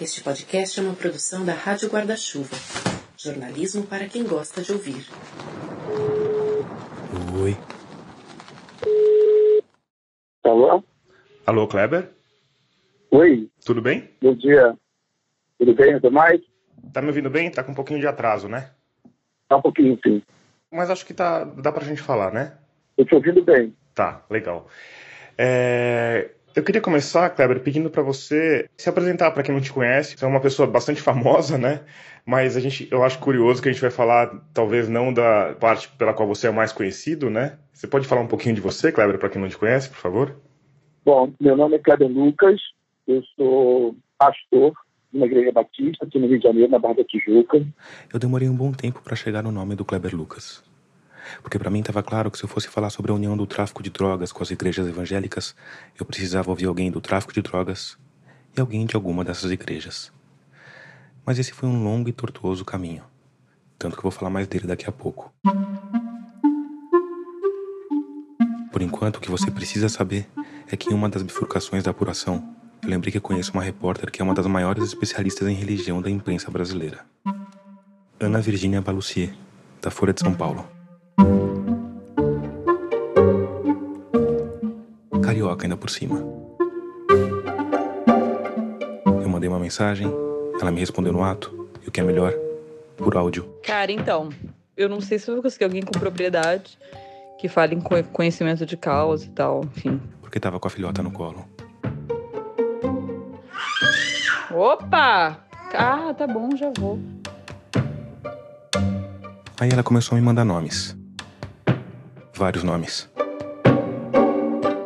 Este 0.00 0.22
podcast 0.22 0.78
é 0.78 0.82
uma 0.82 0.94
produção 0.94 1.44
da 1.44 1.52
Rádio 1.52 1.88
Guarda-Chuva. 1.88 2.56
Jornalismo 3.16 3.86
para 3.86 4.06
quem 4.06 4.24
gosta 4.24 4.60
de 4.62 4.72
ouvir. 4.72 5.06
Oi. 7.40 7.56
Alô? 10.44 10.82
Alô, 11.46 11.68
Kleber? 11.68 12.10
Oi, 13.10 13.48
Tudo 13.64 13.80
bem? 13.80 14.10
bom 14.20 14.34
dia. 14.34 14.76
Tudo 15.58 15.74
bem, 15.74 15.94
tudo 16.00 16.10
mais? 16.12 16.40
Tá 16.92 17.00
me 17.00 17.08
ouvindo 17.08 17.30
bem? 17.30 17.50
Tá 17.50 17.62
com 17.62 17.72
um 17.72 17.76
pouquinho 17.76 18.00
de 18.00 18.06
atraso, 18.06 18.48
né? 18.48 18.70
Tá 19.48 19.56
um 19.56 19.62
pouquinho, 19.62 19.98
sim. 20.04 20.22
Mas 20.70 20.90
acho 20.90 21.06
que 21.06 21.14
tá, 21.14 21.44
dá 21.44 21.70
pra 21.70 21.84
gente 21.84 22.02
falar, 22.02 22.32
né? 22.32 22.58
Eu 22.98 23.04
te 23.04 23.14
ouvindo 23.14 23.42
bem. 23.44 23.74
Tá, 23.94 24.24
legal. 24.28 24.68
É, 25.38 26.30
eu 26.54 26.62
queria 26.62 26.80
começar, 26.80 27.30
Kleber, 27.30 27.60
pedindo 27.60 27.90
pra 27.90 28.02
você 28.02 28.68
se 28.76 28.88
apresentar 28.88 29.30
pra 29.32 29.42
quem 29.42 29.54
não 29.54 29.60
te 29.60 29.72
conhece. 29.72 30.16
Você 30.16 30.24
é 30.24 30.28
uma 30.28 30.40
pessoa 30.40 30.68
bastante 30.68 31.00
famosa, 31.02 31.58
né? 31.58 31.80
Mas 32.24 32.56
a 32.56 32.60
gente, 32.60 32.88
eu 32.90 33.02
acho 33.02 33.18
curioso 33.18 33.60
que 33.60 33.68
a 33.68 33.72
gente 33.72 33.80
vai 33.80 33.90
falar, 33.90 34.42
talvez 34.54 34.88
não 34.88 35.12
da 35.12 35.54
parte 35.58 35.88
pela 35.98 36.14
qual 36.14 36.28
você 36.28 36.46
é 36.46 36.50
mais 36.50 36.72
conhecido, 36.72 37.28
né? 37.28 37.58
Você 37.72 37.86
pode 37.86 38.06
falar 38.06 38.22
um 38.22 38.26
pouquinho 38.26 38.54
de 38.54 38.60
você, 38.60 38.92
Kleber, 38.92 39.18
pra 39.18 39.28
quem 39.28 39.40
não 39.40 39.48
te 39.48 39.58
conhece, 39.58 39.90
por 39.90 39.98
favor? 39.98 40.36
Bom, 41.04 41.32
meu 41.40 41.56
nome 41.56 41.76
é 41.76 41.78
Kleber 41.78 42.08
Lucas, 42.08 42.60
eu 43.06 43.22
sou 43.36 43.96
pastor 44.16 44.72
de 45.12 45.18
uma 45.18 45.26
igreja 45.26 45.52
batista 45.52 46.06
aqui 46.06 46.18
no 46.18 46.26
Rio 46.26 46.38
de 46.38 46.44
Janeiro, 46.44 46.70
na 46.70 46.78
Barra 46.78 46.94
da 46.94 47.04
Tijuca. 47.04 47.64
Eu 48.12 48.18
demorei 48.18 48.48
um 48.48 48.56
bom 48.56 48.72
tempo 48.72 49.02
para 49.02 49.16
chegar 49.16 49.42
no 49.42 49.52
nome 49.52 49.74
do 49.74 49.84
Kleber 49.84 50.16
Lucas. 50.16 50.62
Porque 51.42 51.58
para 51.58 51.70
mim 51.70 51.80
estava 51.80 52.02
claro 52.02 52.30
que 52.30 52.38
se 52.38 52.44
eu 52.44 52.48
fosse 52.48 52.68
falar 52.68 52.90
sobre 52.90 53.12
a 53.12 53.14
união 53.14 53.36
do 53.36 53.46
tráfico 53.46 53.82
de 53.82 53.90
drogas 53.90 54.32
com 54.32 54.42
as 54.42 54.50
igrejas 54.50 54.86
evangélicas, 54.86 55.54
eu 55.98 56.04
precisava 56.04 56.50
ouvir 56.50 56.66
alguém 56.66 56.90
do 56.90 57.00
tráfico 57.00 57.32
de 57.32 57.42
drogas 57.42 57.96
e 58.56 58.60
alguém 58.60 58.86
de 58.86 58.96
alguma 58.96 59.24
dessas 59.24 59.50
igrejas. 59.50 60.12
Mas 61.24 61.38
esse 61.38 61.52
foi 61.52 61.68
um 61.68 61.82
longo 61.82 62.08
e 62.08 62.12
tortuoso 62.12 62.64
caminho. 62.64 63.02
Tanto 63.78 63.94
que 63.94 64.00
eu 64.00 64.10
vou 64.10 64.12
falar 64.12 64.30
mais 64.30 64.46
dele 64.46 64.66
daqui 64.66 64.88
a 64.88 64.92
pouco. 64.92 65.32
Por 68.70 68.82
enquanto, 68.82 69.16
o 69.16 69.20
que 69.20 69.30
você 69.30 69.50
precisa 69.50 69.88
saber 69.88 70.28
é 70.70 70.76
que 70.76 70.90
em 70.90 70.94
uma 70.94 71.08
das 71.08 71.22
bifurcações 71.22 71.82
da 71.82 71.92
apuração, 71.92 72.56
eu 72.82 72.88
lembrei 72.90 73.12
que 73.12 73.18
eu 73.18 73.22
conheço 73.22 73.52
uma 73.52 73.62
repórter 73.62 74.10
que 74.10 74.20
é 74.20 74.24
uma 74.24 74.34
das 74.34 74.46
maiores 74.46 74.84
especialistas 74.84 75.48
em 75.48 75.54
religião 75.54 76.02
da 76.02 76.10
imprensa 76.10 76.50
brasileira. 76.50 77.04
Ana 78.18 78.40
Virgínia 78.40 78.80
Balucier, 78.80 79.32
da 79.80 79.90
Folha 79.90 80.12
de 80.12 80.20
São 80.20 80.34
Paulo. 80.34 80.73
Carioca 85.22 85.64
ainda 85.66 85.76
por 85.76 85.90
cima. 85.90 86.18
Eu 89.22 89.28
mandei 89.28 89.48
uma 89.48 89.58
mensagem, 89.58 90.10
ela 90.60 90.70
me 90.70 90.80
respondeu 90.80 91.12
no 91.12 91.22
ato, 91.22 91.68
e 91.82 91.88
o 91.88 91.90
que 91.92 92.00
é 92.00 92.04
melhor, 92.04 92.32
por 92.96 93.16
áudio. 93.16 93.48
Cara, 93.62 93.90
então, 93.92 94.28
eu 94.76 94.88
não 94.88 95.00
sei 95.00 95.18
se 95.18 95.28
eu 95.28 95.34
vou 95.34 95.42
conseguir 95.42 95.64
alguém 95.64 95.82
com 95.82 95.92
propriedade 95.98 96.78
que 97.38 97.48
fale 97.48 97.76
com 97.76 98.02
conhecimento 98.04 98.64
de 98.64 98.76
causa 98.76 99.26
e 99.26 99.30
tal, 99.30 99.64
enfim. 99.76 100.00
porque 100.20 100.40
tava 100.40 100.58
com 100.58 100.68
a 100.68 100.70
filhota 100.70 101.02
no 101.02 101.10
colo. 101.10 101.44
Opa! 104.50 105.40
Ah, 105.74 106.14
tá 106.16 106.26
bom, 106.26 106.56
já 106.56 106.70
vou. 106.78 106.98
Aí 109.60 109.68
ela 109.72 109.82
começou 109.82 110.16
a 110.16 110.20
me 110.20 110.24
mandar 110.24 110.44
nomes. 110.44 110.96
Vários 112.36 112.64
nomes. 112.64 113.08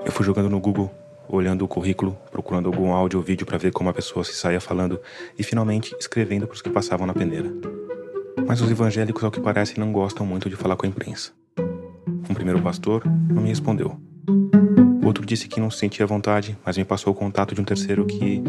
Eu 0.04 0.12
fui 0.12 0.24
jogando 0.24 0.50
no 0.50 0.60
Google, 0.60 0.91
olhando 1.27 1.64
o 1.64 1.68
currículo, 1.68 2.14
procurando 2.30 2.66
algum 2.66 2.92
áudio 2.92 3.18
ou 3.18 3.24
vídeo 3.24 3.46
para 3.46 3.56
ver 3.56 3.72
como 3.72 3.88
a 3.88 3.94
pessoa 3.94 4.22
se 4.22 4.34
saía 4.34 4.60
falando 4.60 5.00
e 5.38 5.42
finalmente 5.42 5.96
escrevendo 5.98 6.46
pros 6.46 6.60
que 6.60 6.69
passavam 6.69 7.06
na 7.06 7.14
peneira. 7.14 7.50
Mas 8.46 8.60
os 8.60 8.70
evangélicos, 8.70 9.24
ao 9.24 9.30
que 9.30 9.41
parece, 9.41 9.80
não 9.80 9.92
gostam 9.92 10.26
muito 10.26 10.50
de 10.50 10.56
falar 10.56 10.76
com 10.76 10.84
a 10.84 10.88
imprensa. 10.91 11.32
Um 12.28 12.34
primeiro 12.34 12.60
pastor 12.60 13.03
não 13.06 13.42
me 13.42 13.48
respondeu. 13.48 13.98
Outro 15.03 15.25
disse 15.25 15.48
que 15.48 15.58
não 15.58 15.70
se 15.70 15.78
sentia 15.78 16.06
vontade, 16.06 16.56
mas 16.66 16.76
me 16.76 16.84
passou 16.84 17.14
o 17.14 17.16
contato 17.16 17.54
de 17.54 17.62
um 17.62 17.64
terceiro 17.64 18.04
que 18.04 18.42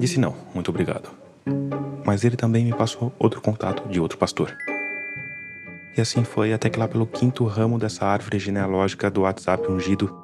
disse 0.00 0.18
não, 0.18 0.34
muito 0.52 0.68
obrigado. 0.68 1.10
Mas 2.04 2.24
ele 2.24 2.36
também 2.36 2.64
me 2.64 2.72
passou 2.72 3.12
outro 3.20 3.40
contato 3.40 3.88
de 3.88 4.00
outro 4.00 4.18
pastor. 4.18 4.56
E 5.98 6.00
assim 6.00 6.22
foi 6.22 6.52
até 6.52 6.70
que 6.70 6.78
lá 6.78 6.86
pelo 6.86 7.04
quinto 7.04 7.44
ramo 7.44 7.76
dessa 7.76 8.06
árvore 8.06 8.38
genealógica 8.38 9.10
do 9.10 9.22
WhatsApp 9.22 9.68
ungido, 9.68 10.16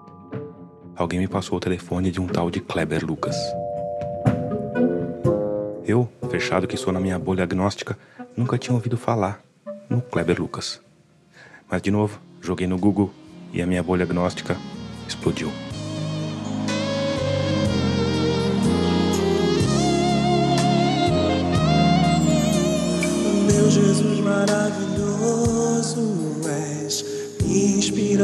alguém 0.94 1.18
me 1.18 1.26
passou 1.26 1.58
o 1.58 1.60
telefone 1.60 2.12
de 2.12 2.20
um 2.20 2.28
tal 2.28 2.48
de 2.48 2.60
Kleber 2.60 3.04
Lucas. 3.04 3.34
Eu, 5.84 6.08
fechado 6.30 6.68
que 6.68 6.76
sou 6.76 6.92
na 6.92 7.00
minha 7.00 7.18
bolha 7.18 7.42
agnóstica, 7.42 7.98
nunca 8.36 8.56
tinha 8.56 8.72
ouvido 8.72 8.96
falar 8.96 9.42
no 9.90 10.00
Kleber 10.00 10.40
Lucas. 10.40 10.80
Mas 11.68 11.82
de 11.82 11.90
novo, 11.90 12.20
joguei 12.40 12.68
no 12.68 12.78
Google 12.78 13.12
e 13.52 13.60
a 13.60 13.66
minha 13.66 13.82
bolha 13.82 14.04
agnóstica 14.04 14.56
explodiu. 15.08 15.50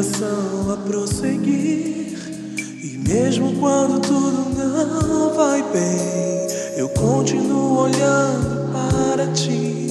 Inspiração 0.01 0.73
a 0.73 0.77
prosseguir. 0.79 2.19
E 2.83 2.99
mesmo 3.07 3.59
quando 3.61 4.01
tudo 4.01 4.51
não 4.57 5.35
vai 5.35 5.63
bem, 5.73 6.79
eu 6.79 6.89
continuo 6.91 7.81
olhando 7.81 8.73
para 8.73 9.31
ti, 9.33 9.89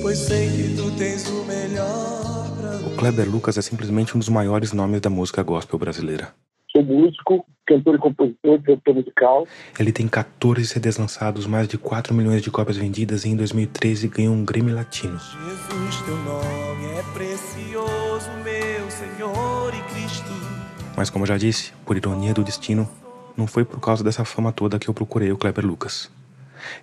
pois 0.00 0.18
sei 0.18 0.48
que 0.48 0.76
tu 0.76 0.96
tens 0.96 1.28
o 1.28 1.44
melhor 1.44 2.50
para 2.56 2.78
mim. 2.78 2.94
O 2.94 2.96
Kleber 2.96 3.28
Lucas 3.28 3.58
é 3.58 3.62
simplesmente 3.62 4.16
um 4.16 4.18
dos 4.18 4.28
maiores 4.28 4.72
nomes 4.72 5.00
da 5.00 5.10
música 5.10 5.42
gospel 5.42 5.78
brasileira. 5.78 6.32
Sou 6.70 6.82
músico, 6.84 7.44
cantor 7.66 7.94
e 7.94 7.98
compositor, 7.98 8.58
diretor 8.58 8.94
musical. 8.94 9.46
Ele 9.78 9.92
tem 9.92 10.08
14 10.08 10.66
CDs 10.66 10.98
lançados, 10.98 11.46
mais 11.46 11.68
de 11.68 11.78
4 11.78 12.14
milhões 12.14 12.42
de 12.42 12.50
cópias 12.50 12.76
vendidas 12.76 13.24
e 13.24 13.30
em 13.30 13.36
2013 13.36 14.08
ganhou 14.08 14.34
um 14.34 14.44
Grammy 14.44 14.72
Latino. 14.72 15.18
Jesus, 15.18 16.02
teu 16.04 16.16
nome 16.16 16.86
é 16.86 17.02
precioso, 17.12 18.30
meu 18.44 18.90
Senhor 18.90 19.72
e 19.74 19.94
Cristo. 19.94 20.32
Mas 20.96 21.10
como 21.10 21.24
eu 21.24 21.28
já 21.28 21.38
disse, 21.38 21.72
por 21.86 21.96
ironia 21.96 22.34
do 22.34 22.44
destino, 22.44 22.88
não 23.36 23.46
foi 23.46 23.64
por 23.64 23.80
causa 23.80 24.04
dessa 24.04 24.24
fama 24.24 24.52
toda 24.52 24.78
que 24.78 24.88
eu 24.88 24.94
procurei 24.94 25.32
o 25.32 25.38
Kleber 25.38 25.64
Lucas. 25.64 26.10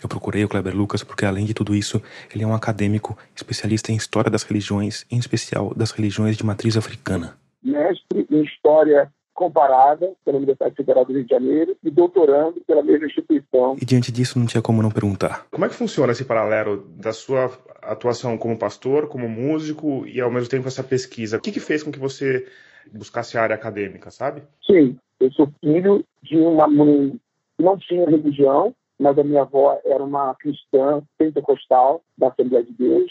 Eu 0.02 0.10
procurei 0.10 0.44
o 0.44 0.50
Kleber 0.50 0.76
Lucas 0.76 1.04
porque, 1.04 1.26
além 1.26 1.46
de 1.46 1.54
tudo 1.54 1.76
isso, 1.76 2.02
ele 2.34 2.44
é 2.44 2.48
um 2.48 2.54
acadêmico 2.54 3.18
especialista 3.36 3.92
em 3.92 3.96
história 3.96 4.30
das 4.30 4.44
religiões, 4.44 5.06
em 5.10 5.18
especial 5.18 5.74
das 5.74 5.92
religiões 5.92 6.36
de 6.36 6.46
matriz 6.46 6.76
africana. 6.76 7.38
mestre 7.64 8.28
em 8.30 8.44
História 8.44 9.10
Comparada 9.40 10.12
pela 10.26 10.36
Universidade 10.36 10.76
Federal 10.76 11.06
do 11.06 11.14
Rio 11.14 11.24
de 11.24 11.30
Janeiro 11.30 11.78
e 11.82 11.90
doutorando 11.90 12.60
pela 12.68 12.84
mesma 12.84 13.06
instituição. 13.06 13.78
E 13.82 13.86
diante 13.86 14.12
disso, 14.12 14.38
não 14.38 14.46
tinha 14.46 14.62
como 14.62 14.82
não 14.82 14.92
perguntar. 14.92 15.48
Como 15.50 15.64
é 15.64 15.70
que 15.70 15.76
funciona 15.76 16.12
esse 16.12 16.26
paralelo 16.26 16.86
da 16.98 17.14
sua 17.14 17.50
atuação 17.82 18.38
como 18.38 18.60
pastor, 18.60 19.08
como 19.08 19.30
músico 19.30 20.06
e 20.06 20.20
ao 20.20 20.30
mesmo 20.30 20.50
tempo 20.50 20.68
essa 20.68 20.84
pesquisa? 20.84 21.38
O 21.38 21.42
que, 21.42 21.54
que 21.54 21.62
fez 21.62 21.82
com 21.82 21.90
que 21.90 21.98
você 21.98 22.46
buscasse 22.92 23.38
a 23.38 23.44
área 23.44 23.56
acadêmica, 23.56 24.12
sabe? 24.12 24.44
Sim, 24.68 24.98
eu 25.22 25.32
sou 25.32 25.50
filho 25.62 26.04
de 26.22 26.36
uma 26.36 26.68
mãe 26.68 27.18
que 27.56 27.64
não 27.64 27.78
tinha 27.78 28.10
religião, 28.10 28.76
mas 29.00 29.18
a 29.18 29.24
minha 29.24 29.44
avó 29.44 29.80
era 29.86 30.04
uma 30.04 30.36
cristã 30.36 31.02
pentecostal 31.18 32.02
da 32.18 32.28
Assembleia 32.28 32.66
de 32.66 32.74
Deus. 32.74 33.10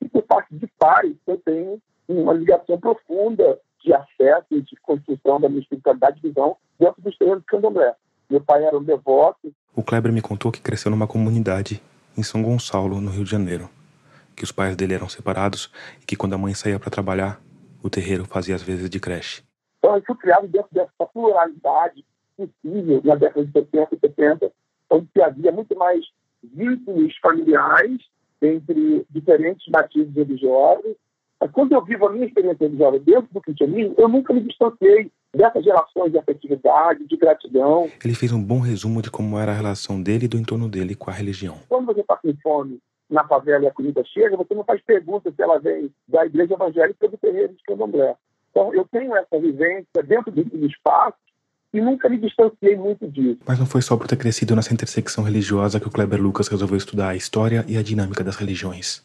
E 0.00 0.08
por 0.08 0.22
parte 0.22 0.54
de 0.54 0.68
pai, 0.78 1.16
eu 1.26 1.36
tenho 1.38 1.82
uma 2.08 2.32
ligação 2.32 2.78
profunda 2.78 3.58
de 3.82 3.92
acesso 3.92 4.46
e 4.50 4.62
de 4.62 4.76
construção 4.82 5.40
da 5.40 5.48
minha 5.48 5.60
espiritualidade 5.60 6.18
e 6.18 6.28
visão 6.28 6.56
dentro 6.78 7.00
dos 7.02 7.16
terrenos 7.16 7.40
de 7.40 7.46
candomblé. 7.46 7.94
Meu 8.28 8.40
pai 8.40 8.64
era 8.64 8.76
um 8.76 8.82
devoto, 8.82 9.52
O 9.74 9.82
Kleber 9.82 10.12
me 10.12 10.20
contou 10.20 10.50
que 10.50 10.60
cresceu 10.60 10.90
numa 10.90 11.06
comunidade 11.06 11.80
em 12.16 12.22
São 12.22 12.42
Gonçalo, 12.42 13.00
no 13.00 13.10
Rio 13.10 13.24
de 13.24 13.30
Janeiro, 13.30 13.68
que 14.34 14.42
os 14.42 14.50
pais 14.50 14.74
dele 14.74 14.94
eram 14.94 15.08
separados 15.08 15.70
e 16.02 16.06
que 16.06 16.16
quando 16.16 16.34
a 16.34 16.38
mãe 16.38 16.54
saía 16.54 16.80
para 16.80 16.90
trabalhar, 16.90 17.40
o 17.82 17.90
terreiro 17.90 18.24
fazia 18.24 18.54
as 18.54 18.62
vezes 18.62 18.88
de 18.90 18.98
creche. 18.98 19.42
Então, 19.78 19.94
eu 19.94 20.02
fui 20.04 20.16
criado 20.16 20.48
dentro 20.48 20.68
dessa 20.72 21.06
pluralidade 21.12 22.04
possível 22.36 23.00
na 23.04 23.14
década 23.14 23.46
de 23.46 23.52
70 23.52 23.94
e 23.94 23.98
70, 24.00 24.52
onde 24.90 25.22
havia 25.22 25.52
muito 25.52 25.76
mais 25.76 26.04
vínculos 26.42 27.16
familiares 27.18 28.02
entre 28.42 29.06
diferentes 29.10 29.66
matizes 29.68 30.14
religiosos. 30.14 30.96
Mas 31.40 31.50
quando 31.50 31.72
eu 31.72 31.84
vivo 31.84 32.06
a 32.06 32.12
minha 32.12 32.26
experiência 32.26 32.66
religiosa 32.66 32.98
dentro 32.98 33.28
do 33.32 33.40
cristianismo, 33.40 33.94
eu 33.98 34.08
nunca 34.08 34.32
me 34.32 34.40
distanciei 34.40 35.10
dessas 35.34 35.64
relações 35.64 36.10
de 36.10 36.18
afetividade, 36.18 37.06
de 37.06 37.16
gratidão. 37.16 37.90
Ele 38.02 38.14
fez 38.14 38.32
um 38.32 38.42
bom 38.42 38.58
resumo 38.58 39.02
de 39.02 39.10
como 39.10 39.38
era 39.38 39.52
a 39.52 39.54
relação 39.54 40.02
dele 40.02 40.24
e 40.24 40.28
do 40.28 40.38
entorno 40.38 40.68
dele 40.68 40.94
com 40.94 41.10
a 41.10 41.12
religião. 41.12 41.58
Quando 41.68 41.86
você 41.86 42.00
está 42.00 42.16
com 42.16 42.34
fome 42.42 42.80
na 43.08 43.24
favela 43.24 43.64
e 43.64 43.68
a 43.68 43.72
comida 43.72 44.02
chega, 44.04 44.36
você 44.36 44.54
não 44.54 44.64
faz 44.64 44.80
pergunta 44.82 45.30
se 45.30 45.42
ela 45.42 45.58
vem 45.58 45.90
da 46.08 46.24
igreja 46.24 46.54
evangélica 46.54 47.04
ou 47.04 47.10
do 47.10 47.18
terreiro 47.18 47.52
de 47.52 47.62
candomblé. 47.64 48.16
Então, 48.50 48.72
eu 48.72 48.86
tenho 48.90 49.14
essa 49.14 49.38
vivência 49.38 50.02
dentro 50.02 50.32
do 50.32 50.42
do 50.42 50.66
espaço 50.66 51.18
e 51.72 51.80
nunca 51.80 52.08
me 52.08 52.16
distanciei 52.16 52.74
muito 52.74 53.06
disso. 53.06 53.38
Mas 53.46 53.58
não 53.58 53.66
foi 53.66 53.82
só 53.82 53.96
por 53.96 54.08
ter 54.08 54.16
crescido 54.16 54.56
nessa 54.56 54.72
intersecção 54.72 55.22
religiosa 55.22 55.78
que 55.78 55.86
o 55.86 55.90
Kleber 55.90 56.20
Lucas 56.20 56.48
resolveu 56.48 56.78
estudar 56.78 57.10
a 57.10 57.16
história 57.16 57.64
e 57.68 57.76
a 57.76 57.82
dinâmica 57.82 58.24
das 58.24 58.36
religiões. 58.36 59.04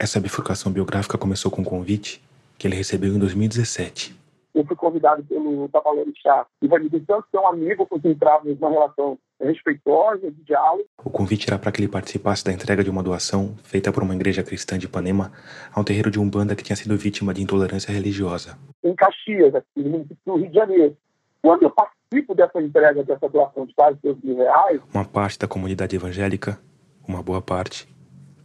Essa 0.00 0.20
bifurcação 0.20 0.70
biográfica 0.70 1.18
começou 1.18 1.50
com 1.50 1.62
um 1.62 1.64
convite 1.64 2.22
que 2.56 2.68
ele 2.68 2.76
recebeu 2.76 3.12
em 3.12 3.18
2017. 3.18 4.16
Eu 4.54 4.64
fui 4.64 4.76
convidado 4.76 5.24
pelo 5.24 5.66
Babalorixá 5.66 6.46
Ivanildo 6.62 7.04
Santos, 7.04 7.24
que 7.28 7.36
é 7.36 7.40
um 7.40 7.48
amigo 7.48 7.84
com 7.84 8.00
quem 8.00 8.12
entrávamos 8.12 8.60
numa 8.60 8.70
relação 8.70 9.18
respeitosa, 9.40 10.30
de 10.30 10.44
diálogo. 10.44 10.84
O 11.04 11.10
convite 11.10 11.48
era 11.48 11.58
para 11.58 11.72
que 11.72 11.80
ele 11.80 11.88
participasse 11.88 12.44
da 12.44 12.52
entrega 12.52 12.84
de 12.84 12.90
uma 12.90 13.02
doação 13.02 13.56
feita 13.64 13.92
por 13.92 14.04
uma 14.04 14.14
igreja 14.14 14.44
cristã 14.44 14.78
de 14.78 14.86
Ipanema 14.86 15.32
a 15.74 15.80
um 15.80 15.84
terreiro 15.84 16.12
de 16.12 16.20
Umbanda 16.20 16.54
que 16.54 16.62
tinha 16.62 16.76
sido 16.76 16.96
vítima 16.96 17.34
de 17.34 17.42
intolerância 17.42 17.92
religiosa. 17.92 18.56
Em 18.84 18.94
Caxias, 18.94 19.52
aqui 19.52 19.82
no 19.82 19.90
município 19.90 20.18
do 20.24 20.36
Rio 20.36 20.48
de 20.48 20.54
Janeiro. 20.54 20.96
Quando 21.42 21.64
eu 21.64 21.70
participo 21.70 22.36
dessa 22.36 22.60
entrega, 22.60 23.02
dessa 23.02 23.28
doação 23.28 23.66
de 23.66 23.74
quase 23.74 23.98
2 24.02 24.16
mil 24.22 24.36
reais... 24.36 24.80
Uma 24.94 25.04
parte 25.04 25.38
da 25.40 25.48
comunidade 25.48 25.96
evangélica, 25.96 26.58
uma 27.06 27.22
boa 27.22 27.42
parte, 27.42 27.88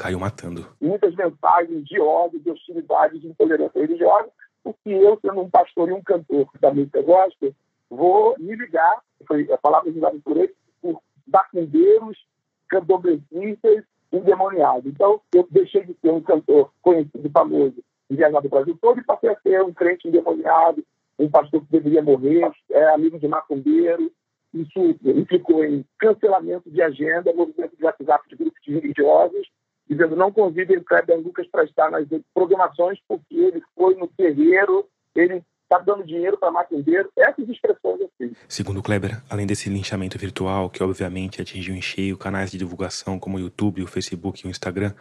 caiu 0.04 0.20
matando. 0.20 0.68
Muitas 0.82 1.16
mensagens 1.16 1.86
de 1.86 1.98
ódio, 2.02 2.38
de 2.38 2.52
hostilidade, 2.52 3.20
de 3.20 3.28
intolerância 3.28 3.80
religiosa, 3.80 4.30
porque 4.62 4.90
eu, 4.90 5.18
sendo 5.22 5.40
um 5.40 5.50
pastor 5.50 5.88
e 5.90 5.94
um 5.94 6.04
cantor 6.04 6.50
da 6.60 6.74
música 6.74 7.02
gospel, 7.02 7.56
vou 7.90 8.36
me 8.38 8.54
ligar, 8.54 9.02
foi 9.26 9.50
a 9.50 9.58
palavra 9.58 9.90
usada 9.90 10.20
por 10.22 10.36
ele, 10.36 10.54
por 10.82 11.02
bacundeiros, 11.26 12.18
candomblecistas, 12.68 13.86
endemoniados. 14.12 14.86
Então, 14.88 15.22
eu 15.34 15.48
deixei 15.50 15.86
de 15.86 15.94
ser 16.02 16.12
um 16.12 16.22
cantor 16.22 16.70
conhecido, 16.82 17.30
famoso, 17.30 17.82
viajado 18.10 18.44
do 18.44 18.50
Brasil 18.50 18.78
todo 18.82 19.00
e 19.00 19.06
passei 19.06 19.30
a 19.30 19.40
ser 19.40 19.64
um 19.64 19.74
crente 19.74 20.10
endemoniado, 20.10 20.84
um 21.18 21.30
pastor 21.30 21.62
que 21.62 21.72
deveria 21.72 22.04
morrer, 22.04 22.52
é, 22.70 22.90
amigo 22.90 23.18
de 23.18 23.28
macumbeiro. 23.30 24.12
Isso 24.54 24.98
implicou 25.06 25.64
em 25.64 25.86
cancelamento 25.98 26.70
de 26.70 26.82
agenda, 26.82 27.34
movimento 27.34 27.76
de 27.78 27.86
WhatsApp 27.86 28.28
de 28.30 28.36
grupos 28.36 28.62
religiosos, 28.68 29.48
dizendo 29.90 30.16
não 30.16 30.32
convidem 30.32 30.78
o 30.78 30.84
Kleber 30.84 31.20
Lucas 31.20 31.48
para 31.48 31.64
estar 31.64 31.90
nas 31.92 32.08
programações 32.34 33.00
porque 33.08 33.36
ele 33.36 33.62
foi 33.76 33.96
no 33.96 34.08
terreiro, 34.08 34.88
ele 35.16 35.44
está 35.64 35.80
dando 35.80 36.06
dinheiro 36.06 36.38
para 36.38 36.52
macumbeiro, 36.52 37.10
essas 37.18 37.48
expressões 37.50 38.02
assim. 38.02 38.34
Segundo 38.48 38.84
Kleber, 38.84 39.22
além 39.30 39.48
desse 39.48 39.70
linchamento 39.70 40.18
virtual, 40.18 40.70
que 40.70 40.84
obviamente 40.84 41.42
atingiu 41.42 41.76
em 41.76 41.82
cheio 41.82 42.18
canais 42.18 42.52
de 42.52 42.58
divulgação 42.58 43.20
como 43.20 43.38
o 43.38 43.40
YouTube, 43.40 43.82
o 43.82 43.88
Facebook 43.88 44.42
e 44.44 44.48
o 44.48 44.52
Instagram, 44.52 44.94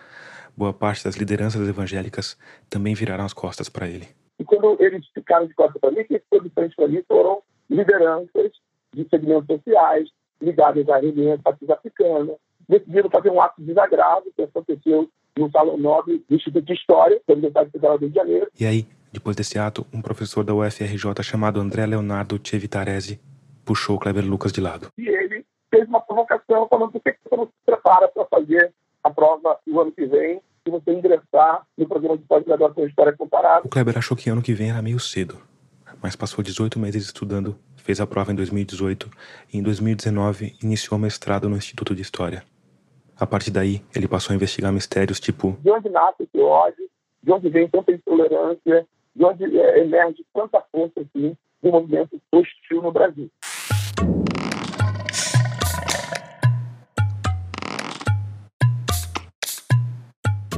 boa 0.57 0.73
parte 0.73 1.05
das 1.05 1.17
lideranças 1.17 1.69
evangélicas 1.69 2.39
também 2.71 2.95
viraram 2.95 3.25
as 3.25 3.33
costas 3.33 3.69
para 3.69 3.89
ele. 3.89 4.09
E 4.39 4.45
quando 4.45 4.77
eles 4.81 5.07
ficaram 5.15 5.47
de 5.47 5.55
costas 5.55 5.81
para 5.81 5.91
mim, 5.91 6.05
quem 6.05 6.19
ficou 6.19 6.41
de 6.41 6.51
frente 6.51 6.75
para 6.75 6.89
mim 6.89 7.03
foram 7.07 7.43
lideranças 7.69 8.53
de 8.95 9.09
segmentos 9.09 9.47
sociais 9.47 10.09
ligadas 10.41 10.89
à 10.89 11.01
de 11.01 11.73
africana, 11.73 12.35
decidiram 12.73 13.11
fazer 13.11 13.31
um 13.31 13.41
ato 13.41 13.61
desagrado 13.61 14.33
que 14.35 14.43
aconteceu 14.43 15.09
no 15.37 15.51
Salão 15.51 15.77
Nobre 15.77 16.25
do 16.29 16.35
Instituto 16.35 16.65
de 16.65 16.73
História, 16.73 17.21
da 17.27 17.35
Universidade 17.35 17.71
Federal 17.71 17.99
do 17.99 18.03
Rio 18.03 18.11
de 18.11 18.17
Janeiro. 18.17 18.49
E 18.59 18.67
aí, 18.67 18.87
depois 19.13 19.37
desse 19.37 19.59
ato, 19.59 19.87
um 19.93 20.01
professor 20.01 20.43
da 20.43 20.55
UFRJ 20.55 21.23
chamado 21.23 21.61
André 21.61 21.85
Leonardo 21.85 22.41
Chevitarese 22.43 23.21
puxou 23.65 23.97
o 23.97 23.99
Kleber 23.99 24.25
Lucas 24.25 24.53
de 24.53 24.61
lado. 24.61 24.89
E 24.99 25.09
ele 25.09 25.45
fez 25.71 25.87
uma 25.89 26.01
provocação 26.01 26.67
falando 26.69 26.93
por 26.93 27.01
que 27.03 27.15
você 27.25 27.37
não 27.37 27.47
se 27.47 27.53
prepara 27.65 28.09
para 28.09 28.25
fazer 28.27 28.73
a 29.05 29.11
prova 29.11 29.59
no 29.67 29.81
ano 29.81 29.93
que 29.93 30.07
vem 30.07 30.41
se 30.65 30.71
você 30.71 30.93
ingressar 30.93 31.67
no 31.77 31.87
programa 31.87 32.17
de 32.17 32.25
pós-graduação 32.25 32.85
em 32.85 32.89
História 32.89 33.13
Comparada. 33.13 33.67
O 33.67 33.69
Kleber 33.69 33.99
achou 33.99 34.17
que 34.17 34.31
ano 34.31 34.43
que 34.43 34.55
vem 34.55 34.71
era 34.71 34.81
meio 34.81 34.99
cedo, 34.99 35.39
mas 36.03 36.17
passou 36.17 36.43
18 36.43 36.79
meses 36.79 37.05
estudando, 37.05 37.59
fez 37.77 38.01
a 38.01 38.07
prova 38.07 38.33
em 38.33 38.35
2018 38.35 39.11
e 39.53 39.59
em 39.59 39.63
2019 39.63 40.57
iniciou 40.63 40.99
mestrado 40.99 41.49
no 41.49 41.57
Instituto 41.57 41.95
de 41.95 42.03
História. 42.03 42.45
A 43.23 43.27
partir 43.27 43.53
daí, 43.53 43.81
ele 43.95 44.09
passou 44.09 44.33
a 44.33 44.35
investigar 44.35 44.73
mistérios 44.73 45.21
tipo: 45.21 45.57
de 45.61 45.71
onde 45.71 45.89
nasce 45.89 46.25
esse 46.25 46.43
ódio, 46.43 46.91
de 47.23 47.31
onde 47.31 47.49
vem 47.51 47.69
tanta 47.69 47.93
intolerância, 47.93 48.85
de 49.15 49.25
onde 49.25 49.61
é, 49.61 49.79
emerge 49.79 50.27
tanta 50.35 50.61
força 50.73 51.01
assim, 51.01 51.37
do 51.63 51.71
movimento 51.71 52.21
hostil 52.33 52.83
no 52.83 52.91
Brasil. 52.91 53.31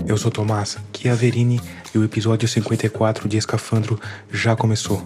Eu 0.08 0.16
sou 0.16 0.30
Tomás 0.30 0.78
Chiaverini 0.96 1.60
e 1.94 1.98
o 1.98 2.04
episódio 2.04 2.48
54 2.48 3.28
de 3.28 3.36
Escafandro 3.36 4.00
já 4.30 4.56
começou. 4.56 5.02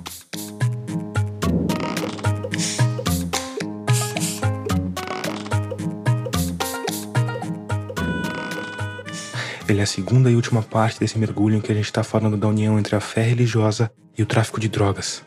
Ele 9.68 9.80
é 9.80 9.82
a 9.82 9.86
segunda 9.86 10.30
e 10.30 10.34
última 10.34 10.62
parte 10.62 10.98
desse 10.98 11.18
mergulho 11.18 11.56
em 11.56 11.60
que 11.60 11.70
a 11.70 11.74
gente 11.74 11.84
está 11.84 12.02
falando 12.02 12.38
da 12.38 12.48
união 12.48 12.78
entre 12.78 12.96
a 12.96 13.00
fé 13.00 13.20
religiosa 13.20 13.92
e 14.16 14.22
o 14.22 14.26
tráfico 14.26 14.58
de 14.58 14.66
drogas. 14.66 15.22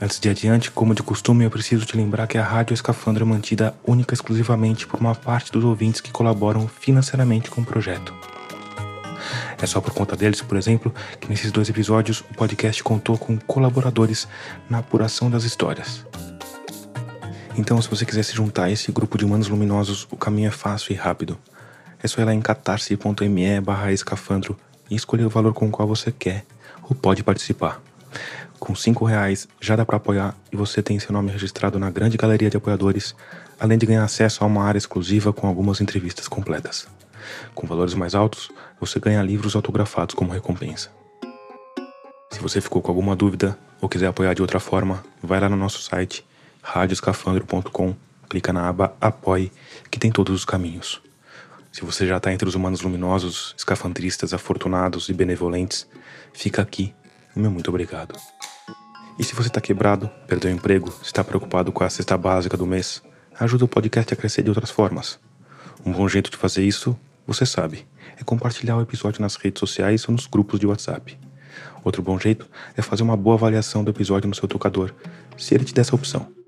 Antes 0.00 0.18
de 0.18 0.28
adiante, 0.28 0.68
como 0.68 0.96
de 0.96 1.02
costume, 1.04 1.44
eu 1.44 1.50
preciso 1.50 1.86
te 1.86 1.96
lembrar 1.96 2.26
que 2.26 2.36
a 2.36 2.42
Rádio 2.42 2.74
Escafandro 2.74 3.22
é 3.22 3.28
mantida 3.28 3.72
única 3.86 4.12
e 4.12 4.16
exclusivamente 4.16 4.84
por 4.84 4.98
uma 4.98 5.14
parte 5.14 5.52
dos 5.52 5.62
ouvintes 5.62 6.00
que 6.00 6.10
colaboram 6.10 6.66
financeiramente 6.66 7.50
com 7.50 7.60
o 7.60 7.64
projeto. 7.64 8.12
É 9.62 9.66
só 9.66 9.80
por 9.80 9.94
conta 9.94 10.16
deles, 10.16 10.42
por 10.42 10.58
exemplo, 10.58 10.92
que 11.20 11.28
nesses 11.28 11.52
dois 11.52 11.68
episódios 11.68 12.22
o 12.32 12.34
podcast 12.34 12.82
contou 12.82 13.16
com 13.16 13.38
colaboradores 13.38 14.26
na 14.68 14.78
apuração 14.78 15.30
das 15.30 15.44
histórias. 15.44 16.04
Então, 17.56 17.80
se 17.80 17.88
você 17.88 18.04
quiser 18.04 18.24
se 18.24 18.34
juntar 18.34 18.64
a 18.64 18.70
esse 18.70 18.90
grupo 18.90 19.16
de 19.16 19.24
humanos 19.24 19.46
luminosos, 19.46 20.08
o 20.10 20.16
caminho 20.16 20.48
é 20.48 20.50
fácil 20.50 20.92
e 20.92 20.96
rápido. 20.96 21.38
É 22.02 22.08
só 22.08 22.20
ir 22.20 22.24
lá 22.24 22.34
em 22.34 22.40
catarse.me 22.40 23.60
barra 23.60 23.92
escafandro 23.92 24.56
e 24.90 24.96
escolher 24.96 25.24
o 25.24 25.30
valor 25.30 25.52
com 25.52 25.68
o 25.68 25.70
qual 25.70 25.86
você 25.86 26.10
quer 26.10 26.44
ou 26.82 26.94
pode 26.94 27.22
participar. 27.22 27.80
Com 28.58 28.74
cinco 28.74 29.04
reais 29.04 29.48
já 29.60 29.76
dá 29.76 29.84
para 29.84 29.96
apoiar 29.96 30.34
e 30.52 30.56
você 30.56 30.82
tem 30.82 30.98
seu 30.98 31.12
nome 31.12 31.30
registrado 31.30 31.78
na 31.78 31.90
grande 31.90 32.16
galeria 32.16 32.50
de 32.50 32.56
apoiadores, 32.56 33.14
além 33.58 33.78
de 33.78 33.86
ganhar 33.86 34.04
acesso 34.04 34.42
a 34.42 34.46
uma 34.46 34.64
área 34.64 34.78
exclusiva 34.78 35.32
com 35.32 35.46
algumas 35.46 35.80
entrevistas 35.80 36.26
completas. 36.26 36.86
Com 37.54 37.66
valores 37.66 37.94
mais 37.94 38.14
altos, 38.14 38.50
você 38.80 38.98
ganha 38.98 39.22
livros 39.22 39.54
autografados 39.54 40.14
como 40.14 40.32
recompensa. 40.32 40.90
Se 42.30 42.40
você 42.40 42.60
ficou 42.60 42.80
com 42.80 42.90
alguma 42.90 43.14
dúvida 43.14 43.58
ou 43.80 43.88
quiser 43.88 44.06
apoiar 44.06 44.34
de 44.34 44.42
outra 44.42 44.60
forma, 44.60 45.02
vai 45.22 45.40
lá 45.40 45.48
no 45.48 45.56
nosso 45.56 45.80
site 45.82 46.24
radioscafandro.com, 46.62 47.94
clica 48.28 48.52
na 48.52 48.68
aba 48.68 48.94
Apoie, 49.00 49.52
que 49.90 49.98
tem 49.98 50.10
todos 50.10 50.34
os 50.34 50.44
caminhos. 50.44 51.00
Se 51.72 51.84
você 51.84 52.06
já 52.06 52.16
está 52.16 52.32
entre 52.32 52.48
os 52.48 52.54
humanos 52.54 52.80
luminosos, 52.80 53.54
escafandristas, 53.56 54.34
afortunados 54.34 55.08
e 55.08 55.12
benevolentes, 55.12 55.86
fica 56.32 56.60
aqui 56.60 56.92
o 57.34 57.38
meu 57.38 57.50
muito 57.50 57.68
obrigado. 57.68 58.14
E 59.16 59.22
se 59.22 59.34
você 59.34 59.48
está 59.48 59.60
quebrado, 59.60 60.10
perdeu 60.26 60.50
o 60.50 60.54
emprego, 60.54 60.92
está 61.00 61.22
preocupado 61.22 61.70
com 61.70 61.84
a 61.84 61.90
cesta 61.90 62.18
básica 62.18 62.56
do 62.56 62.66
mês, 62.66 63.00
ajuda 63.38 63.64
o 63.64 63.68
podcast 63.68 64.12
a 64.12 64.16
crescer 64.16 64.42
de 64.42 64.48
outras 64.48 64.70
formas. 64.70 65.20
Um 65.86 65.92
bom 65.92 66.08
jeito 66.08 66.28
de 66.28 66.36
fazer 66.36 66.64
isso, 66.64 66.98
você 67.24 67.46
sabe, 67.46 67.86
é 68.18 68.24
compartilhar 68.24 68.76
o 68.76 68.82
episódio 68.82 69.22
nas 69.22 69.36
redes 69.36 69.60
sociais 69.60 70.08
ou 70.08 70.12
nos 70.12 70.26
grupos 70.26 70.58
de 70.58 70.66
WhatsApp. 70.66 71.16
Outro 71.84 72.02
bom 72.02 72.18
jeito 72.18 72.48
é 72.76 72.82
fazer 72.82 73.04
uma 73.04 73.16
boa 73.16 73.36
avaliação 73.36 73.84
do 73.84 73.90
episódio 73.90 74.28
no 74.28 74.34
seu 74.34 74.48
tocador, 74.48 74.92
se 75.38 75.54
ele 75.54 75.64
te 75.64 75.72
der 75.72 75.82
essa 75.82 75.94
opção. 75.94 76.39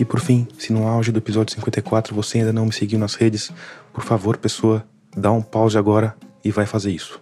E 0.00 0.04
por 0.04 0.18
fim, 0.18 0.48
se 0.58 0.72
no 0.72 0.88
auge 0.88 1.12
do 1.12 1.18
episódio 1.18 1.54
54 1.54 2.14
você 2.14 2.38
ainda 2.38 2.54
não 2.54 2.64
me 2.64 2.72
seguiu 2.72 2.98
nas 2.98 3.14
redes, 3.16 3.52
por 3.92 4.02
favor, 4.02 4.38
pessoa, 4.38 4.82
dá 5.14 5.30
um 5.30 5.42
pause 5.42 5.76
agora 5.76 6.16
e 6.42 6.50
vai 6.50 6.64
fazer 6.64 6.90
isso. 6.90 7.20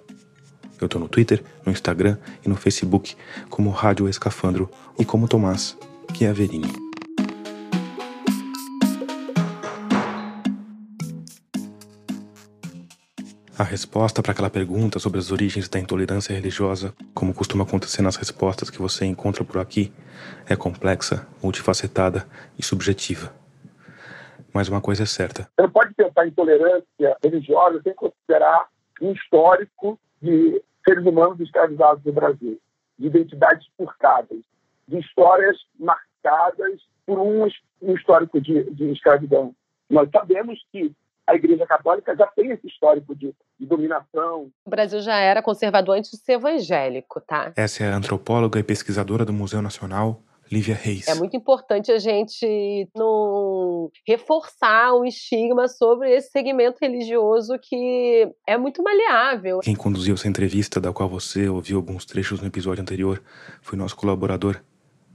Eu 0.81 0.89
tô 0.89 0.97
no 1.01 1.09
Twitter, 1.09 1.43
no 1.67 1.73
Instagram 1.73 2.17
e 2.47 2.49
no 2.49 2.55
Facebook 2.55 3.17
como 3.51 3.71
Rádio 3.71 4.09
Escafandro 4.09 4.71
e 4.97 5.05
como 5.05 5.27
Tomás 5.27 5.77
Chiaverini. 6.15 6.88
A 13.59 13.65
resposta 13.65 14.23
para 14.23 14.31
aquela 14.31 14.49
pergunta 14.49 15.01
sobre 15.01 15.19
as 15.19 15.33
origens 15.33 15.69
da 15.69 15.81
intolerância 15.81 16.33
religiosa, 16.33 16.95
como 17.13 17.35
costuma 17.35 17.65
acontecer 17.65 18.03
nas 18.03 18.15
respostas 18.15 18.71
que 18.71 18.79
você 18.79 19.05
encontra 19.05 19.43
por 19.43 19.59
aqui, 19.59 19.93
é 20.49 20.55
complexa, 20.55 21.27
multifacetada 21.43 22.25
e 22.57 22.63
subjetiva. 22.63 23.35
Mas 24.55 24.69
uma 24.69 24.81
coisa 24.81 25.03
é 25.03 25.07
certa. 25.07 25.43
Você 25.43 25.63
não 25.63 25.71
pode 25.71 25.93
pensar 25.93 26.25
em 26.25 26.29
intolerância 26.29 27.17
religiosa 27.21 27.83
sem 27.83 27.95
considerar 27.95 28.69
um 29.03 29.11
histórico 29.11 29.99
de 30.23 30.63
seres 30.87 31.05
humanos 31.05 31.41
escravizados 31.41 32.05
no 32.05 32.13
Brasil, 32.13 32.61
de 32.97 33.09
identidades 33.09 33.67
furtadas, 33.77 34.39
de 34.87 35.01
histórias 35.01 35.57
marcadas 35.77 36.81
por 37.05 37.19
um, 37.19 37.49
histórico 37.93 38.41
de, 38.41 38.71
de 38.71 38.93
escravidão. 38.93 39.53
Nós 39.91 40.09
sabemos 40.13 40.65
que 40.71 40.95
a 41.29 41.35
Igreja 41.35 41.67
Católica 41.67 42.17
já 42.17 42.27
tem 42.29 42.51
esse 42.51 42.67
histórico 42.67 43.15
de, 43.15 43.35
de, 43.61 43.67
dominação. 43.67 44.51
O 44.65 44.71
Brasil 44.71 45.01
já 45.03 45.19
era 45.19 45.43
conservador 45.43 45.99
antes 45.99 46.11
de 46.11 46.17
ser 46.17 46.33
evangélico, 46.33 47.21
tá? 47.21 47.53
Essa 47.55 47.85
é 47.85 47.93
a 47.93 47.97
antropóloga 47.97 48.59
e 48.59 48.63
pesquisadora 48.63 49.27
do 49.27 49.33
Museu 49.33 49.61
Nacional, 49.61 50.23
Lívia 50.51 50.75
Reis. 50.75 51.07
É 51.07 51.15
muito 51.15 51.37
importante 51.37 51.93
a 51.93 51.99
gente 51.99 52.89
não 52.97 53.91
reforçar 54.07 54.95
um 54.95 55.05
estigma 55.05 55.69
sobre 55.69 56.11
esse 56.15 56.31
segmento 56.31 56.79
religioso 56.81 57.59
que 57.61 58.27
é 58.47 58.57
muito 58.57 58.83
maleável. 58.83 59.61
Quem 59.61 59.77
conduziu 59.77 60.15
essa 60.15 60.29
entrevista, 60.29 60.81
da 60.81 60.95
qual 60.95 61.11
você 61.11 61.47
ouviu 61.47 61.77
alguns 61.77 62.07
trechos 62.07 62.41
no 62.41 62.47
episódio 62.47 62.81
anterior, 62.81 63.23
foi 63.61 63.79
nosso 63.79 63.95
colaborador, 63.95 64.59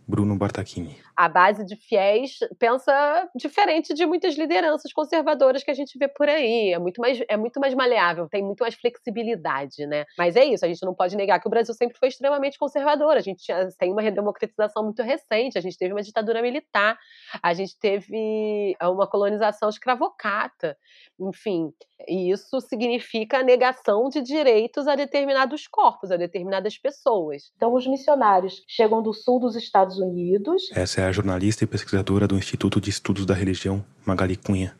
Bruno 0.08 0.36
Bartachini. 0.36 0.98
A 1.16 1.30
base 1.30 1.66
de 1.66 1.76
fiéis 1.76 2.40
pensa 2.58 3.30
diferente 3.36 3.94
de 3.94 4.06
muitas 4.06 4.36
lideranças 4.36 4.92
conservadoras 4.92 5.64
que 5.64 5.72
a 5.72 5.74
gente 5.74 5.98
vê 5.98 6.08
por 6.08 6.28
aí. 6.28 6.74
É 6.74 6.80
muito 6.80 7.00
mais, 7.00 7.22
é 7.28 7.38
muito 7.38 7.60
mais 7.60 7.74
maleável, 7.74 8.28
tem 8.30 8.44
muito 8.44 8.62
mais 8.62 8.76
flexibilidade, 8.76 9.86
né? 9.86 10.06
Mas 10.18 10.36
é 10.36 10.44
isso, 10.46 10.66
a 10.66 10.68
gente 10.68 10.84
não 10.86 10.94
pode 10.94 11.16
negar 11.16 11.40
que 11.40 11.48
o 11.48 11.50
Brasil 11.52 11.74
sempre 11.74 11.98
foi 11.98 12.08
extremamente 12.08 12.58
conservador. 12.58 13.16
A 13.16 13.22
gente 13.22 13.44
tem 13.78 13.92
uma 13.92 14.02
redemocratização 14.02 14.84
muito 14.84 15.04
recente, 15.04 15.58
a 15.58 15.62
gente 15.62 15.78
teve 15.78 15.94
uma 15.94 16.02
ditadura 16.02 16.42
militar, 16.42 16.98
a 17.42 17.54
gente 17.54 17.78
teve 17.80 18.76
uma 18.82 19.08
colonização 19.08 19.70
escravocata, 19.70 20.78
enfim. 21.20 21.72
E 22.08 22.32
isso 22.32 22.60
significa 22.60 23.40
a 23.40 23.44
negação 23.44 24.10
de 24.10 24.22
direitos 24.22 24.88
a 24.88 24.96
determinados 24.96 25.68
corpos, 25.68 26.12
a 26.12 26.18
determinadas 26.18 26.78
pessoas. 26.78 27.52
Então, 27.56 27.74
os 27.74 27.88
missionários 27.88 28.62
chegam 28.68 29.02
do 29.02 29.14
sul 29.14 29.40
dos 29.40 29.56
Estados 29.56 29.98
Unidos. 29.98 30.64
Essa 30.76 31.02
é 31.02 31.03
a 31.06 31.12
jornalista 31.12 31.64
e 31.64 31.68
pesquisadora 31.68 32.28
do 32.28 32.38
Instituto 32.38 32.80
de 32.80 32.90
Estudos 32.90 33.26
da 33.26 33.34
Religião, 33.34 33.84
Magali 34.06 34.36
Cunha. 34.36 34.76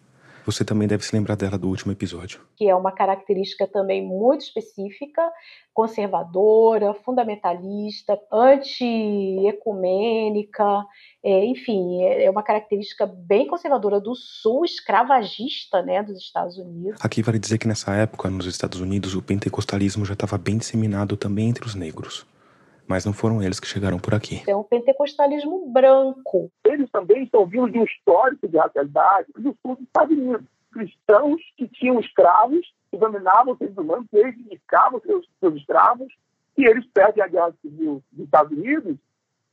Você 0.46 0.64
também 0.66 0.88
deve 0.88 1.06
se 1.06 1.16
lembrar 1.16 1.36
dela 1.36 1.58
do 1.58 1.70
último 1.70 1.94
episódio. 1.94 2.42
Que 2.58 2.68
é 2.68 2.76
uma 2.76 2.92
característica 2.92 3.66
também 3.66 4.06
muito 4.06 4.42
específica, 4.42 5.22
conservadora, 5.74 6.94
fundamentalista, 6.94 8.20
anti-ecumênica, 8.32 10.86
é, 11.24 11.46
enfim, 11.46 12.04
é, 12.04 12.26
é 12.26 12.30
uma 12.30 12.44
característica 12.44 13.06
bem 13.06 13.48
conservadora 13.48 14.02
do 14.02 14.14
sul, 14.16 14.66
escravagista, 14.66 15.82
né, 15.82 16.04
dos 16.04 16.18
Estados 16.18 16.58
Unidos. 16.58 17.00
Aqui 17.02 17.22
vale 17.22 17.40
dizer 17.40 17.58
que 17.58 17.68
nessa 17.68 17.94
época, 17.94 18.30
nos 18.30 18.46
Estados 18.46 18.82
Unidos, 18.82 19.16
o 19.16 19.22
pentecostalismo 19.22 20.04
já 20.06 20.14
estava 20.14 20.38
bem 20.38 20.58
disseminado 20.58 21.16
também 21.16 21.48
entre 21.50 21.66
os 21.66 21.74
negros 21.74 22.26
mas 22.88 23.06
não 23.06 23.14
foram 23.14 23.42
eles 23.42 23.60
que 23.60 23.68
chegaram 23.68 24.00
por 24.00 24.14
aqui. 24.14 24.44
É 24.48 24.56
um 24.56 24.64
pentecostalismo 24.64 25.72
branco. 25.72 26.52
Eles 26.64 26.90
também 26.92 27.24
estão 27.24 27.46
vindo 27.46 27.72
de 27.72 27.80
um 27.80 27.84
histórico 27.84 28.48
de 28.48 28.58
racialidade 28.58 29.28
do 29.34 29.56
sul 29.62 29.76
dos 29.76 29.86
Estados 29.86 30.18
Unidos. 30.18 30.46
Cristãos 30.72 31.42
que 31.56 31.68
tinham 31.68 32.00
escravos, 32.00 32.74
que 32.90 32.98
dominavam 32.98 33.54
os 33.54 33.60
seres 33.60 33.78
humanos, 33.78 34.08
reivindicavam 34.12 35.00
seus, 35.02 35.28
seus 35.40 35.56
escravos, 35.56 36.12
e 36.58 36.66
eles 36.66 36.86
perdem 36.88 37.24
a 37.24 37.28
guerra 37.28 37.54
civil 37.62 38.04
dos 38.12 38.26
Estados 38.26 38.52
Unidos 38.58 38.98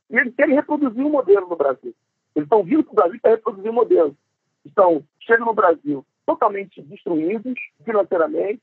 e 0.09 0.17
eles 0.17 0.35
querem 0.35 0.55
reproduzir 0.55 1.03
o 1.03 1.07
um 1.07 1.11
modelo 1.11 1.47
no 1.47 1.55
Brasil. 1.55 1.95
Eles 2.35 2.45
estão 2.45 2.63
vindo 2.63 2.83
para 2.83 2.91
o 2.91 2.95
Brasil 2.95 3.19
para 3.21 3.31
reproduzir 3.31 3.69
o 3.69 3.71
um 3.71 3.75
modelo. 3.75 4.17
Estão, 4.65 5.03
chegam 5.19 5.45
no 5.45 5.53
Brasil 5.53 6.05
totalmente 6.25 6.81
destruídos 6.81 7.55
financeiramente, 7.83 8.61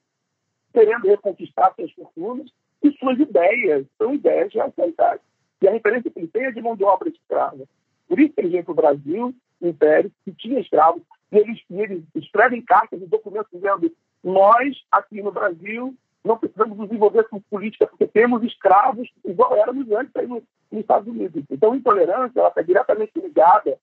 querendo 0.72 1.08
reconquistar 1.08 1.74
suas 1.74 1.90
fortunas, 1.92 2.50
e 2.82 2.92
suas 2.98 3.18
ideias 3.18 3.86
são 3.96 4.14
ideias 4.14 4.50
de 4.50 4.58
racialidade. 4.58 5.20
E 5.60 5.68
a 5.68 5.72
referência 5.72 6.10
que 6.10 6.18
ele 6.18 6.28
tem 6.28 6.44
é 6.44 6.52
de 6.52 6.62
mão 6.62 6.76
de 6.76 6.84
obra 6.84 7.08
escrava. 7.08 7.64
Por 8.08 8.20
isso 8.20 8.34
vem 8.36 8.62
para 8.62 8.72
o 8.72 8.76
Brasil, 8.76 9.34
o 9.60 9.66
Império, 9.66 10.10
que 10.24 10.32
tinha 10.32 10.60
escravos, 10.60 11.02
e 11.30 11.38
eles, 11.38 11.60
e 11.68 11.80
eles 11.80 12.04
escrevem 12.14 12.62
cartas 12.62 13.02
e 13.02 13.06
documentos 13.06 13.50
dizendo 13.52 13.92
nós, 14.22 14.76
aqui 14.90 15.22
no 15.22 15.32
Brasil, 15.32 15.94
não 16.24 16.38
precisamos 16.38 16.76
nos 16.76 16.90
envolver 16.90 17.24
com 17.24 17.40
política 17.40 17.86
porque 17.86 18.06
temos 18.06 18.42
escravos 18.42 19.08
igual 19.24 19.56
éramos 19.56 19.90
antes 19.92 20.14
aí 20.16 20.26
nos 20.26 20.42
Estados 20.72 21.08
Unidos. 21.08 21.44
Então, 21.50 21.72
a 21.72 21.76
intolerância 21.76 22.46
está 22.46 22.62
diretamente 22.62 23.18
ligada 23.18 23.78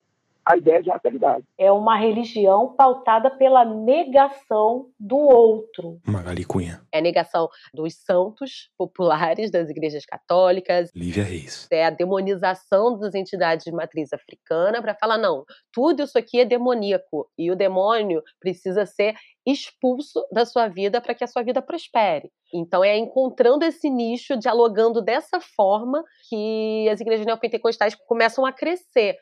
a 0.46 0.56
ideia 0.56 0.82
de 0.82 0.90
racialidade. 0.90 1.44
É 1.58 1.72
uma 1.72 1.98
religião 1.98 2.75
pautada 2.75 3.30
pela 3.32 3.66
negação 3.66 4.88
do 5.00 5.18
outro. 5.18 6.00
Magali 6.06 6.46
Cunha. 6.46 6.82
É 6.92 7.00
a 7.00 7.02
negação 7.02 7.50
dos 7.74 7.96
santos 7.96 8.70
populares 8.78 9.50
das 9.50 9.70
igrejas 9.70 10.06
católicas. 10.06 10.92
Lívia 10.96 11.24
Reis. 11.24 11.68
É 11.72 11.86
a 11.86 11.90
demonização 11.90 12.98
das 13.00 13.16
entidades 13.16 13.66
de 13.66 13.72
matriz 13.72 14.14
africana 14.14 14.82
para 14.82 14.96
falar, 14.96 15.18
não, 15.18 15.44
tudo 15.74 16.04
isso 16.04 16.18
aqui 16.18 16.40
é 16.40 16.46
demoníaco 16.46 17.28
e 17.38 17.50
o 17.52 17.56
demônio 17.56 18.22
precisa 18.40 18.86
ser 18.86 19.16
expulso 19.46 20.25
da 20.32 20.46
sua 20.46 20.68
vida 20.68 21.00
para 21.00 21.14
que 21.14 21.24
a 21.24 21.28
sua 21.28 21.44
vida 21.44 21.62
prospere. 21.62 22.32
Então 22.54 22.84
é 22.84 22.98
encontrando 22.98 23.66
esse 23.66 23.90
nicho, 23.90 24.38
dialogando 24.38 25.02
dessa 25.02 25.40
forma 25.40 26.04
que 26.30 26.88
as 26.90 27.02
igrejas 27.02 27.25
neopentecostais 27.25 27.96
começam 28.08 28.46
a 28.46 28.52
crescer. 28.52 29.18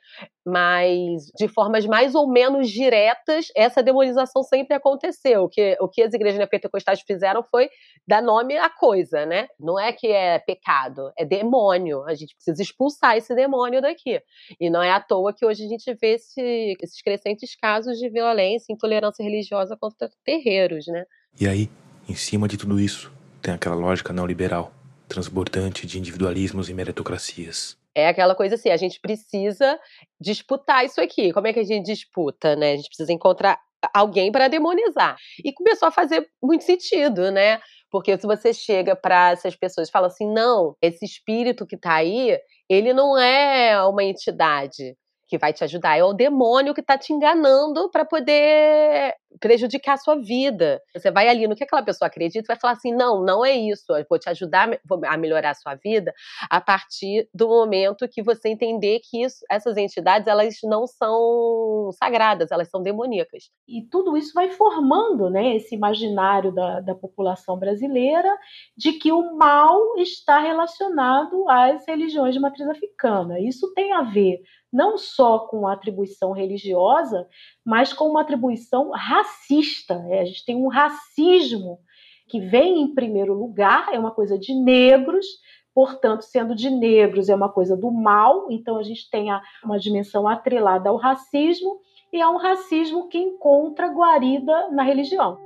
Mas 0.45 1.25
de 1.37 1.47
formas 1.47 1.85
mais 1.85 2.15
ou 2.15 2.29
menos 2.29 2.69
diretas, 2.69 3.47
essa 3.55 3.81
demonização 3.81 4.43
sempre 4.43 4.75
aconteceu. 4.75 5.43
O 5.43 5.49
que, 5.49 5.77
o 5.79 5.87
que 5.87 6.03
as 6.03 6.13
igrejas 6.13 6.37
neopentecostais 6.37 7.01
fizeram 7.01 7.43
foi 7.43 7.69
dar 8.07 8.21
nome 8.21 8.57
à 8.57 8.69
coisa, 8.69 9.25
né? 9.25 9.47
Não 9.59 9.79
é 9.79 9.91
que 9.91 10.07
é 10.07 10.39
pecado, 10.39 11.11
é 11.17 11.25
demônio. 11.25 12.03
A 12.03 12.13
gente 12.13 12.35
precisa 12.35 12.61
expulsar 12.61 13.17
esse 13.17 13.33
demônio 13.33 13.81
daqui. 13.81 14.21
E 14.59 14.69
não 14.69 14.83
é 14.83 14.91
à 14.91 14.99
toa 14.99 15.33
que 15.33 15.45
hoje 15.45 15.65
a 15.65 15.67
gente 15.67 15.93
vê 15.99 16.15
esse, 16.15 16.75
esses 16.81 17.01
crescentes 17.01 17.55
casos 17.55 17.97
de 17.97 18.09
violência, 18.09 18.71
intolerância 18.71 19.23
religiosa 19.23 19.75
contra 19.79 20.12
terreiros, 20.23 20.87
né? 20.87 21.05
E 21.39 21.47
aí, 21.47 21.69
em 22.07 22.15
cima 22.15 22.47
de 22.47 22.57
tudo 22.57 22.79
isso, 22.79 23.11
tem 23.41 23.53
aquela 23.53 23.75
lógica 23.75 24.13
neoliberal, 24.13 24.71
transbordante 25.07 25.85
de 25.85 25.99
individualismos 25.99 26.69
e 26.69 26.73
meritocracias. 26.73 27.77
É 27.95 28.07
aquela 28.07 28.33
coisa 28.33 28.55
assim, 28.55 28.69
a 28.69 28.77
gente 28.77 28.99
precisa 28.99 29.79
disputar 30.19 30.83
isso 30.83 30.99
aqui. 30.99 31.31
Como 31.31 31.47
é 31.47 31.53
que 31.53 31.59
a 31.59 31.63
gente 31.63 31.85
disputa, 31.85 32.55
né? 32.55 32.73
A 32.73 32.75
gente 32.75 32.87
precisa 32.87 33.13
encontrar 33.13 33.59
alguém 33.93 34.31
para 34.31 34.47
demonizar. 34.47 35.17
E 35.43 35.53
começou 35.53 35.87
a 35.87 35.91
fazer 35.91 36.27
muito 36.41 36.63
sentido, 36.63 37.31
né? 37.31 37.59
Porque 37.91 38.17
se 38.17 38.25
você 38.25 38.53
chega 38.53 38.95
para 38.95 39.31
essas 39.31 39.55
pessoas 39.55 39.87
e 39.87 39.91
fala 39.91 40.07
assim, 40.07 40.31
não, 40.31 40.75
esse 40.81 41.05
espírito 41.05 41.67
que 41.67 41.75
está 41.75 41.93
aí, 41.95 42.37
ele 42.67 42.93
não 42.93 43.17
é 43.19 43.79
uma 43.85 44.03
entidade 44.03 44.95
que 45.27 45.37
vai 45.37 45.53
te 45.53 45.63
ajudar, 45.63 45.97
é 45.97 46.03
o 46.03 46.13
demônio 46.13 46.73
que 46.73 46.81
está 46.81 46.97
te 46.97 47.13
enganando 47.13 47.89
para 47.91 48.05
poder 48.05 49.15
prejudicar 49.39 49.93
a 49.93 49.97
sua 49.97 50.15
vida. 50.15 50.81
Você 50.95 51.11
vai 51.11 51.27
ali 51.27 51.47
no 51.47 51.55
que 51.55 51.63
aquela 51.63 51.83
pessoa 51.83 52.07
acredita 52.07 52.45
e 52.45 52.47
vai 52.47 52.59
falar 52.59 52.73
assim: 52.73 52.93
não, 52.93 53.23
não 53.23 53.45
é 53.45 53.53
isso, 53.53 53.95
eu 53.95 54.05
vou 54.09 54.19
te 54.19 54.29
ajudar 54.29 54.69
a 55.07 55.17
melhorar 55.17 55.51
a 55.51 55.55
sua 55.55 55.75
vida 55.75 56.13
a 56.49 56.61
partir 56.61 57.27
do 57.33 57.47
momento 57.47 58.07
que 58.07 58.23
você 58.23 58.49
entender 58.49 58.99
que 58.99 59.23
isso, 59.23 59.37
essas 59.49 59.77
entidades 59.77 60.27
elas 60.27 60.55
não 60.63 60.87
são 60.87 61.89
sagradas, 61.93 62.51
elas 62.51 62.69
são 62.69 62.81
demoníacas. 62.81 63.49
E 63.67 63.83
tudo 63.89 64.17
isso 64.17 64.33
vai 64.33 64.49
formando 64.49 65.29
né, 65.29 65.55
esse 65.55 65.75
imaginário 65.75 66.51
da, 66.51 66.79
da 66.79 66.95
população 66.95 67.57
brasileira 67.57 68.29
de 68.77 68.93
que 68.93 69.11
o 69.11 69.35
mal 69.37 69.97
está 69.97 70.39
relacionado 70.39 71.49
às 71.49 71.85
religiões 71.87 72.33
de 72.33 72.39
matriz 72.39 72.67
africana. 72.67 73.39
Isso 73.39 73.73
tem 73.73 73.93
a 73.93 74.01
ver 74.01 74.41
não 74.73 74.97
só 74.97 75.37
com 75.39 75.67
a 75.67 75.73
atribuição 75.73 76.31
religiosa, 76.31 77.27
mas 77.63 77.93
com 77.93 78.09
uma 78.09 78.21
atribuição 78.21 78.91
racista. 79.23 79.93
É, 80.09 80.21
a 80.21 80.25
gente 80.25 80.45
tem 80.45 80.55
um 80.55 80.67
racismo 80.67 81.79
que 82.27 82.39
vem 82.39 82.81
em 82.81 82.93
primeiro 82.93 83.33
lugar, 83.33 83.89
é 83.93 83.99
uma 83.99 84.11
coisa 84.11 84.37
de 84.37 84.53
negros, 84.53 85.25
portanto, 85.73 86.23
sendo 86.23 86.55
de 86.55 86.69
negros 86.69 87.29
é 87.29 87.35
uma 87.35 87.49
coisa 87.49 87.75
do 87.75 87.91
mal, 87.91 88.47
então 88.49 88.77
a 88.77 88.83
gente 88.83 89.09
tem 89.09 89.27
uma 89.63 89.79
dimensão 89.79 90.27
atrelada 90.27 90.89
ao 90.89 90.97
racismo, 90.97 91.79
e 92.11 92.21
é 92.21 92.27
um 92.27 92.37
racismo 92.37 93.07
que 93.07 93.17
encontra 93.17 93.87
guarida 93.87 94.69
na 94.69 94.83
religião. 94.83 95.39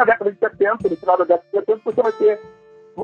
na 0.00 0.04
década 0.04 0.32
de 0.32 0.38
70, 0.38 0.88
no 0.88 0.96
final 0.96 1.18
da 1.18 1.24
década 1.24 1.44
de 1.52 1.58
70, 1.58 1.80
você 1.84 2.02
vai 2.02 2.12
ter 2.12 2.40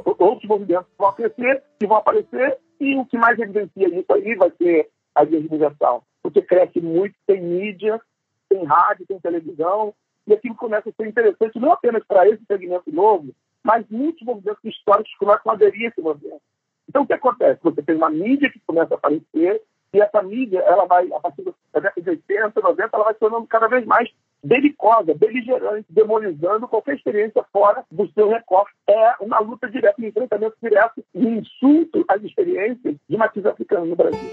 outros 0.04 0.44
movimentos 0.44 0.86
vão 0.98 1.12
crescer, 1.12 1.62
que 1.78 1.86
vão 1.86 1.98
aparecer, 1.98 2.58
e 2.80 2.96
o 2.96 3.04
que 3.06 3.16
mais 3.16 3.38
evidencia 3.38 3.88
isso 3.88 4.12
aí 4.12 4.34
vai 4.34 4.50
ser 4.58 4.90
a 5.14 5.22
Universal. 5.22 6.04
Porque 6.22 6.42
cresce 6.42 6.80
muito, 6.80 7.14
tem 7.26 7.40
mídia, 7.40 8.00
tem 8.48 8.64
rádio, 8.64 9.06
tem 9.06 9.18
televisão, 9.18 9.94
e 10.26 10.32
aquilo 10.32 10.54
começa 10.54 10.88
a 10.88 10.92
ser 10.92 11.06
interessante 11.06 11.58
não 11.58 11.72
apenas 11.72 12.04
para 12.04 12.28
esse 12.28 12.44
segmento 12.46 12.92
novo, 12.92 13.32
mas 13.62 13.84
muitos 13.88 14.22
movimentos 14.22 14.64
históricos 14.64 15.14
começam 15.18 15.52
a 15.52 15.54
aderir 15.54 15.86
a 15.86 15.88
esse 15.88 16.00
movimento. 16.00 16.42
Então, 16.88 17.02
o 17.02 17.06
que 17.06 17.12
acontece? 17.12 17.60
Você 17.62 17.82
tem 17.82 17.96
uma 17.96 18.10
mídia 18.10 18.50
que 18.50 18.60
começa 18.60 18.94
a 18.94 18.96
aparecer, 18.96 19.62
e 19.92 20.00
essa 20.00 20.22
mídia, 20.22 20.60
ela 20.60 20.84
vai, 20.84 21.10
a 21.12 21.20
partir 21.20 21.42
da 21.42 21.80
década 21.80 22.02
de 22.02 22.10
80, 22.10 22.60
90, 22.60 22.90
ela 22.92 23.04
vai 23.04 23.14
se 23.14 23.20
tornando 23.20 23.46
cada 23.46 23.66
vez 23.66 23.84
mais 23.86 24.10
belicosa, 24.42 25.14
beligerante, 25.14 25.86
demonizando 25.90 26.68
qualquer 26.68 26.96
experiência 26.96 27.44
fora 27.52 27.84
do 27.90 28.08
seu 28.12 28.28
recorte. 28.28 28.72
É 28.88 29.14
uma 29.20 29.38
luta 29.40 29.68
direta, 29.68 30.00
um 30.00 30.06
enfrentamento 30.06 30.56
direto, 30.62 31.04
um 31.14 31.36
insulto 31.36 32.04
às 32.08 32.22
experiências 32.22 32.96
de 33.08 33.16
matiz 33.16 33.44
africano 33.44 33.86
no 33.86 33.96
Brasil. 33.96 34.30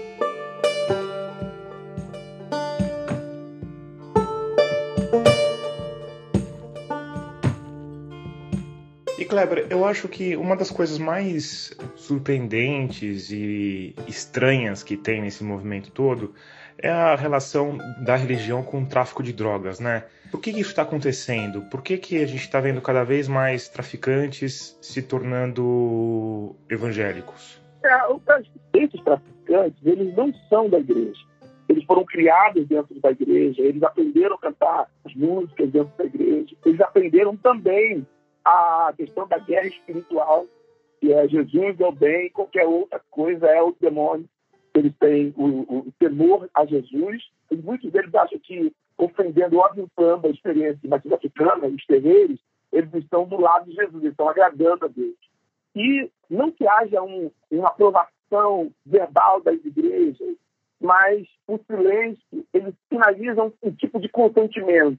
E 9.16 9.24
Kleber, 9.24 9.68
eu 9.70 9.86
acho 9.86 10.06
que 10.06 10.36
uma 10.36 10.54
das 10.54 10.70
coisas 10.70 10.98
mais 10.98 11.74
surpreendentes 11.96 13.30
e 13.30 13.94
estranhas 14.06 14.82
que 14.82 14.96
tem 14.96 15.22
nesse 15.22 15.42
movimento 15.42 15.90
todo 15.90 16.34
é 16.78 16.90
a 16.90 17.14
relação 17.14 17.78
da 18.04 18.16
religião 18.16 18.62
com 18.62 18.82
o 18.82 18.86
tráfico 18.86 19.22
de 19.22 19.32
drogas, 19.32 19.80
né? 19.80 20.04
Por 20.30 20.40
que, 20.40 20.52
que 20.52 20.60
isso 20.60 20.70
está 20.70 20.82
acontecendo? 20.82 21.62
Por 21.70 21.82
que, 21.82 21.96
que 21.96 22.22
a 22.22 22.26
gente 22.26 22.40
está 22.40 22.60
vendo 22.60 22.80
cada 22.80 23.04
vez 23.04 23.28
mais 23.28 23.68
traficantes 23.68 24.76
se 24.82 25.00
tornando 25.00 26.56
evangélicos? 26.68 27.60
É, 27.84 28.78
esses 28.78 29.00
traficantes, 29.02 29.78
eles 29.84 30.14
não 30.16 30.32
são 30.48 30.68
da 30.68 30.78
igreja. 30.78 31.20
Eles 31.68 31.84
foram 31.84 32.04
criados 32.04 32.66
dentro 32.66 33.00
da 33.00 33.10
igreja, 33.10 33.62
eles 33.62 33.82
aprenderam 33.82 34.34
a 34.34 34.38
cantar 34.38 34.90
as 35.04 35.14
músicas 35.14 35.70
dentro 35.70 35.92
da 35.96 36.04
igreja, 36.04 36.54
eles 36.64 36.80
aprenderam 36.80 37.36
também 37.36 38.06
a 38.44 38.92
questão 38.96 39.26
da 39.26 39.38
guerra 39.38 39.68
espiritual, 39.68 40.46
que 41.00 41.12
é 41.12 41.26
Jesus 41.28 41.80
é 41.80 41.86
o 41.86 41.92
bem, 41.92 42.28
qualquer 42.30 42.66
outra 42.66 43.00
coisa 43.10 43.46
é 43.46 43.62
o 43.62 43.74
demônio. 43.80 44.28
Eles 44.74 44.92
têm 44.98 45.32
o, 45.36 45.88
o 45.88 45.92
temor 45.98 46.48
a 46.52 46.64
Jesus, 46.66 47.22
e 47.50 47.56
muitos 47.56 47.92
deles 47.92 48.14
acham 48.14 48.38
que, 48.40 48.72
ofendendo 48.98 49.56
ou 49.56 49.64
aviltando 49.64 50.26
a 50.26 50.30
experiência 50.30 50.88
matriz 50.88 51.12
africana, 51.12 51.66
os 51.68 51.86
terreiros, 51.86 52.40
eles 52.72 52.92
estão 52.94 53.24
do 53.24 53.40
lado 53.40 53.70
de 53.70 53.76
Jesus, 53.76 54.04
estão 54.04 54.28
agradando 54.28 54.84
a 54.84 54.88
Deus. 54.88 55.14
E 55.76 56.10
não 56.28 56.50
que 56.50 56.66
haja 56.66 57.02
um, 57.02 57.30
uma 57.50 57.68
aprovação 57.68 58.72
verbal 58.84 59.40
das 59.40 59.64
igrejas, 59.64 60.36
mas 60.80 61.26
o 61.46 61.58
silêncio, 61.58 62.46
eles 62.52 62.74
sinalizam 62.88 63.52
um 63.62 63.70
tipo 63.70 64.00
de 64.00 64.08
consentimento. 64.08 64.98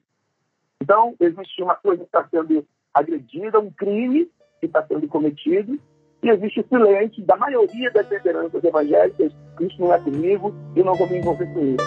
Então, 0.82 1.16
existe 1.20 1.62
uma 1.62 1.76
coisa 1.76 2.04
que 2.04 2.08
está 2.08 2.28
sendo 2.30 2.66
agredida, 2.94 3.60
um 3.60 3.72
crime 3.72 4.30
que 4.60 4.66
está 4.66 4.86
sendo 4.88 5.08
cometido, 5.08 5.80
e 6.26 6.30
existe 6.30 6.66
silêncio 6.68 7.24
da 7.24 7.38
maioria 7.38 7.92
das 7.92 8.10
lideranças 8.10 8.64
evangélicas, 8.64 9.32
isso 9.62 9.80
não 9.80 9.94
é 9.94 10.00
comigo, 10.00 10.56
eu 10.76 10.84
não 10.84 10.96
vou 10.96 11.08
me 11.08 11.20
envolver 11.20 11.46
com 11.54 11.64
isso. 11.64 11.86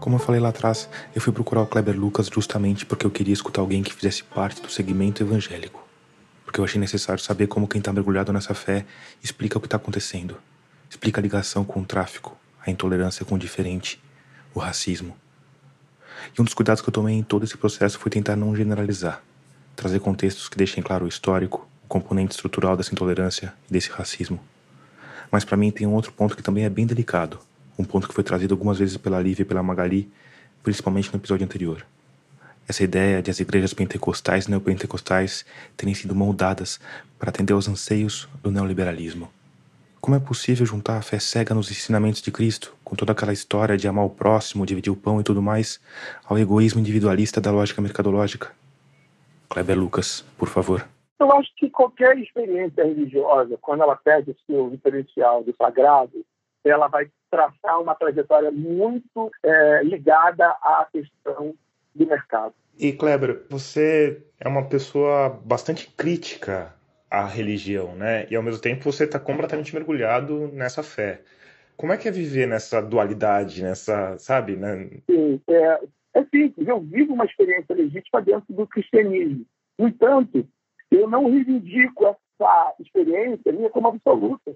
Como 0.00 0.16
eu 0.16 0.18
falei 0.18 0.40
lá 0.40 0.48
atrás, 0.48 0.88
eu 1.14 1.20
fui 1.20 1.34
procurar 1.34 1.60
o 1.60 1.66
Kleber 1.66 2.00
Lucas 2.00 2.28
justamente 2.32 2.86
porque 2.86 3.04
eu 3.04 3.10
queria 3.10 3.34
escutar 3.34 3.60
alguém 3.60 3.82
que 3.82 3.92
fizesse 3.92 4.24
parte 4.24 4.62
do 4.62 4.70
segmento 4.70 5.22
evangélico. 5.22 5.86
Porque 6.46 6.58
eu 6.58 6.64
achei 6.64 6.80
necessário 6.80 7.22
saber 7.22 7.46
como 7.46 7.68
quem 7.68 7.78
está 7.78 7.92
mergulhado 7.92 8.32
nessa 8.32 8.54
fé 8.54 8.86
explica 9.22 9.58
o 9.58 9.60
que 9.60 9.66
está 9.66 9.76
acontecendo. 9.76 10.38
Explica 10.88 11.20
a 11.20 11.22
ligação 11.22 11.62
com 11.62 11.80
o 11.80 11.84
tráfico, 11.84 12.36
a 12.66 12.70
intolerância 12.70 13.24
com 13.24 13.34
o 13.34 13.38
diferente, 13.38 14.02
o 14.54 14.58
racismo. 14.58 15.14
E 16.36 16.40
um 16.40 16.44
dos 16.44 16.54
cuidados 16.54 16.80
que 16.80 16.88
eu 16.88 16.92
tomei 16.92 17.16
em 17.16 17.22
todo 17.22 17.44
esse 17.44 17.56
processo 17.56 17.98
foi 17.98 18.10
tentar 18.10 18.34
não 18.34 18.56
generalizar, 18.56 19.22
trazer 19.76 20.00
contextos 20.00 20.48
que 20.48 20.56
deixem 20.56 20.82
claro 20.82 21.04
o 21.04 21.08
histórico, 21.08 21.68
o 21.84 21.88
componente 21.88 22.32
estrutural 22.32 22.76
dessa 22.76 22.92
intolerância 22.92 23.52
e 23.68 23.72
desse 23.72 23.90
racismo. 23.90 24.40
Mas 25.30 25.44
para 25.44 25.56
mim 25.56 25.70
tem 25.70 25.86
um 25.86 25.94
outro 25.94 26.12
ponto 26.12 26.36
que 26.36 26.42
também 26.42 26.64
é 26.64 26.70
bem 26.70 26.86
delicado, 26.86 27.38
um 27.78 27.84
ponto 27.84 28.06
que 28.06 28.14
foi 28.14 28.24
trazido 28.24 28.54
algumas 28.54 28.78
vezes 28.78 28.96
pela 28.96 29.20
Lívia 29.20 29.42
e 29.42 29.46
pela 29.46 29.62
Magali, 29.62 30.10
principalmente 30.62 31.10
no 31.12 31.18
episódio 31.18 31.44
anterior. 31.44 31.84
Essa 32.68 32.84
ideia 32.84 33.20
de 33.20 33.30
as 33.30 33.40
igrejas 33.40 33.74
pentecostais 33.74 34.46
e 34.46 34.50
neopentecostais 34.50 35.44
terem 35.76 35.94
sido 35.94 36.14
moldadas 36.14 36.78
para 37.18 37.30
atender 37.30 37.52
aos 37.52 37.68
anseios 37.68 38.28
do 38.42 38.50
neoliberalismo. 38.50 39.28
Como 40.00 40.16
é 40.16 40.20
possível 40.20 40.66
juntar 40.66 40.98
a 40.98 41.02
fé 41.02 41.18
cega 41.18 41.54
nos 41.54 41.70
ensinamentos 41.70 42.22
de 42.22 42.30
Cristo, 42.30 42.74
com 42.84 42.96
toda 42.96 43.12
aquela 43.12 43.32
história 43.32 43.76
de 43.76 43.86
amar 43.86 44.04
o 44.04 44.10
próximo, 44.10 44.66
dividir 44.66 44.92
o 44.92 44.96
pão 44.96 45.20
e 45.20 45.24
tudo 45.24 45.40
mais, 45.40 45.80
ao 46.24 46.38
egoísmo 46.38 46.80
individualista 46.80 47.40
da 47.40 47.50
lógica 47.50 47.80
mercadológica? 47.80 48.50
Kleber 49.52 49.78
Lucas, 49.78 50.22
por 50.38 50.48
favor. 50.48 50.88
Eu 51.20 51.30
acho 51.32 51.54
que 51.56 51.68
qualquer 51.68 52.16
experiência 52.18 52.84
religiosa, 52.84 53.58
quando 53.60 53.82
ela 53.82 53.94
perde 53.94 54.30
o 54.30 54.36
seu 54.46 54.70
diferencial 54.70 55.44
do 55.44 55.54
sagrado, 55.54 56.24
ela 56.64 56.88
vai 56.88 57.08
traçar 57.30 57.80
uma 57.80 57.94
trajetória 57.94 58.50
muito 58.50 59.30
é, 59.42 59.82
ligada 59.84 60.46
à 60.46 60.86
questão 60.90 61.54
do 61.94 62.06
mercado. 62.06 62.54
E 62.78 62.92
Kleber, 62.92 63.44
você 63.50 64.22
é 64.40 64.48
uma 64.48 64.64
pessoa 64.64 65.28
bastante 65.44 65.86
crítica 65.90 66.74
a 67.10 67.26
religião, 67.26 67.94
né? 67.94 68.26
E 68.30 68.36
ao 68.36 68.42
mesmo 68.42 68.60
tempo 68.60 68.90
você 68.90 69.04
está 69.04 69.18
completamente 69.18 69.74
mergulhado 69.74 70.48
nessa 70.48 70.82
fé. 70.82 71.20
Como 71.76 71.92
é 71.92 71.98
que 71.98 72.08
é 72.08 72.10
viver 72.10 72.46
nessa 72.46 72.80
dualidade, 72.80 73.62
nessa, 73.62 74.16
sabe, 74.18 74.56
né? 74.56 74.88
Sim, 75.10 75.40
é, 75.46 75.80
é 76.14 76.24
simples. 76.24 76.66
Eu 76.66 76.80
vivo 76.80 77.14
uma 77.14 77.24
experiência 77.24 77.74
legítima 77.74 78.20
dentro 78.20 78.52
do 78.52 78.66
cristianismo. 78.66 79.44
No 79.78 79.88
entanto, 79.88 80.46
eu 80.90 81.08
não 81.08 81.30
reivindico 81.30 82.06
essa 82.06 82.74
experiência 82.80 83.52
minha 83.52 83.70
como 83.70 83.88
absoluta. 83.88 84.54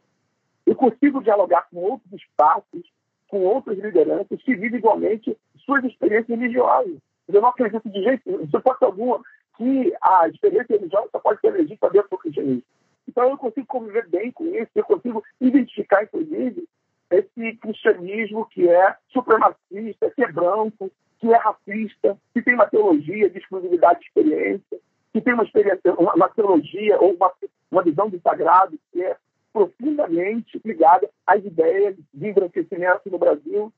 Eu 0.66 0.74
consigo 0.74 1.22
dialogar 1.22 1.66
com 1.70 1.78
outros 1.78 2.12
espaços, 2.12 2.82
com 3.28 3.40
outras 3.44 3.78
lideranças 3.78 4.42
que 4.42 4.54
vivem 4.54 4.78
igualmente 4.78 5.36
suas 5.64 5.84
experiências 5.84 6.38
religiosas. 6.38 6.98
Eu 7.28 7.40
não 7.40 7.48
acredito 7.48 7.88
de 7.88 8.02
jeito, 8.02 8.46
de 8.46 8.62
forma 8.62 8.86
alguma, 8.86 9.20
que 9.56 9.94
a 10.02 10.28
experiência 10.28 10.76
religiosa 10.76 11.08
só 11.10 11.18
pode 11.18 11.40
ser 11.40 11.50
legítima 11.50 11.90
dentro 11.90 12.10
do 12.10 12.18
cristianismo. 12.18 12.62
Então 13.08 13.30
eu 13.30 13.38
consigo 13.38 13.66
conviver 13.66 14.08
bem 14.08 14.30
com 14.30 14.46
isso, 14.46 14.70
eu 14.74 14.84
consigo 14.84 15.24
identificar, 15.40 16.02
inclusive, 16.02 16.68
esse 17.10 17.56
cristianismo 17.56 18.46
que 18.46 18.68
é 18.68 18.96
supremacista, 19.12 20.10
que 20.10 20.24
é 20.24 20.30
branco, 20.30 20.90
que 21.18 21.32
é 21.32 21.36
racista, 21.36 22.16
que 22.32 22.42
tem 22.42 22.54
uma 22.54 22.66
teologia 22.66 23.30
de 23.30 23.38
exclusividade 23.38 24.00
de 24.00 24.06
experiência, 24.06 24.78
que 25.12 25.20
tem 25.20 25.34
uma, 25.34 25.44
experiência, 25.44 25.94
uma, 25.94 26.14
uma 26.14 26.28
teologia 26.28 26.98
ou 27.00 27.14
uma, 27.14 27.32
uma 27.70 27.82
visão 27.82 28.08
do 28.08 28.20
sagrado 28.20 28.78
que 28.92 29.02
é 29.02 29.16
profundamente 29.52 30.60
ligada 30.64 31.08
às 31.26 31.42
ideias 31.44 31.96
de 32.12 32.28
embranquecimento 32.28 33.10
no 33.10 33.18
Brasil. 33.18 33.72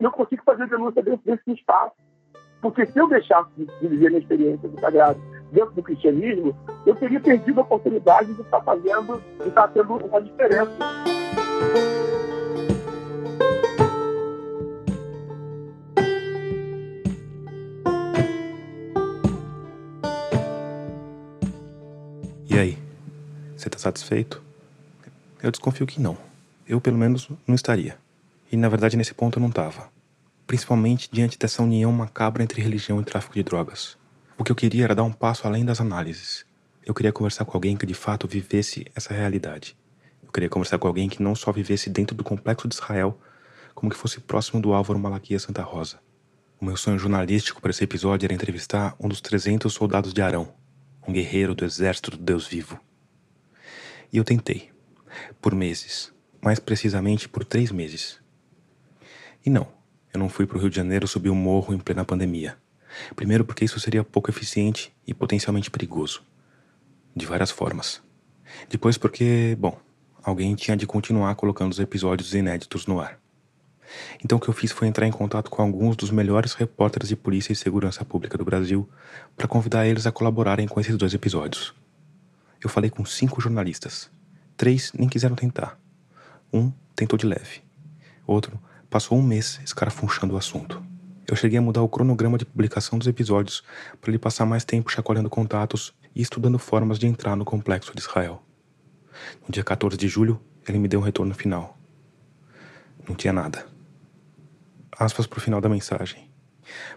Eu 0.00 0.10
consigo 0.10 0.42
fazer 0.42 0.68
denúncia 0.68 1.02
dentro 1.02 1.22
desse 1.24 1.52
espaço. 1.52 1.94
Porque 2.60 2.84
se 2.86 2.98
eu 2.98 3.08
deixasse 3.08 3.50
de 3.54 3.88
viver 3.88 4.10
minha 4.10 4.20
experiência 4.20 4.68
do 4.68 4.78
sagrado 4.80 5.20
dentro 5.50 5.72
do 5.72 5.82
cristianismo, 5.82 6.54
eu 6.84 6.94
teria 6.94 7.20
perdido 7.20 7.60
a 7.60 7.62
oportunidade 7.62 8.34
de 8.34 8.42
estar 8.42 8.60
fazendo, 8.62 9.22
de 9.40 9.48
estar 9.48 9.68
tendo 9.68 9.94
uma 9.94 10.20
diferença. 10.20 10.78
Satisfeito? 23.90 24.42
Eu 25.42 25.50
desconfio 25.50 25.86
que 25.86 26.00
não. 26.00 26.16
Eu, 26.66 26.80
pelo 26.80 26.96
menos, 26.96 27.28
não 27.46 27.54
estaria. 27.54 27.98
E 28.50 28.56
na 28.56 28.68
verdade, 28.68 28.96
nesse 28.96 29.14
ponto 29.14 29.38
eu 29.38 29.40
não 29.40 29.48
estava 29.48 29.90
principalmente 30.50 31.08
diante 31.12 31.38
dessa 31.38 31.62
união 31.62 31.92
macabra 31.92 32.42
entre 32.42 32.60
religião 32.60 33.00
e 33.00 33.04
tráfico 33.04 33.34
de 33.34 33.42
drogas. 33.44 33.96
O 34.36 34.42
que 34.42 34.50
eu 34.50 34.56
queria 34.56 34.82
era 34.82 34.96
dar 34.96 35.04
um 35.04 35.12
passo 35.12 35.46
além 35.46 35.64
das 35.64 35.80
análises. 35.80 36.44
Eu 36.84 36.92
queria 36.92 37.12
conversar 37.12 37.44
com 37.44 37.56
alguém 37.56 37.76
que 37.76 37.86
de 37.86 37.94
fato 37.94 38.26
vivesse 38.26 38.84
essa 38.92 39.14
realidade. 39.14 39.76
Eu 40.20 40.32
queria 40.32 40.48
conversar 40.48 40.76
com 40.76 40.88
alguém 40.88 41.08
que 41.08 41.22
não 41.22 41.36
só 41.36 41.52
vivesse 41.52 41.88
dentro 41.88 42.16
do 42.16 42.24
complexo 42.24 42.66
de 42.66 42.74
Israel, 42.74 43.16
como 43.76 43.92
que 43.92 43.96
fosse 43.96 44.18
próximo 44.18 44.60
do 44.60 44.72
Álvaro 44.72 44.98
Malaquias 44.98 45.42
Santa 45.42 45.62
Rosa. 45.62 46.00
O 46.60 46.64
meu 46.64 46.76
sonho 46.76 46.98
jornalístico 46.98 47.62
para 47.62 47.70
esse 47.70 47.84
episódio 47.84 48.26
era 48.26 48.34
entrevistar 48.34 48.96
um 48.98 49.06
dos 49.06 49.20
300 49.20 49.72
soldados 49.72 50.12
de 50.12 50.20
Arão, 50.20 50.52
um 51.06 51.12
guerreiro 51.12 51.54
do 51.54 51.64
exército 51.64 52.10
do 52.10 52.16
Deus 52.16 52.48
vivo. 52.48 52.76
E 54.12 54.16
eu 54.16 54.24
tentei, 54.24 54.70
por 55.40 55.54
meses, 55.54 56.12
mais 56.40 56.58
precisamente 56.58 57.28
por 57.28 57.44
três 57.44 57.70
meses. 57.70 58.18
E 59.44 59.50
não, 59.50 59.68
eu 60.12 60.18
não 60.18 60.28
fui 60.28 60.46
para 60.46 60.56
o 60.56 60.60
Rio 60.60 60.70
de 60.70 60.76
Janeiro 60.76 61.06
subir 61.06 61.30
um 61.30 61.34
morro 61.34 61.72
em 61.72 61.78
plena 61.78 62.04
pandemia. 62.04 62.56
Primeiro, 63.14 63.44
porque 63.44 63.64
isso 63.64 63.78
seria 63.78 64.02
pouco 64.02 64.30
eficiente 64.30 64.92
e 65.06 65.14
potencialmente 65.14 65.70
perigoso. 65.70 66.22
De 67.14 67.24
várias 67.24 67.50
formas. 67.50 68.02
Depois, 68.68 68.98
porque, 68.98 69.56
bom, 69.58 69.78
alguém 70.22 70.54
tinha 70.54 70.76
de 70.76 70.86
continuar 70.86 71.34
colocando 71.36 71.72
os 71.72 71.78
episódios 71.78 72.34
inéditos 72.34 72.86
no 72.86 73.00
ar. 73.00 73.18
Então, 74.24 74.38
o 74.38 74.40
que 74.40 74.48
eu 74.48 74.54
fiz 74.54 74.70
foi 74.70 74.88
entrar 74.88 75.06
em 75.06 75.12
contato 75.12 75.50
com 75.50 75.62
alguns 75.62 75.96
dos 75.96 76.10
melhores 76.10 76.54
repórteres 76.54 77.08
de 77.08 77.16
polícia 77.16 77.52
e 77.52 77.56
segurança 77.56 78.04
pública 78.04 78.38
do 78.38 78.44
Brasil 78.44 78.88
para 79.36 79.48
convidar 79.48 79.86
eles 79.86 80.06
a 80.06 80.12
colaborarem 80.12 80.68
com 80.68 80.80
esses 80.80 80.96
dois 80.96 81.14
episódios. 81.14 81.74
Eu 82.62 82.70
falei 82.70 82.90
com 82.90 83.04
cinco 83.04 83.40
jornalistas. 83.40 84.10
Três 84.56 84.92
nem 84.92 85.08
quiseram 85.08 85.36
tentar. 85.36 85.78
Um 86.52 86.72
tentou 86.94 87.18
de 87.18 87.26
leve. 87.26 87.62
Outro 88.26 88.60
Passou 88.90 89.16
um 89.16 89.22
mês 89.22 89.60
escarafunchando 89.64 90.34
o 90.34 90.36
assunto. 90.36 90.82
Eu 91.24 91.36
cheguei 91.36 91.56
a 91.56 91.62
mudar 91.62 91.80
o 91.80 91.88
cronograma 91.88 92.36
de 92.36 92.44
publicação 92.44 92.98
dos 92.98 93.06
episódios 93.06 93.62
para 94.00 94.10
ele 94.10 94.18
passar 94.18 94.44
mais 94.44 94.64
tempo 94.64 94.90
chacoalhando 94.90 95.30
contatos 95.30 95.94
e 96.12 96.20
estudando 96.20 96.58
formas 96.58 96.98
de 96.98 97.06
entrar 97.06 97.36
no 97.36 97.44
complexo 97.44 97.94
de 97.94 98.00
Israel. 98.00 98.42
No 99.46 99.52
dia 99.52 99.62
14 99.62 99.96
de 99.96 100.08
julho, 100.08 100.40
ele 100.68 100.80
me 100.80 100.88
deu 100.88 100.98
um 100.98 101.04
retorno 101.04 101.32
final. 101.32 101.78
Não 103.08 103.14
tinha 103.14 103.32
nada. 103.32 103.64
Aspas 104.98 105.24
para 105.24 105.38
o 105.38 105.40
final 105.40 105.60
da 105.60 105.68
mensagem. 105.68 106.28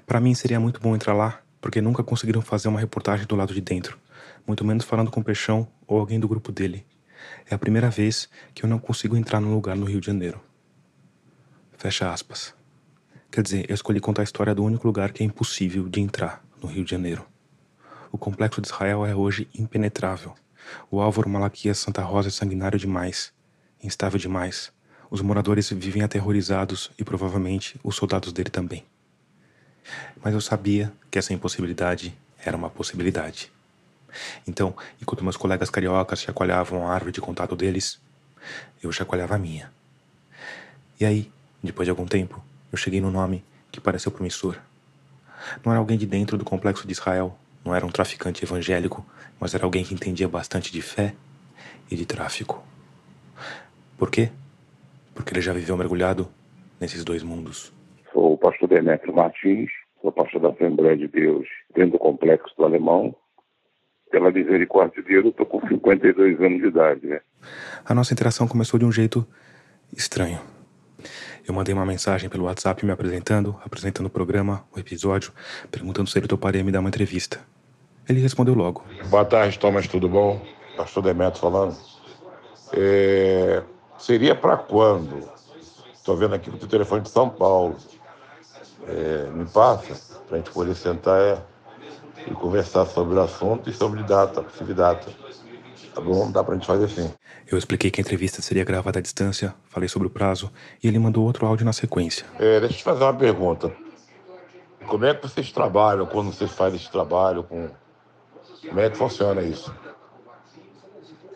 Para 0.03 0.19
mim 0.19 0.33
seria 0.33 0.59
muito 0.59 0.81
bom 0.81 0.95
entrar 0.95 1.13
lá 1.13 1.41
porque 1.61 1.79
nunca 1.79 2.03
conseguiram 2.03 2.41
fazer 2.41 2.69
uma 2.69 2.79
reportagem 2.79 3.27
do 3.27 3.35
lado 3.35 3.53
de 3.53 3.61
dentro, 3.61 3.99
muito 4.45 4.65
menos 4.65 4.85
falando 4.85 5.11
com 5.11 5.23
Peixão 5.23 5.67
ou 5.87 5.99
alguém 5.99 6.19
do 6.19 6.27
grupo 6.27 6.51
dele. 6.51 6.85
É 7.49 7.55
a 7.55 7.57
primeira 7.57 7.89
vez 7.89 8.29
que 8.53 8.63
eu 8.63 8.69
não 8.69 8.79
consigo 8.79 9.15
entrar 9.15 9.39
num 9.39 9.53
lugar 9.53 9.75
no 9.75 9.85
Rio 9.85 9.99
de 9.99 10.07
Janeiro. 10.07 10.41
Fecha 11.77 12.11
aspas. 12.11 12.53
Quer 13.31 13.41
dizer, 13.41 13.65
eu 13.69 13.73
escolhi 13.73 13.99
contar 13.99 14.21
a 14.21 14.23
história 14.23 14.53
do 14.53 14.63
único 14.63 14.85
lugar 14.85 15.11
que 15.11 15.23
é 15.23 15.25
impossível 15.25 15.89
de 15.89 15.99
entrar 16.01 16.43
no 16.61 16.67
Rio 16.67 16.83
de 16.83 16.91
Janeiro. 16.91 17.25
O 18.11 18.17
complexo 18.17 18.61
de 18.61 18.67
Israel 18.67 19.05
é 19.05 19.15
hoje 19.15 19.47
impenetrável. 19.55 20.35
O 20.89 21.01
Álvaro 21.01 21.29
Malaquias 21.29 21.79
Santa 21.79 22.01
Rosa 22.01 22.29
é 22.29 22.31
sanguinário 22.31 22.77
demais, 22.79 23.33
instável 23.81 24.19
demais. 24.19 24.71
Os 25.09 25.21
moradores 25.21 25.69
vivem 25.69 26.03
aterrorizados 26.03 26.91
e 26.97 27.03
provavelmente 27.03 27.79
os 27.83 27.95
soldados 27.95 28.31
dele 28.31 28.49
também. 28.49 28.85
Mas 30.23 30.33
eu 30.33 30.41
sabia 30.41 30.91
que 31.11 31.19
essa 31.19 31.33
impossibilidade 31.33 32.17
era 32.43 32.55
uma 32.55 32.69
possibilidade. 32.69 33.52
Então, 34.47 34.75
enquanto 35.01 35.23
meus 35.23 35.37
colegas 35.37 35.69
cariocas 35.69 36.21
chacoalhavam 36.21 36.87
a 36.87 36.93
árvore 36.93 37.11
de 37.11 37.21
contato 37.21 37.55
deles, 37.55 38.01
eu 38.81 38.91
chacoalhava 38.91 39.35
a 39.35 39.37
minha. 39.37 39.71
E 40.99 41.05
aí, 41.05 41.31
depois 41.61 41.85
de 41.85 41.89
algum 41.89 42.05
tempo, 42.05 42.43
eu 42.71 42.77
cheguei 42.77 43.01
no 43.01 43.11
nome 43.11 43.43
que 43.71 43.79
pareceu 43.79 44.11
promissor. 44.11 44.57
Não 45.63 45.71
era 45.71 45.79
alguém 45.79 45.97
de 45.97 46.05
dentro 46.05 46.37
do 46.37 46.45
complexo 46.45 46.85
de 46.85 46.93
Israel, 46.93 47.37
não 47.63 47.73
era 47.73 47.85
um 47.85 47.89
traficante 47.89 48.43
evangélico, 48.43 49.05
mas 49.39 49.53
era 49.55 49.65
alguém 49.65 49.83
que 49.83 49.93
entendia 49.93 50.27
bastante 50.27 50.71
de 50.71 50.81
fé 50.81 51.13
e 51.89 51.95
de 51.95 52.05
tráfico. 52.05 52.63
Por 53.97 54.11
quê? 54.11 54.29
Porque 55.13 55.33
ele 55.33 55.41
já 55.41 55.53
viveu 55.53 55.77
mergulhado 55.77 56.27
nesses 56.79 57.03
dois 57.03 57.23
mundos. 57.23 57.71
Sou 58.11 58.33
o 58.33 58.37
pastor 58.37 58.67
Demetrio 58.67 59.13
Martins, 59.15 59.71
sou 60.01 60.11
pastor 60.11 60.41
da 60.41 60.49
Assembleia 60.49 60.97
de 60.97 61.07
Deus 61.07 61.47
dentro 61.73 61.91
do 61.91 61.99
complexo 61.99 62.53
do 62.57 62.65
Alemão. 62.65 63.15
Pela 64.13 64.29
misericórdia 64.29 65.01
de 65.01 65.09
Deus, 65.09 65.25
eu 65.25 65.31
estou 65.31 65.43
com 65.43 65.67
52 65.67 66.39
anos 66.39 66.61
de 66.61 66.67
idade, 66.67 67.07
né? 67.07 67.19
A 67.83 67.95
nossa 67.95 68.13
interação 68.13 68.47
começou 68.47 68.79
de 68.79 68.85
um 68.85 68.91
jeito 68.91 69.25
estranho. 69.97 70.39
Eu 71.47 71.51
mandei 71.51 71.73
uma 71.73 71.83
mensagem 71.83 72.29
pelo 72.29 72.43
WhatsApp 72.43 72.85
me 72.85 72.91
apresentando, 72.91 73.59
apresentando 73.65 74.05
o 74.05 74.11
programa, 74.11 74.65
o 74.71 74.77
episódio, 74.77 75.33
perguntando 75.71 76.11
se 76.11 76.19
ele 76.19 76.27
toparia 76.27 76.63
me 76.63 76.71
dar 76.71 76.81
uma 76.81 76.89
entrevista. 76.89 77.39
Ele 78.07 78.19
respondeu 78.19 78.53
logo. 78.53 78.83
Boa 79.09 79.25
tarde, 79.25 79.57
Thomas, 79.57 79.87
tudo 79.87 80.07
bom? 80.07 80.45
Pastor 80.77 81.01
Demetrio 81.01 81.41
falando. 81.41 81.75
É... 82.71 83.63
Seria 83.97 84.35
para 84.35 84.57
quando? 84.57 85.27
Estou 85.91 86.15
vendo 86.15 86.35
aqui 86.35 86.51
o 86.51 86.67
telefone 86.67 87.01
de 87.01 87.09
São 87.09 87.31
Paulo. 87.31 87.77
É... 88.87 89.27
Me 89.31 89.45
passa, 89.45 90.19
para 90.27 90.35
a 90.35 90.39
gente 90.39 90.51
poder 90.51 90.75
sentar 90.75 91.19
é... 91.19 91.52
e 92.27 92.31
conversar 92.31 92.85
sobre 92.85 93.15
o 93.15 93.21
assunto 93.21 93.69
e 93.69 93.73
sobre 93.73 94.03
data, 94.03 94.41
possível 94.41 94.75
data. 94.75 95.11
Tá 95.93 96.01
bom? 96.01 96.31
Dá 96.31 96.43
para 96.43 96.55
a 96.55 96.57
gente 96.57 96.65
fazer 96.65 96.85
assim. 96.85 97.11
Eu 97.45 97.57
expliquei 97.57 97.91
que 97.91 97.99
a 97.99 98.03
entrevista 98.03 98.41
seria 98.41 98.63
gravada 98.63 98.99
à 98.99 99.01
distância, 99.01 99.53
falei 99.69 99.87
sobre 99.87 100.07
o 100.07 100.11
prazo 100.11 100.51
e 100.83 100.87
ele 100.87 100.97
mandou 100.97 101.23
outro 101.23 101.45
áudio 101.45 101.65
na 101.65 101.73
sequência. 101.73 102.25
É, 102.39 102.59
deixa 102.59 102.75
eu 102.75 102.77
te 102.79 102.83
fazer 102.83 103.03
uma 103.03 103.13
pergunta. 103.13 103.71
Como 104.87 105.05
é 105.05 105.13
que 105.13 105.21
vocês 105.27 105.51
trabalham 105.51 106.05
quando 106.05 106.33
vocês 106.33 106.51
fazem 106.51 106.79
esse 106.79 106.91
trabalho? 106.91 107.43
Com... 107.43 107.69
Como 108.67 108.79
é 108.79 108.89
que 108.89 108.97
funciona 108.97 109.41
isso? 109.41 109.73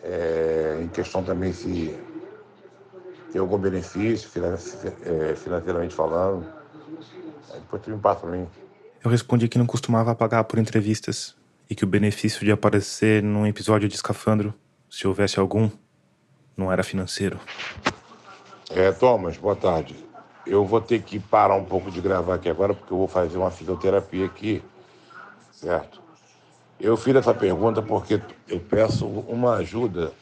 É, 0.02 0.80
em 0.82 0.88
questão 0.88 1.22
também 1.22 1.52
se 1.52 1.96
tem 3.30 3.40
algum 3.40 3.58
benefício 3.58 4.30
é, 5.04 5.34
financeiramente 5.34 5.94
falando. 5.94 6.46
Depois 7.54 7.82
tu 7.82 7.90
me 7.90 7.98
passa 7.98 8.20
para 8.20 8.30
mim. 8.30 8.48
Eu 9.04 9.10
respondi 9.10 9.48
que 9.48 9.58
não 9.58 9.66
costumava 9.66 10.14
pagar 10.14 10.42
por 10.44 10.58
entrevistas 10.58 11.36
e 11.70 11.74
que 11.74 11.84
o 11.84 11.86
benefício 11.86 12.44
de 12.44 12.50
aparecer 12.50 13.22
num 13.22 13.46
episódio 13.46 13.88
de 13.88 13.94
Escafandro, 13.94 14.52
se 14.90 15.06
houvesse 15.06 15.38
algum, 15.38 15.70
não 16.56 16.72
era 16.72 16.82
financeiro. 16.82 17.38
É, 18.70 18.90
Thomas, 18.90 19.36
boa 19.36 19.54
tarde. 19.54 19.94
Eu 20.44 20.64
vou 20.64 20.80
ter 20.80 21.02
que 21.02 21.20
parar 21.20 21.54
um 21.54 21.64
pouco 21.64 21.90
de 21.92 22.00
gravar 22.00 22.34
aqui 22.34 22.48
agora, 22.48 22.74
porque 22.74 22.92
eu 22.92 22.98
vou 22.98 23.06
fazer 23.06 23.38
uma 23.38 23.52
fisioterapia 23.52 24.26
aqui, 24.26 24.62
certo? 25.52 26.02
Eu 26.80 26.96
fiz 26.96 27.14
essa 27.14 27.34
pergunta 27.34 27.80
porque 27.80 28.20
eu 28.48 28.58
peço 28.58 29.06
uma 29.06 29.56
ajuda, 29.56 30.12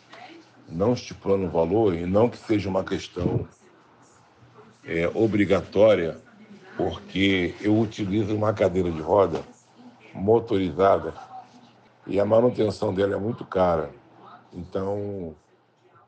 não 0.69 0.93
estipulando 0.93 1.47
o 1.47 1.51
valor, 1.51 1.95
e 1.95 2.05
não 2.05 2.29
que 2.29 2.37
seja 2.37 2.69
uma 2.69 2.85
questão 2.85 3.49
é, 4.85 5.11
obrigatória, 5.15 6.19
porque 6.77 7.55
eu 7.61 7.79
utilizo 7.79 8.35
uma 8.35 8.53
cadeira 8.53 8.91
de 8.91 9.01
roda 9.01 9.43
motorizada 10.15 11.15
e 12.07 12.21
a 12.21 12.25
manutenção 12.25 12.95
dela 12.95 13.15
é 13.15 13.19
muito 13.19 13.45
cara. 13.45 13.91
Então, 14.53 15.35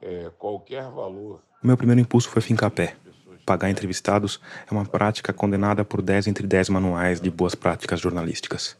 é, 0.00 0.30
qualquer 0.38 0.84
valor. 0.84 1.40
Meu 1.62 1.76
primeiro 1.76 2.00
impulso 2.00 2.28
foi 2.28 2.40
fincar 2.40 2.70
pé. 2.70 2.94
Pagar 3.44 3.70
entrevistados 3.70 4.40
é 4.70 4.72
uma 4.72 4.84
prática 4.84 5.32
condenada 5.32 5.84
por 5.84 6.02
10 6.02 6.28
entre 6.28 6.46
10 6.46 6.68
manuais 6.68 7.20
de 7.20 7.30
boas 7.30 7.54
práticas 7.54 7.98
jornalísticas. 7.98 8.76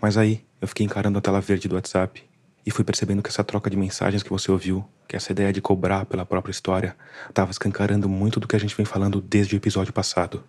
Mas 0.00 0.16
aí 0.16 0.44
eu 0.60 0.68
fiquei 0.68 0.84
encarando 0.84 1.18
a 1.18 1.22
tela 1.22 1.40
verde 1.40 1.68
do 1.68 1.76
WhatsApp 1.76 2.22
e 2.66 2.70
fui 2.70 2.84
percebendo 2.84 3.22
que 3.22 3.28
essa 3.28 3.44
troca 3.44 3.70
de 3.70 3.76
mensagens 3.76 4.22
que 4.22 4.30
você 4.30 4.50
ouviu, 4.50 4.84
que 5.06 5.16
essa 5.16 5.32
ideia 5.32 5.52
de 5.52 5.60
cobrar 5.60 6.04
pela 6.06 6.26
própria 6.26 6.50
história, 6.50 6.96
estava 7.28 7.50
escancarando 7.50 8.08
muito 8.08 8.40
do 8.40 8.48
que 8.48 8.56
a 8.56 8.58
gente 8.58 8.76
vem 8.76 8.86
falando 8.86 9.20
desde 9.20 9.54
o 9.54 9.58
episódio 9.58 9.92
passado. 9.92 10.42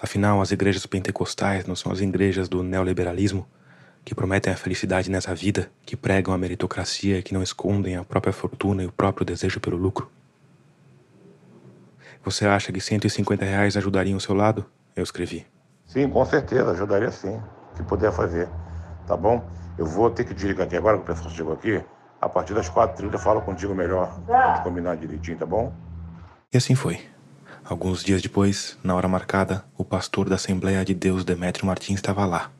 Afinal, 0.00 0.40
as 0.40 0.50
igrejas 0.50 0.86
pentecostais 0.86 1.66
não 1.66 1.76
são 1.76 1.92
as 1.92 2.00
igrejas 2.00 2.48
do 2.48 2.62
neoliberalismo, 2.62 3.46
que 4.04 4.14
prometem 4.14 4.52
a 4.52 4.56
felicidade 4.56 5.10
nessa 5.10 5.34
vida, 5.34 5.70
que 5.84 5.96
pregam 5.96 6.32
a 6.32 6.38
meritocracia 6.38 7.18
e 7.18 7.22
que 7.22 7.34
não 7.34 7.42
escondem 7.42 7.96
a 7.96 8.04
própria 8.04 8.32
fortuna 8.32 8.82
e 8.82 8.86
o 8.86 8.92
próprio 8.92 9.26
desejo 9.26 9.58
pelo 9.58 9.76
lucro? 9.76 10.10
Você 12.24 12.46
acha 12.46 12.72
que 12.72 12.80
150 12.80 13.44
reais 13.44 13.76
ajudariam 13.76 14.16
o 14.16 14.20
seu 14.20 14.34
lado? 14.34 14.64
Eu 14.94 15.02
escrevi. 15.02 15.46
Sim, 15.86 16.08
com 16.08 16.24
certeza, 16.24 16.70
ajudaria 16.70 17.10
sim. 17.10 17.36
O 17.72 17.76
que 17.76 17.82
puder 17.82 18.12
fazer. 18.12 18.48
Tá 19.06 19.16
bom? 19.16 19.44
Eu 19.78 19.86
vou 19.86 20.10
ter 20.10 20.24
que 20.24 20.34
desligar 20.34 20.66
aqui 20.66 20.76
agora, 20.76 20.96
que 20.98 21.02
o 21.04 21.06
pessoal 21.06 21.30
chegou 21.30 21.52
aqui. 21.52 21.82
A 22.20 22.28
partir 22.28 22.54
das 22.54 22.70
4h30 22.70 23.12
eu 23.12 23.18
falo 23.18 23.42
contigo 23.42 23.74
melhor. 23.74 24.20
Pra 24.24 24.54
gente 24.54 24.64
combinar 24.64 24.96
direitinho, 24.96 25.36
tá 25.36 25.46
bom? 25.46 25.72
E 26.52 26.56
assim 26.56 26.74
foi. 26.74 27.00
Alguns 27.68 28.04
dias 28.04 28.22
depois, 28.22 28.78
na 28.84 28.94
hora 28.94 29.08
marcada, 29.08 29.64
o 29.76 29.84
pastor 29.84 30.28
da 30.28 30.36
Assembleia 30.36 30.84
de 30.84 30.94
Deus 30.94 31.24
Demétrio 31.24 31.66
Martins 31.66 31.96
estava 31.96 32.24
lá, 32.24 32.52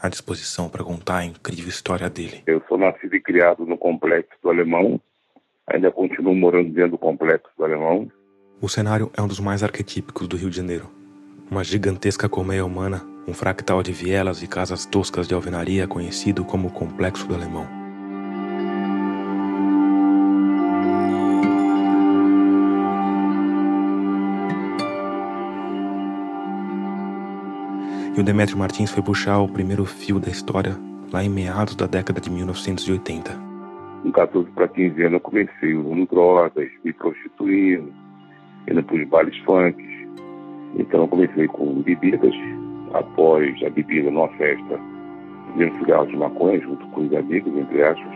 à 0.00 0.08
disposição 0.08 0.66
para 0.66 0.82
contar 0.82 1.18
a 1.18 1.24
incrível 1.26 1.68
história 1.68 2.08
dele. 2.08 2.42
Eu 2.46 2.62
sou 2.66 2.78
nascido 2.78 3.14
e 3.14 3.20
criado 3.20 3.66
no 3.66 3.76
complexo 3.76 4.32
do 4.42 4.48
Alemão, 4.48 4.98
ainda 5.66 5.90
continuo 5.90 6.34
morando 6.34 6.70
dentro 6.70 6.92
do 6.92 6.98
complexo 6.98 7.50
do 7.58 7.64
Alemão. 7.64 8.10
O 8.58 8.66
cenário 8.66 9.10
é 9.14 9.20
um 9.20 9.28
dos 9.28 9.40
mais 9.40 9.62
arquetípicos 9.62 10.26
do 10.26 10.38
Rio 10.38 10.48
de 10.48 10.56
Janeiro. 10.56 10.88
Uma 11.50 11.62
gigantesca 11.62 12.26
colmeia 12.26 12.64
humana, 12.64 13.06
um 13.28 13.34
fractal 13.34 13.82
de 13.82 13.92
vielas 13.92 14.42
e 14.42 14.46
casas 14.46 14.86
toscas 14.86 15.28
de 15.28 15.34
alvenaria 15.34 15.86
conhecido 15.86 16.46
como 16.46 16.72
Complexo 16.72 17.28
do 17.28 17.34
Alemão. 17.34 17.85
E 28.16 28.20
o 28.20 28.24
Demetrio 28.24 28.56
Martins 28.56 28.90
foi 28.90 29.02
puxar 29.02 29.40
o 29.40 29.48
primeiro 29.48 29.84
fio 29.84 30.18
da 30.18 30.30
história 30.30 30.74
lá 31.12 31.22
em 31.22 31.28
meados 31.28 31.76
da 31.76 31.86
década 31.86 32.18
de 32.18 32.30
1980. 32.30 33.30
Com 34.02 34.10
14 34.10 34.50
para 34.52 34.68
15 34.68 35.02
anos 35.02 35.12
eu 35.12 35.20
comecei 35.20 35.74
usando 35.74 36.06
drogas, 36.06 36.70
me 36.82 36.94
prostituindo, 36.94 37.92
indo 38.66 38.82
para 38.82 38.96
os 38.96 39.08
bailes 39.08 39.36
funk. 39.40 39.76
Então 40.78 41.02
eu 41.02 41.08
comecei 41.08 41.46
com 41.46 41.82
bebidas, 41.82 42.34
após 42.94 43.62
a 43.62 43.68
bebida 43.68 44.10
numa 44.10 44.28
festa, 44.38 44.80
fazendo 45.52 45.78
cigarro 45.78 46.06
de 46.06 46.16
maconha 46.16 46.58
junto 46.60 46.86
com 46.86 47.02
os 47.02 47.12
amigos, 47.12 47.54
entre 47.54 47.82
aspas. 47.82 48.14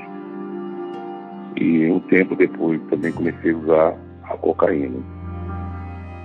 E 1.56 1.90
um 1.90 2.00
tempo 2.00 2.34
depois 2.34 2.80
também 2.88 3.12
comecei 3.12 3.52
a 3.52 3.56
usar 3.56 3.98
a 4.24 4.36
cocaína. 4.38 5.19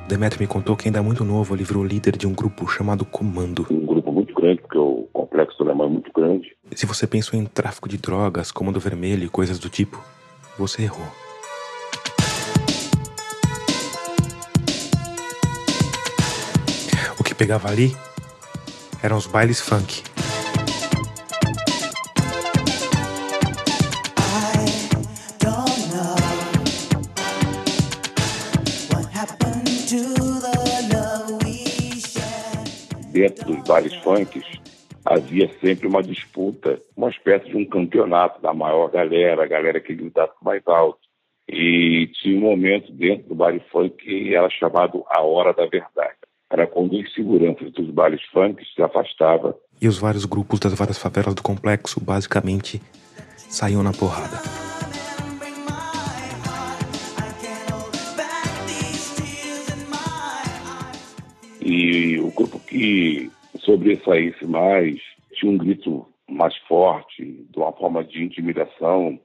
Demetrio 0.08 0.42
me 0.42 0.48
contou 0.48 0.78
que 0.78 0.88
ainda 0.88 1.02
muito 1.02 1.24
novo 1.24 1.56
ele 1.56 1.64
virou 1.64 1.84
líder 1.84 2.16
de 2.16 2.28
um 2.28 2.34
grupo 2.34 2.68
chamado 2.68 3.04
Comando. 3.04 3.66
Um 3.72 3.86
grupo 3.88 4.12
muito 4.12 4.34
grande, 4.36 4.62
porque 4.62 4.78
o 4.78 5.08
complexo 5.12 5.58
do 5.58 5.64
Alemão 5.64 5.88
é 5.88 5.90
muito 5.90 6.12
grande. 6.14 6.56
Se 6.76 6.86
você 6.86 7.08
pensou 7.08 7.40
em 7.40 7.46
tráfico 7.46 7.90
de 7.90 7.98
drogas, 7.98 8.52
Comando 8.52 8.80
Vermelho 8.80 9.24
e 9.24 9.30
coisas 9.30 9.58
do 9.58 9.68
tipo, 9.68 10.00
você 10.60 10.84
errou. 10.84 11.08
O 17.20 17.24
que 17.24 17.34
pegava 17.34 17.68
ali 17.68 17.96
eram 19.02 19.18
os 19.18 19.26
bailes 19.26 19.60
funk. 19.60 20.04
Dentro 33.16 33.46
dos 33.46 33.64
bailes 33.64 33.96
funks, 34.04 34.44
havia 35.06 35.50
sempre 35.62 35.88
uma 35.88 36.04
disputa, 36.04 36.82
uma 36.98 37.10
espécie 37.10 37.46
de 37.46 37.56
um 37.56 37.64
campeonato 37.64 38.42
da 38.42 38.54
maior 38.54 38.92
galera, 38.92 39.44
a 39.44 39.48
galera 39.48 39.80
que 39.80 39.96
gritava 39.96 40.34
mais 40.42 40.62
alto. 40.68 41.00
E 41.48 42.10
tinha 42.22 42.38
um 42.38 42.42
momento 42.42 42.92
dentro 42.92 43.30
do 43.30 43.36
baile 43.36 43.64
funk 43.72 43.96
que 44.04 44.36
era 44.36 44.50
chamado 44.50 45.06
a 45.08 45.22
Hora 45.22 45.54
da 45.54 45.66
Verdade. 45.66 46.18
Era 46.52 46.68
quando 46.68 46.94
os 46.94 47.14
seguranças 47.14 47.72
dos 47.72 47.90
bailes 47.90 48.22
funk 48.34 48.62
se 48.76 48.82
afastavam. 48.82 49.56
E 49.82 49.88
os 49.88 49.98
vários 49.98 50.26
grupos 50.26 50.60
das 50.60 50.74
várias 50.74 50.98
favelas 50.98 51.34
do 51.36 51.42
complexo 51.42 52.04
basicamente 52.04 52.82
saíam 53.38 53.82
na 53.82 53.94
porrada. 53.94 54.65
E 61.66 62.20
o 62.20 62.30
grupo 62.32 62.60
que 62.60 63.32
sobressaísse 63.60 64.46
mais 64.46 65.00
tinha 65.34 65.52
um 65.52 65.58
grito 65.58 66.06
mais 66.30 66.56
forte, 66.68 67.24
de 67.24 67.58
uma 67.58 67.72
forma 67.74 68.04
de 68.04 68.24
intimidação, 68.24 69.20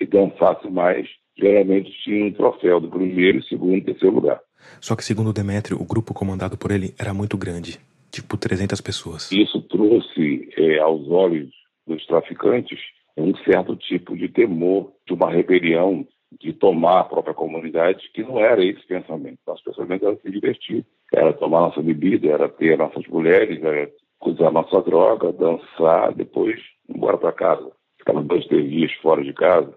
e 0.00 0.04
dançasse 0.04 0.68
mais, 0.68 1.08
geralmente 1.38 1.90
tinha 2.02 2.26
um 2.26 2.32
troféu 2.32 2.80
do 2.80 2.88
primeiro, 2.88 3.42
segundo 3.44 3.76
e 3.76 3.82
terceiro 3.82 4.16
lugar. 4.16 4.40
Só 4.80 4.96
que, 4.96 5.04
segundo 5.04 5.32
Demétrio, 5.32 5.80
o 5.80 5.84
grupo 5.84 6.12
comandado 6.12 6.58
por 6.58 6.72
ele 6.72 6.92
era 6.98 7.14
muito 7.14 7.38
grande, 7.38 7.78
tipo 8.10 8.36
300 8.36 8.80
pessoas. 8.80 9.30
Isso 9.30 9.62
trouxe 9.62 10.48
é, 10.56 10.80
aos 10.80 11.08
olhos 11.08 11.50
dos 11.86 12.04
traficantes 12.06 12.80
um 13.16 13.34
certo 13.44 13.76
tipo 13.76 14.16
de 14.16 14.28
temor 14.28 14.92
de 15.06 15.14
uma 15.14 15.30
rebelião, 15.30 16.06
de 16.40 16.52
tomar 16.52 17.00
a 17.00 17.04
própria 17.04 17.34
comunidade, 17.34 18.10
que 18.12 18.22
não 18.22 18.38
era 18.38 18.64
esse 18.64 18.84
pensamento. 18.86 19.38
Nosso 19.46 19.64
pensamento 19.64 20.06
era 20.06 20.16
se 20.16 20.30
divertir, 20.30 20.84
era 21.12 21.32
tomar 21.32 21.60
nossa 21.60 21.82
bebida, 21.82 22.28
era 22.28 22.48
ter 22.48 22.76
nossas 22.76 23.06
mulheres, 23.06 23.62
era 23.62 23.90
usar 24.20 24.50
nossa 24.50 24.80
droga, 24.82 25.32
dançar, 25.32 26.12
depois 26.14 26.58
ir 26.88 26.96
embora 26.96 27.16
para 27.16 27.32
casa. 27.32 27.70
Ficava 27.98 28.22
dois, 28.22 28.46
três 28.46 28.68
dias 28.68 28.92
fora 28.94 29.22
de 29.22 29.32
casa. 29.32 29.76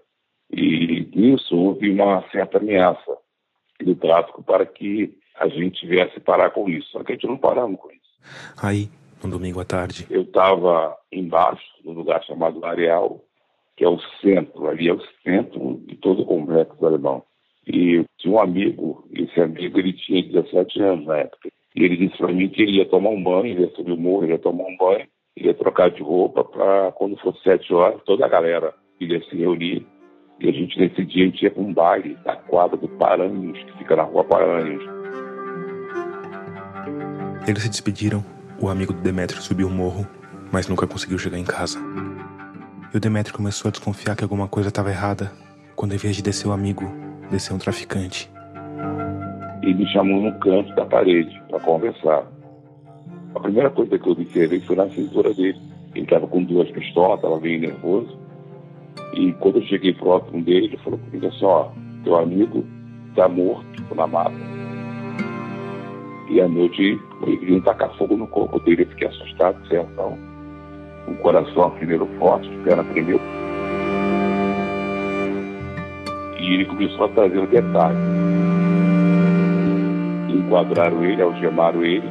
E 0.50 1.08
nisso 1.14 1.56
houve 1.56 1.90
uma 1.90 2.28
certa 2.30 2.58
ameaça 2.58 3.16
do 3.80 3.94
tráfico 3.94 4.42
para 4.42 4.66
que 4.66 5.16
a 5.36 5.48
gente 5.48 5.86
viesse 5.86 6.18
parar 6.20 6.50
com 6.50 6.68
isso. 6.68 6.90
Só 6.90 7.04
que 7.04 7.12
a 7.12 7.14
gente 7.14 7.26
não 7.26 7.38
paramos 7.38 7.80
com 7.80 7.90
isso. 7.90 8.00
Aí, 8.60 8.90
no 9.22 9.30
domingo 9.30 9.60
à 9.60 9.64
tarde, 9.64 10.06
Eu 10.10 10.22
estava 10.22 10.96
embaixo, 11.12 11.64
num 11.84 11.92
lugar 11.92 12.22
chamado 12.24 12.64
Areal, 12.64 13.22
que 13.76 13.84
é 13.84 13.88
o 13.88 13.98
centro, 14.20 14.68
ali 14.68 14.88
é 14.88 14.92
o 14.92 15.00
centro 15.22 15.80
de 15.86 15.96
todo 15.96 16.22
o 16.22 16.26
complexo 16.26 16.84
alemão. 16.84 17.22
E 17.66 18.04
tinha 18.18 18.34
um 18.34 18.40
amigo, 18.40 19.04
esse 19.12 19.40
amigo 19.40 19.78
ele 19.78 19.92
tinha 19.92 20.22
17 20.22 20.82
anos 20.82 21.06
na 21.06 21.18
época. 21.18 21.48
E 21.76 21.84
ele 21.84 21.96
disse 21.96 22.18
para 22.18 22.32
mim 22.32 22.48
que 22.48 22.62
ele 22.62 22.78
ia 22.78 22.86
tomar 22.86 23.10
um 23.10 23.22
banho, 23.22 23.46
ele 23.46 23.62
ia 23.62 23.70
subir 23.70 23.92
o 23.92 23.96
morro, 23.96 24.24
ele 24.24 24.32
ia 24.32 24.38
tomar 24.38 24.64
um 24.64 24.76
banho, 24.76 25.06
ele 25.36 25.48
ia 25.48 25.54
trocar 25.54 25.90
de 25.90 26.02
roupa 26.02 26.44
para 26.44 26.92
quando 26.92 27.16
fosse 27.18 27.42
sete 27.42 27.72
horas, 27.72 28.02
toda 28.04 28.26
a 28.26 28.28
galera 28.28 28.74
iria 28.98 29.22
se 29.24 29.36
reunir. 29.36 29.86
E 30.40 30.48
a 30.48 30.52
gente, 30.52 30.78
nesse 30.78 31.04
dia, 31.04 31.24
a 31.24 31.26
gente 31.28 31.42
ia 31.42 31.50
para 31.50 31.62
um 31.62 31.72
baile 31.72 32.16
da 32.24 32.34
quadra 32.34 32.76
do 32.76 32.88
Paranhos, 32.88 33.62
que 33.62 33.78
fica 33.78 33.94
na 33.94 34.02
rua 34.04 34.24
Paranhos. 34.24 35.00
eles 37.50 37.62
se 37.62 37.68
despediram. 37.68 38.24
O 38.60 38.68
amigo 38.68 38.92
do 38.92 39.00
Demétrio 39.00 39.40
subiu 39.40 39.68
o 39.68 39.70
morro, 39.70 40.06
mas 40.52 40.68
nunca 40.68 40.86
conseguiu 40.86 41.18
chegar 41.18 41.38
em 41.38 41.44
casa. 41.44 41.78
E 42.92 42.96
o 42.96 43.00
Demétrio 43.00 43.36
começou 43.36 43.68
a 43.68 43.72
desconfiar 43.72 44.16
que 44.16 44.24
alguma 44.24 44.48
coisa 44.48 44.68
estava 44.68 44.90
errada, 44.90 45.30
quando, 45.76 45.94
em 45.94 45.96
vez 45.96 46.16
de 46.16 46.22
descer 46.22 46.48
o 46.48 46.52
amigo, 46.52 46.84
desceu 47.30 47.54
um 47.54 47.58
traficante. 47.58 48.28
E 49.62 49.72
me 49.72 49.86
chamou 49.92 50.20
no 50.20 50.36
canto 50.40 50.74
da 50.74 50.84
parede 50.84 51.40
para 51.48 51.60
conversar. 51.60 52.26
A 53.32 53.40
primeira 53.40 53.70
coisa 53.70 53.96
que 53.96 54.08
eu 54.08 54.12
observei 54.12 54.60
foi 54.62 54.74
na 54.74 54.88
cintura 54.90 55.32
dele. 55.32 55.60
Ele 55.94 56.04
estava 56.04 56.26
com 56.26 56.42
duas 56.42 56.68
pistolas, 56.72 57.18
estava 57.18 57.38
bem 57.38 57.60
nervoso. 57.60 58.18
E 59.14 59.32
quando 59.34 59.60
eu 59.60 59.66
cheguei 59.66 59.94
próximo 59.94 60.42
dele, 60.42 60.66
ele 60.66 60.76
falou 60.78 60.98
comigo 60.98 61.26
assim, 61.28 61.44
ó, 61.44 61.68
teu 62.02 62.16
amigo 62.16 62.64
está 63.10 63.28
morto 63.28 63.94
na 63.94 64.06
mata. 64.08 64.34
E 66.28 66.40
à 66.40 66.48
noite 66.48 66.98
ele 67.22 67.36
queria 67.36 67.62
tacar 67.62 67.96
fogo 67.96 68.16
no 68.16 68.26
corpo 68.26 68.58
dele, 68.60 68.82
eu 68.82 68.88
fiquei 68.88 69.06
assustado, 69.06 69.58
ação. 69.64 70.29
O 71.10 71.14
coração 71.16 71.70
primeiro 71.72 72.06
forte, 72.18 72.48
a 72.48 72.64
perna 72.64 72.84
tremeu. 72.84 73.20
E 76.38 76.54
ele 76.54 76.64
começou 76.64 77.04
a 77.04 77.08
trazer 77.08 77.38
um 77.38 77.46
detalhe. 77.46 77.98
Enquadraram 80.28 81.04
ele, 81.04 81.20
algemaram 81.20 81.84
ele, 81.84 82.08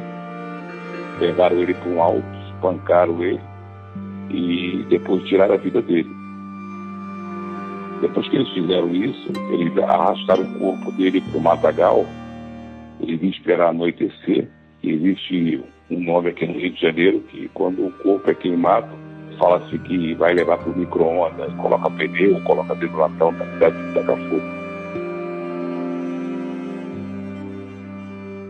levaram 1.18 1.56
ele 1.56 1.74
para 1.74 1.88
um 1.88 2.02
alto, 2.02 2.24
espancaram 2.54 3.22
ele 3.22 3.40
e 4.30 4.84
depois 4.88 5.24
tiraram 5.24 5.54
a 5.54 5.58
vida 5.58 5.82
dele. 5.82 6.08
Depois 8.00 8.28
que 8.28 8.36
eles 8.36 8.48
fizeram 8.50 8.94
isso, 8.94 9.32
eles 9.50 9.76
arrastaram 9.78 10.44
o 10.44 10.58
corpo 10.58 10.92
dele 10.92 11.20
para 11.20 11.38
o 11.38 11.42
matagal. 11.42 12.06
Ele 13.00 13.16
vinha 13.16 13.32
esperar 13.32 13.70
anoitecer. 13.70 14.48
Existe 14.82 15.62
um 15.90 16.00
nome 16.00 16.30
aqui 16.30 16.46
no 16.46 16.54
Rio 16.54 16.72
de 16.72 16.80
Janeiro 16.80 17.20
que 17.20 17.48
quando 17.48 17.86
o 17.86 17.92
corpo 17.92 18.30
é 18.30 18.34
queimado, 18.34 18.88
fala-se 19.38 19.78
que 19.80 20.14
vai 20.14 20.32
levar 20.34 20.58
para 20.58 20.70
o 20.70 20.78
micro-ondas, 20.78 21.52
coloca 21.54 21.90
pneu, 21.90 22.40
coloca 22.44 22.74
dentro 22.74 22.96
do 22.96 22.98
latão 22.98 23.32
da 23.32 23.44
cidade 23.52 23.76
de. 23.76 24.60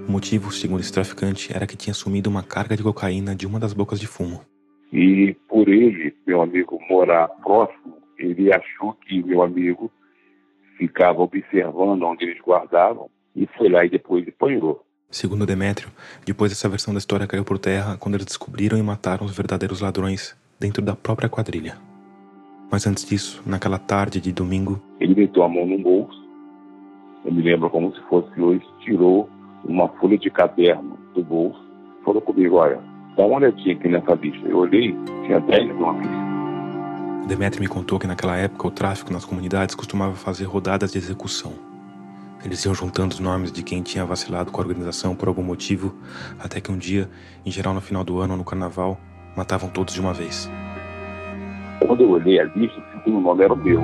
O 0.06 0.12
motivo, 0.12 0.50
segundo 0.50 0.80
esse 0.80 0.92
traficante, 0.92 1.54
era 1.54 1.66
que 1.66 1.76
tinha 1.76 1.94
sumido 1.94 2.28
uma 2.28 2.42
carga 2.42 2.76
de 2.76 2.82
cocaína 2.82 3.34
de 3.34 3.46
uma 3.46 3.60
das 3.60 3.72
bocas 3.72 4.00
de 4.00 4.06
fumo. 4.06 4.40
E 4.92 5.36
por 5.48 5.68
ele, 5.68 6.12
meu 6.26 6.42
amigo, 6.42 6.80
morar 6.90 7.28
próximo, 7.28 7.96
ele 8.18 8.52
achou 8.52 8.92
que 8.94 9.22
meu 9.22 9.40
amigo 9.42 9.90
ficava 10.76 11.22
observando 11.22 12.02
onde 12.02 12.24
eles 12.24 12.40
guardavam 12.40 13.08
e 13.36 13.46
foi 13.56 13.68
lá 13.68 13.84
e 13.84 13.88
depois 13.88 14.26
apanhou. 14.26 14.84
Segundo 15.10 15.44
Demétrio, 15.44 15.90
depois 16.24 16.52
essa 16.52 16.68
versão 16.68 16.94
da 16.94 16.98
história 16.98 17.26
caiu 17.26 17.44
por 17.44 17.58
terra 17.58 17.96
quando 17.98 18.14
eles 18.14 18.26
descobriram 18.26 18.78
e 18.78 18.82
mataram 18.82 19.26
os 19.26 19.36
verdadeiros 19.36 19.80
ladrões 19.80 20.36
dentro 20.58 20.80
da 20.80 20.94
própria 20.94 21.28
quadrilha. 21.28 21.76
Mas 22.70 22.86
antes 22.86 23.04
disso, 23.04 23.42
naquela 23.44 23.78
tarde 23.78 24.20
de 24.20 24.32
domingo, 24.32 24.80
Ele 25.00 25.14
meteu 25.16 25.42
a 25.42 25.48
mão 25.48 25.66
no 25.66 25.78
bolso, 25.78 26.20
eu 27.24 27.32
me 27.32 27.42
lembro 27.42 27.68
como 27.68 27.92
se 27.94 28.00
fosse 28.02 28.40
hoje, 28.40 28.64
tirou 28.80 29.28
uma 29.64 29.88
folha 29.88 30.16
de 30.16 30.30
caderno 30.30 30.96
do 31.14 31.22
bolso, 31.22 31.60
falou 32.04 32.22
comigo, 32.22 32.56
olha, 32.56 32.80
dá 33.16 33.26
uma 33.26 33.36
olhadinha 33.36 33.74
aqui 33.74 33.88
nessa 33.88 34.14
lista. 34.14 34.46
Eu 34.46 34.58
olhei, 34.58 34.96
tinha 35.26 35.40
10 35.40 35.78
nomes. 35.78 36.08
Demetrio 37.26 37.62
me 37.62 37.68
contou 37.68 37.98
que 37.98 38.06
naquela 38.06 38.36
época 38.36 38.68
o 38.68 38.70
tráfico 38.70 39.12
nas 39.12 39.24
comunidades 39.24 39.74
costumava 39.74 40.14
fazer 40.14 40.44
rodadas 40.44 40.92
de 40.92 40.98
execução. 40.98 41.52
Eles 42.44 42.64
iam 42.64 42.74
juntando 42.74 43.14
os 43.14 43.20
nomes 43.20 43.52
de 43.52 43.62
quem 43.62 43.82
tinha 43.82 44.04
vacilado 44.04 44.50
com 44.50 44.60
a 44.60 44.64
organização 44.64 45.14
por 45.14 45.28
algum 45.28 45.42
motivo, 45.42 45.94
até 46.38 46.60
que 46.60 46.72
um 46.72 46.78
dia, 46.78 47.08
em 47.44 47.50
geral 47.50 47.74
no 47.74 47.80
final 47.80 48.02
do 48.02 48.18
ano 48.18 48.32
ou 48.32 48.38
no 48.38 48.44
carnaval, 48.44 48.98
matavam 49.36 49.68
todos 49.68 49.92
de 49.92 50.00
uma 50.00 50.14
vez. 50.14 50.50
Quando 51.86 52.02
eu 52.02 52.10
olhei 52.10 52.40
a 52.40 52.44
lista, 52.44 52.80
o 52.80 52.98
segundo 52.98 53.20
nome 53.20 53.44
era 53.44 53.52
o 53.52 53.56
meu. 53.56 53.82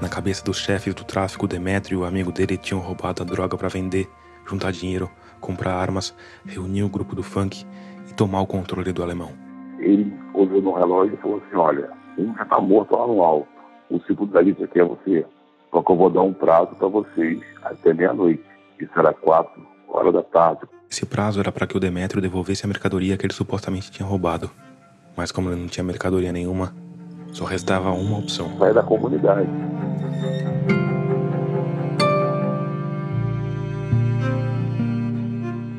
Na 0.00 0.08
cabeça 0.08 0.44
dos 0.44 0.58
chefes 0.58 0.94
do 0.94 1.04
tráfico, 1.04 1.46
Demetrio 1.46 2.00
e 2.00 2.02
o 2.02 2.04
amigo 2.04 2.32
dele 2.32 2.56
tinham 2.56 2.80
roubado 2.80 3.22
a 3.22 3.26
droga 3.26 3.56
para 3.56 3.68
vender, 3.68 4.08
juntar 4.46 4.72
dinheiro, 4.72 5.10
comprar 5.40 5.74
armas, 5.74 6.16
reunir 6.44 6.82
o 6.84 6.88
grupo 6.88 7.14
do 7.14 7.22
funk 7.22 7.64
e 8.10 8.14
tomar 8.14 8.40
o 8.40 8.46
controle 8.46 8.92
do 8.92 9.02
alemão. 9.02 9.32
Ele 9.78 10.12
olhou 10.32 10.62
no 10.62 10.72
relógio 10.72 11.14
e 11.14 11.16
falou 11.18 11.36
assim, 11.36 11.56
olha, 11.56 11.90
um 12.18 12.34
já 12.34 12.42
está 12.42 12.60
morto 12.60 12.96
lá 12.96 13.06
no 13.06 13.22
alto. 13.22 13.48
O 13.90 14.00
segundo 14.00 14.32
da 14.32 14.40
lista 14.40 14.64
aqui 14.64 14.80
é 14.80 14.84
você. 14.84 15.26
Só 15.72 15.82
que 15.82 15.90
eu 15.90 15.96
vou 15.96 16.10
dar 16.10 16.22
um 16.22 16.34
prazo 16.34 16.74
para 16.76 16.86
vocês 16.86 17.40
até 17.64 17.94
meia-noite. 17.94 18.44
Isso 18.78 18.92
era 18.94 19.12
quatro 19.14 19.66
horas 19.88 20.12
da 20.12 20.22
tarde. 20.22 20.60
Esse 20.90 21.06
prazo 21.06 21.40
era 21.40 21.50
para 21.50 21.66
que 21.66 21.76
o 21.76 21.80
Demétrio 21.80 22.20
devolvesse 22.20 22.64
a 22.64 22.68
mercadoria 22.68 23.16
que 23.16 23.24
ele 23.24 23.32
supostamente 23.32 23.90
tinha 23.90 24.06
roubado. 24.06 24.50
Mas 25.16 25.32
como 25.32 25.50
ele 25.50 25.60
não 25.60 25.68
tinha 25.68 25.82
mercadoria 25.82 26.30
nenhuma, 26.30 26.74
só 27.32 27.46
restava 27.46 27.90
uma 27.90 28.18
opção. 28.18 28.58
Sair 28.58 28.74
da 28.74 28.82
comunidade. 28.82 29.48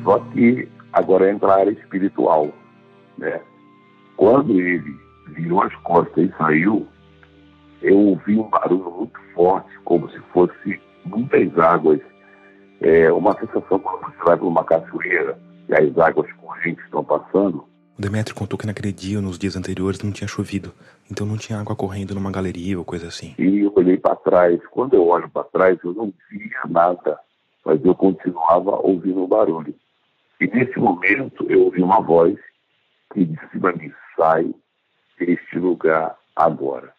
Só 0.02 0.18
que 0.32 0.68
agora 0.92 1.30
entra 1.30 1.52
a 1.52 1.58
área 1.60 1.70
espiritual, 1.70 2.48
né? 3.16 3.40
Quando 4.16 4.50
ele 4.50 4.82
virou 5.28 5.62
as 5.62 5.74
costas 5.76 6.28
e 6.28 6.32
saiu, 6.36 6.86
eu 7.84 7.98
ouvi 7.98 8.38
um 8.38 8.48
barulho 8.48 8.90
muito 8.90 9.20
forte, 9.34 9.78
como 9.84 10.10
se 10.10 10.18
fosse 10.32 10.80
muitas 11.04 11.56
águas. 11.58 12.00
É 12.80 13.12
uma 13.12 13.32
sensação 13.38 13.78
quando 13.78 14.00
você 14.00 14.24
vai 14.24 14.36
para 14.36 14.46
uma 14.46 14.64
cachoeira 14.64 15.38
e 15.68 15.74
as 15.74 15.98
águas 15.98 16.30
correntes 16.32 16.82
estão 16.84 17.04
passando. 17.04 17.64
O 17.96 18.02
Demétrio 18.02 18.34
contou 18.34 18.58
que 18.58 18.66
naquele 18.66 18.92
dia 18.92 19.20
nos 19.20 19.38
dias 19.38 19.54
anteriores 19.54 20.02
não 20.02 20.10
tinha 20.10 20.26
chovido, 20.26 20.72
então 21.10 21.26
não 21.26 21.36
tinha 21.36 21.60
água 21.60 21.76
correndo 21.76 22.14
numa 22.14 22.32
galeria 22.32 22.78
ou 22.78 22.84
coisa 22.84 23.06
assim. 23.06 23.34
E 23.38 23.60
eu 23.60 23.72
olhei 23.76 23.96
para 23.96 24.16
trás. 24.16 24.60
Quando 24.70 24.94
eu 24.94 25.06
olho 25.06 25.28
para 25.28 25.44
trás, 25.44 25.78
eu 25.84 25.94
não 25.94 26.12
via 26.30 26.60
nada, 26.68 27.18
mas 27.64 27.84
eu 27.84 27.94
continuava 27.94 28.80
ouvindo 28.82 29.22
o 29.22 29.28
barulho. 29.28 29.74
E 30.40 30.46
nesse 30.48 30.78
momento 30.78 31.46
eu 31.48 31.66
ouvi 31.66 31.82
uma 31.82 32.00
voz 32.00 32.36
e 33.14 33.24
disse 33.24 33.58
para 33.60 33.76
mim: 33.76 33.92
sai 34.16 34.52
deste 35.18 35.58
lugar 35.58 36.16
agora. 36.34 36.92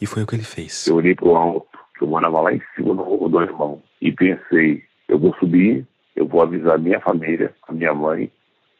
E 0.00 0.06
foi 0.06 0.22
o 0.22 0.26
que 0.26 0.34
ele 0.36 0.44
fez. 0.44 0.86
Eu 0.86 0.96
olhei 0.96 1.14
para 1.14 1.28
o 1.28 1.36
alto, 1.36 1.78
que 1.96 2.04
eu 2.04 2.08
morava 2.08 2.40
lá 2.40 2.52
em 2.52 2.60
cima 2.74 2.94
no 2.94 3.04
Morro 3.04 3.28
do 3.28 3.40
Irmão, 3.40 3.82
e 4.00 4.12
pensei: 4.12 4.82
eu 5.08 5.18
vou 5.18 5.34
subir, 5.36 5.86
eu 6.14 6.26
vou 6.26 6.42
avisar 6.42 6.78
minha 6.78 7.00
família, 7.00 7.54
a 7.66 7.72
minha 7.72 7.94
mãe, 7.94 8.30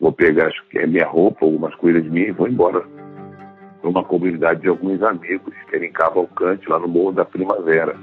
vou 0.01 0.13
pegar 0.13 0.49
acho 0.49 0.63
que 0.69 0.79
é 0.79 0.87
minha 0.87 1.07
roupa, 1.07 1.45
algumas 1.45 1.75
coisas 1.77 2.05
minhas 2.05 2.29
e 2.29 2.33
vou 2.33 2.49
embora 2.49 2.85
para 3.81 3.91
uma 3.91 4.05
comunidade 4.05 4.63
de 4.63 4.69
alguns 4.69 5.03
amigos 5.03 5.55
que 5.69 5.77
era 5.77 5.87
em 5.87 5.93
Cavalcante, 5.93 6.69
lá 6.69 6.79
no 6.79 6.89
Morro 6.89 7.13
da 7.13 7.25
Primavera. 7.25 7.97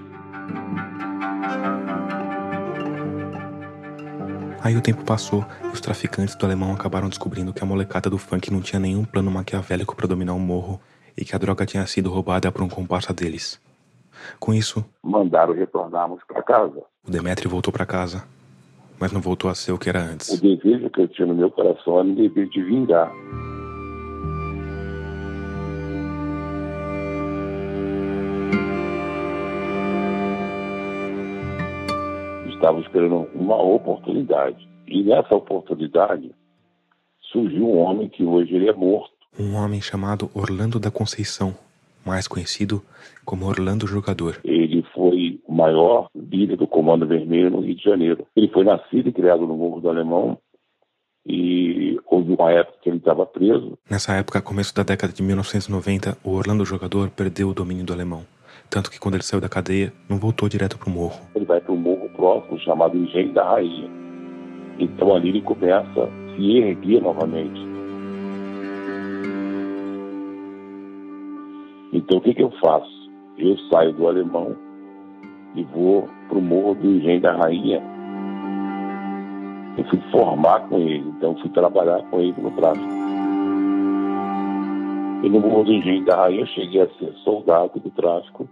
Aí 4.64 4.78
o 4.78 4.82
tempo 4.82 5.04
passou 5.04 5.46
e 5.62 5.68
os 5.68 5.82
traficantes 5.82 6.36
do 6.36 6.46
alemão 6.46 6.72
acabaram 6.72 7.10
descobrindo 7.10 7.52
que 7.52 7.62
a 7.62 7.66
molecada 7.66 8.10
do 8.10 8.18
funk 8.18 8.50
não 8.50 8.62
tinha 8.62 8.80
nenhum 8.80 9.04
plano 9.04 9.30
maquiavélico 9.30 9.94
para 9.94 10.08
dominar 10.08 10.34
o 10.34 10.40
morro 10.40 10.80
e 11.18 11.24
que 11.24 11.36
a 11.36 11.40
droga 11.40 11.66
tinha 11.66 11.86
sido 11.86 12.10
roubada 12.10 12.52
por 12.52 12.62
um 12.64 12.70
comparsa 12.70 13.14
deles. 13.14 13.60
Com 14.40 14.54
isso, 14.54 14.86
mandaram 15.04 15.54
retornarmos 15.54 16.22
para 16.28 16.42
casa. 16.42 16.82
O 17.06 17.12
Demetri 17.12 17.48
voltou 17.48 17.74
para 17.74 17.86
casa, 17.86 18.24
mas 19.00 19.12
não 19.12 19.22
voltou 19.22 19.50
a 19.50 19.56
ser 19.56 19.72
o 19.72 19.78
que 19.78 19.90
era 19.90 20.00
antes. 20.00 20.30
O 20.30 20.42
desejo 20.42 20.90
que 20.90 21.02
eu 21.02 21.08
tinha 21.08 21.28
no 21.28 21.36
meu 21.36 21.52
coração 21.52 22.00
era 22.00 22.08
o 22.08 22.16
desejo 22.16 22.50
de 22.50 22.64
vingar. 22.64 23.12
Estava 32.48 32.80
esperando 32.80 33.28
uma 33.36 33.62
oportunidade. 33.62 34.70
E 34.88 35.04
nessa 35.04 35.36
oportunidade 35.36 36.34
surgiu 37.32 37.68
um 37.68 37.80
homem 37.80 38.08
que 38.08 38.24
hoje 38.24 38.56
ele 38.56 38.70
é 38.70 38.74
morto. 38.74 39.13
Um 39.40 39.56
homem 39.56 39.82
chamado 39.82 40.30
Orlando 40.34 40.80
da 40.80 40.92
Conceição, 40.92 41.56
mais 42.06 42.28
conhecido 42.28 42.84
como 43.26 43.46
Orlando 43.46 43.88
Jogador. 43.88 44.40
Ele 44.44 44.86
foi 44.94 45.40
o 45.48 45.54
maior 45.54 46.08
líder 46.16 46.58
do 46.58 46.68
Comando 46.68 47.08
Vermelho 47.08 47.50
no 47.50 47.62
Rio 47.62 47.76
de 47.76 47.84
Janeiro. 47.84 48.28
Ele 48.36 48.48
foi 48.50 48.64
nascido 48.64 49.10
e 49.10 49.14
criado 49.14 49.48
no 49.48 49.56
Morro 49.56 49.82
do 49.82 49.90
Alemão 49.90 50.38
e 51.26 52.00
houve 52.06 52.34
uma 52.34 52.52
época 52.52 52.78
que 52.82 52.90
ele 52.90 52.98
estava 52.98 53.26
preso. 53.26 53.78
Nessa 53.90 54.14
época, 54.14 54.42
começo 54.42 54.76
da 54.76 54.84
década 54.84 55.14
de 55.14 55.24
1990, 55.24 56.18
o 56.24 56.32
Orlando 56.32 56.66
Jogador 56.66 57.10
perdeu 57.10 57.50
o 57.50 57.54
domínio 57.54 57.86
do 57.86 57.94
alemão. 57.94 58.26
Tanto 58.70 58.90
que 58.90 59.00
quando 59.00 59.16
ele 59.16 59.24
saiu 59.24 59.42
da 59.42 59.50
cadeia, 59.50 59.94
não 60.10 60.18
voltou 60.18 60.50
direto 60.50 60.78
para 60.78 60.90
o 60.90 60.92
morro. 60.92 61.20
Ele 61.36 61.46
vai 61.46 61.62
para 61.62 61.72
o 61.72 61.78
morro 61.78 62.10
próximo, 62.10 62.60
chamado 62.60 62.98
Engenho 62.98 63.34
da 63.34 63.48
Rainha. 63.48 63.90
Então 64.80 65.16
ali 65.16 65.30
ele 65.30 65.42
começa 65.42 66.04
a 66.04 66.36
se 66.36 66.58
erguer 66.58 67.02
novamente. 67.02 67.73
Então 71.94 72.18
o 72.18 72.22
que, 72.22 72.34
que 72.34 72.42
eu 72.42 72.52
faço? 72.60 72.92
Eu 73.38 73.56
saio 73.72 73.94
do 73.94 74.08
alemão 74.08 74.56
e 75.56 75.64
vou 75.64 76.10
para 76.28 76.38
o 76.40 76.42
morro 76.42 76.74
do 76.74 76.88
Engenho 76.88 77.22
da 77.22 77.36
Rainha. 77.38 77.82
Eu 79.78 79.86
fui 79.86 80.00
formar 80.12 80.68
com 80.68 80.80
ele, 80.80 81.08
então 81.18 81.36
fui 81.38 81.50
trabalhar 81.52 82.02
com 82.10 82.20
ele 82.20 82.34
no 82.42 82.52
tráfico. 82.52 82.88
E 85.24 85.30
no 85.30 85.40
morro 85.40 85.64
do 85.66 85.74
Engenho 85.74 86.04
da 86.04 86.16
Rainha 86.16 86.42
eu 86.42 86.48
cheguei 86.48 86.82
a 86.82 86.90
ser 86.98 87.14
soldado 87.24 87.80
do 87.80 87.92
tráfico, 87.92 88.50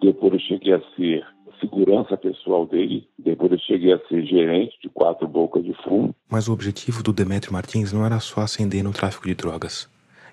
depois 0.00 0.34
eu 0.34 0.38
cheguei 0.40 0.72
a 0.72 0.80
ser 0.94 1.26
segurança 1.60 2.16
pessoal 2.16 2.66
dele, 2.66 3.08
depois 3.18 3.50
eu 3.50 3.58
cheguei 3.58 3.92
a 3.92 3.98
ser 4.06 4.24
gerente 4.26 4.78
de 4.80 4.88
quatro 4.90 5.26
bocas 5.26 5.64
de 5.64 5.74
fumo. 5.82 6.14
Mas 6.30 6.48
o 6.48 6.52
objetivo 6.52 7.02
do 7.02 7.12
Demetrio 7.12 7.52
Martins 7.52 7.92
não 7.92 8.04
era 8.04 8.20
só 8.20 8.42
ascender 8.42 8.84
no 8.84 8.92
tráfico 8.92 9.26
de 9.26 9.34
drogas. 9.34 9.88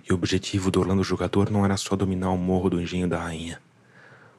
E 0.08 0.12
o 0.12 0.16
objetivo 0.16 0.70
do 0.70 0.82
Orlando 0.82 1.02
Jogador 1.02 1.50
não 1.50 1.64
era 1.64 1.78
só 1.78 1.96
dominar 1.96 2.30
o 2.32 2.38
morro 2.38 2.70
do 2.70 2.82
Engenho 2.82 3.08
da 3.08 3.20
Rainha. 3.20 3.60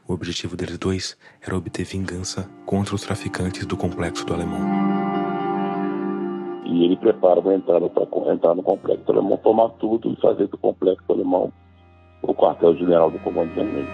O 0.07 0.13
objetivo 0.13 0.57
deles 0.57 0.77
dois 0.77 1.17
era 1.41 1.57
obter 1.57 1.85
vingança 1.87 2.51
contra 2.67 2.95
os 2.95 3.01
traficantes 3.01 3.65
do 3.65 3.75
complexo 3.75 4.27
do 4.27 4.35
Alemão. 4.35 4.61
E 6.67 6.85
ele 6.85 6.97
prepara 6.97 7.41
uma 7.41 7.55
entrada 7.55 7.89
para 7.89 8.05
entrar 8.35 8.55
no 8.55 8.63
complexo 8.63 9.05
do 9.07 9.13
Alemão, 9.13 9.39
tomar 9.39 9.71
tudo 9.81 10.13
e 10.13 10.21
fazer 10.21 10.49
do 10.49 10.59
complexo 10.59 11.03
do 11.09 11.15
Alemão 11.15 11.51
o 12.21 12.35
quartel-general 12.35 13.11
do 13.11 13.19
Comando 13.21 13.55
Vermelho. 13.55 13.89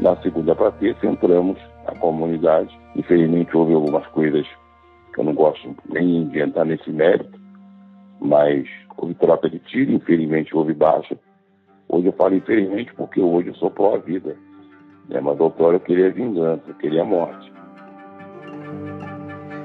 Na 0.00 0.16
segunda 0.22 0.54
para 0.54 0.72
terça 0.72 1.06
entramos 1.06 1.58
na 1.84 1.94
comunidade. 1.96 2.74
Infelizmente 2.96 3.54
houve 3.54 3.74
algumas 3.74 4.06
coisas 4.08 4.46
que 5.12 5.20
eu 5.20 5.24
não 5.24 5.34
gosto 5.34 5.76
nem 5.90 6.26
de 6.28 6.40
entrar 6.40 6.64
nesse 6.64 6.90
mérito, 6.90 7.41
mas 8.22 8.66
houve 8.96 9.14
troca 9.14 9.48
de 9.48 9.58
tiro, 9.58 9.92
infelizmente 9.92 10.54
houve 10.56 10.72
baixa. 10.74 11.18
Hoje 11.88 12.06
eu 12.06 12.12
falo 12.12 12.34
infelizmente 12.34 12.92
porque 12.94 13.20
hoje 13.20 13.48
eu 13.48 13.54
sou 13.54 13.70
pró-vida. 13.70 14.36
Né? 15.08 15.20
Mas 15.20 15.36
doutor 15.36 15.74
eu 15.74 15.80
queria 15.80 16.10
vingança, 16.10 16.62
eu 16.66 16.74
queria 16.74 17.04
morte. 17.04 17.52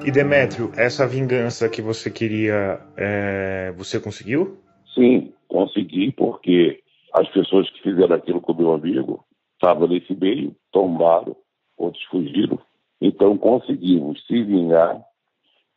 E 0.06 0.12
Demétrio, 0.12 0.72
essa 0.78 1.08
vingança 1.08 1.68
que 1.68 1.82
você 1.82 2.10
queria, 2.10 2.80
é, 2.96 3.74
você 3.76 4.00
conseguiu? 4.00 4.58
Sim, 4.94 5.34
consegui 5.48 6.12
porque 6.12 6.80
as 7.14 7.28
pessoas 7.30 7.70
que 7.70 7.82
fizeram 7.82 8.16
aquilo 8.16 8.42
com 8.42 8.54
o 8.54 8.58
meu 8.58 8.74
amigo 8.74 9.26
estavam 9.54 9.88
nesse 9.88 10.16
meio, 10.16 10.56
tombaram, 10.72 11.36
outros 11.78 12.04
fugiram. 12.06 12.60
Então 13.02 13.38
conseguimos 13.38 14.26
se 14.26 14.44
vingar, 14.44 15.02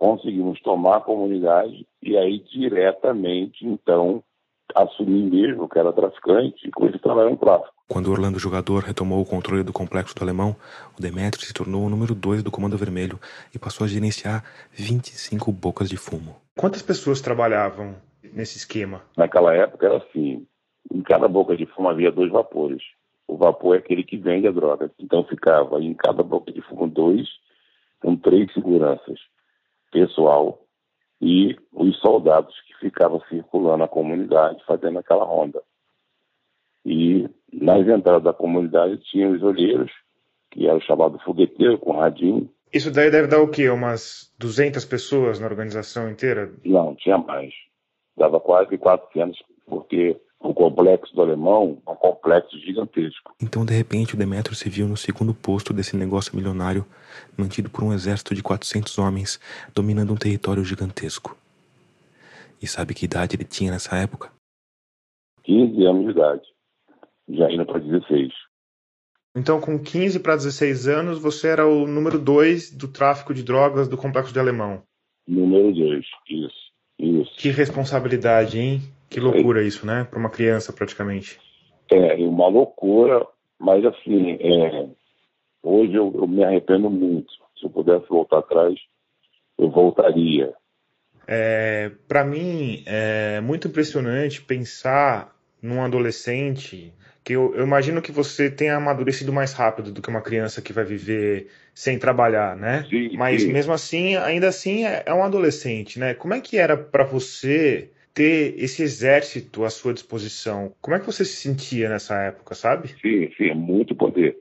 conseguimos 0.00 0.58
tomar 0.62 0.96
a 0.96 1.00
comunidade 1.00 1.86
e 2.02 2.16
aí 2.16 2.42
diretamente, 2.50 3.66
então, 3.66 4.24
assumir 4.74 5.30
mesmo 5.30 5.68
que 5.68 5.78
era 5.78 5.92
traficante 5.92 6.66
e 6.66 6.70
coisa 6.70 6.98
trabalhar 6.98 7.28
no 7.28 7.36
tráfico. 7.36 7.74
Quando 7.86 8.10
Orlando 8.10 8.38
Jogador 8.38 8.82
retomou 8.82 9.20
o 9.20 9.26
controle 9.26 9.62
do 9.62 9.74
complexo 9.74 10.14
do 10.14 10.22
Alemão, 10.22 10.56
o 10.98 11.02
Demetrio 11.02 11.44
se 11.44 11.52
tornou 11.52 11.84
o 11.84 11.90
número 11.90 12.14
2 12.14 12.42
do 12.42 12.50
Comando 12.50 12.78
Vermelho 12.78 13.20
e 13.54 13.58
passou 13.58 13.84
a 13.84 13.88
gerenciar 13.88 14.42
25 14.72 15.52
bocas 15.52 15.90
de 15.90 15.98
fumo. 15.98 16.34
Quantas 16.56 16.80
pessoas 16.80 17.20
trabalhavam 17.20 17.94
nesse 18.32 18.56
esquema? 18.56 19.02
Naquela 19.18 19.54
época 19.54 19.86
era 19.86 19.98
assim, 19.98 20.46
em 20.90 21.02
cada 21.02 21.28
boca 21.28 21.54
de 21.54 21.66
fumo 21.66 21.90
havia 21.90 22.10
dois 22.10 22.30
vapores. 22.30 22.82
O 23.28 23.36
vapor 23.36 23.76
é 23.76 23.78
aquele 23.78 24.02
que 24.02 24.16
vende 24.16 24.48
a 24.48 24.52
droga. 24.52 24.90
Então 24.98 25.24
ficava 25.24 25.78
em 25.78 25.92
cada 25.92 26.22
boca 26.22 26.50
de 26.50 26.62
fumo 26.62 26.88
dois, 26.88 27.28
com 28.00 28.16
três 28.16 28.50
seguranças, 28.54 29.18
pessoal 29.90 30.60
e 31.20 31.56
os 31.72 31.98
soldados 32.00 32.54
que 32.66 32.78
ficavam 32.78 33.20
circulando 33.28 33.84
a 33.84 33.88
comunidade, 33.88 34.62
fazendo 34.66 34.98
aquela 34.98 35.24
ronda. 35.24 35.62
E 36.84 37.28
nas 37.52 37.86
entradas 37.86 38.22
da 38.22 38.32
comunidade 38.32 38.98
tinha 39.10 39.28
os 39.28 39.42
olheiros, 39.42 39.90
que 40.50 40.66
era 40.66 40.76
o 40.76 40.82
chamado 40.82 41.18
fogueteiro, 41.20 41.78
com 41.78 41.92
radinho. 41.92 42.50
Isso 42.72 42.90
daí 42.90 43.10
deve 43.10 43.28
dar 43.28 43.42
o 43.42 43.50
quê? 43.50 43.68
Umas 43.68 44.32
200 44.38 44.84
pessoas 44.84 45.38
na 45.38 45.46
organização 45.46 46.08
inteira? 46.08 46.52
Não, 46.64 46.94
tinha 46.94 47.18
mais. 47.18 47.52
Dava 48.16 48.40
quase 48.40 48.78
400, 48.78 49.38
porque 49.66 50.16
o 50.40 50.54
complexo 50.54 51.14
do 51.14 51.20
alemão 51.20 51.80
é 51.86 51.90
um 51.90 51.94
complexo 51.94 52.58
gigantesco. 52.58 53.34
Então, 53.40 53.64
de 53.64 53.74
repente, 53.74 54.14
o 54.14 54.16
Demetrio 54.16 54.56
se 54.56 54.70
viu 54.70 54.88
no 54.88 54.96
segundo 54.96 55.34
posto 55.34 55.72
desse 55.72 55.94
negócio 55.96 56.34
milionário, 56.34 56.86
mantido 57.36 57.68
por 57.68 57.84
um 57.84 57.92
exército 57.92 58.34
de 58.34 58.42
400 58.42 58.98
homens, 58.98 59.38
dominando 59.74 60.12
um 60.12 60.16
território 60.16 60.64
gigantesco. 60.64 61.36
E 62.60 62.66
sabe 62.66 62.94
que 62.94 63.04
idade 63.04 63.36
ele 63.36 63.44
tinha 63.44 63.70
nessa 63.70 63.96
época? 63.96 64.32
15 65.44 65.84
anos 65.84 66.04
de 66.04 66.10
idade, 66.10 66.42
já 67.28 67.50
indo 67.50 67.66
para 67.66 67.78
16. 67.78 68.32
Então, 69.36 69.60
com 69.60 69.78
15 69.78 70.20
para 70.20 70.36
16 70.36 70.88
anos, 70.88 71.18
você 71.18 71.48
era 71.48 71.66
o 71.66 71.86
número 71.86 72.18
2 72.18 72.72
do 72.72 72.88
tráfico 72.88 73.32
de 73.34 73.42
drogas 73.42 73.88
do 73.88 73.96
complexo 73.96 74.32
de 74.32 74.40
Alemão. 74.40 74.82
Número 75.28 75.72
2, 75.72 76.04
isso, 76.28 76.69
isso. 77.00 77.32
Que 77.36 77.50
responsabilidade, 77.50 78.58
hein? 78.58 78.80
Que 79.08 79.18
loucura 79.18 79.62
isso, 79.62 79.86
né? 79.86 80.06
Para 80.08 80.18
uma 80.18 80.30
criança, 80.30 80.72
praticamente. 80.72 81.40
É, 81.90 82.14
uma 82.16 82.46
loucura, 82.48 83.26
mas 83.58 83.84
assim, 83.84 84.32
é, 84.40 84.86
hoje 85.62 85.94
eu, 85.94 86.12
eu, 86.14 86.26
me 86.28 86.44
arrependo 86.44 86.88
muito. 86.88 87.32
Se 87.58 87.66
eu 87.66 87.70
pudesse 87.70 88.06
voltar 88.08 88.38
atrás, 88.38 88.74
eu 89.58 89.68
voltaria. 89.70 90.52
É, 91.26 91.90
Para 92.06 92.24
mim, 92.24 92.82
é 92.86 93.40
muito 93.40 93.66
impressionante 93.68 94.42
pensar 94.42 95.34
num 95.60 95.82
adolescente 95.82 96.92
que 97.30 97.34
eu, 97.34 97.54
eu, 97.54 97.64
imagino 97.64 98.02
que 98.02 98.10
você 98.10 98.50
tenha 98.50 98.74
amadurecido 98.74 99.32
mais 99.32 99.52
rápido 99.52 99.92
do 99.92 100.02
que 100.02 100.10
uma 100.10 100.20
criança 100.20 100.60
que 100.60 100.72
vai 100.72 100.84
viver 100.84 101.46
sem 101.72 101.96
trabalhar, 101.96 102.56
né? 102.56 102.84
Sim, 102.90 103.16
Mas 103.16 103.42
sim. 103.42 103.52
mesmo 103.52 103.72
assim, 103.72 104.16
ainda 104.16 104.48
assim 104.48 104.84
é, 104.84 105.04
é 105.06 105.14
um 105.14 105.22
adolescente, 105.22 105.96
né? 106.00 106.12
Como 106.12 106.34
é 106.34 106.40
que 106.40 106.58
era 106.58 106.76
para 106.76 107.04
você 107.04 107.88
ter 108.12 108.54
esse 108.58 108.82
exército 108.82 109.64
à 109.64 109.70
sua 109.70 109.94
disposição. 109.94 110.74
Como 110.82 110.96
é 110.96 110.98
que 110.98 111.06
você 111.06 111.24
se 111.24 111.36
sentia 111.36 111.88
nessa 111.88 112.20
época, 112.20 112.56
sabe? 112.56 112.88
Sim, 113.00 113.30
sim, 113.36 113.54
muito 113.54 113.94
poder. 113.94 114.36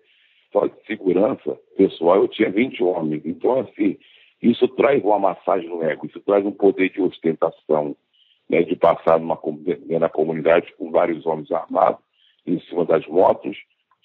Só 0.52 0.66
de 0.66 0.74
segurança 0.88 1.56
pessoal 1.78 2.16
eu 2.24 2.28
tinha 2.28 2.50
20 2.50 2.82
homens. 2.82 3.22
Então, 3.24 3.60
assim, 3.60 3.98
Isso 4.42 4.68
traz 4.70 5.04
uma 5.04 5.20
massagem 5.20 5.70
no 5.70 5.84
ego, 5.84 6.08
isso 6.08 6.20
traz 6.22 6.44
um 6.44 6.52
poder 6.52 6.90
de 6.90 7.02
ostentação, 7.02 7.96
né, 8.50 8.64
de 8.64 8.76
passar 8.76 9.20
numa, 9.20 9.38
na 10.00 10.10
comunidade 10.10 10.74
com 10.76 10.90
vários 10.90 11.24
homens 11.28 11.52
armados 11.52 12.09
em 12.52 12.60
cima 12.62 12.86
das 12.86 13.06
motos, 13.08 13.58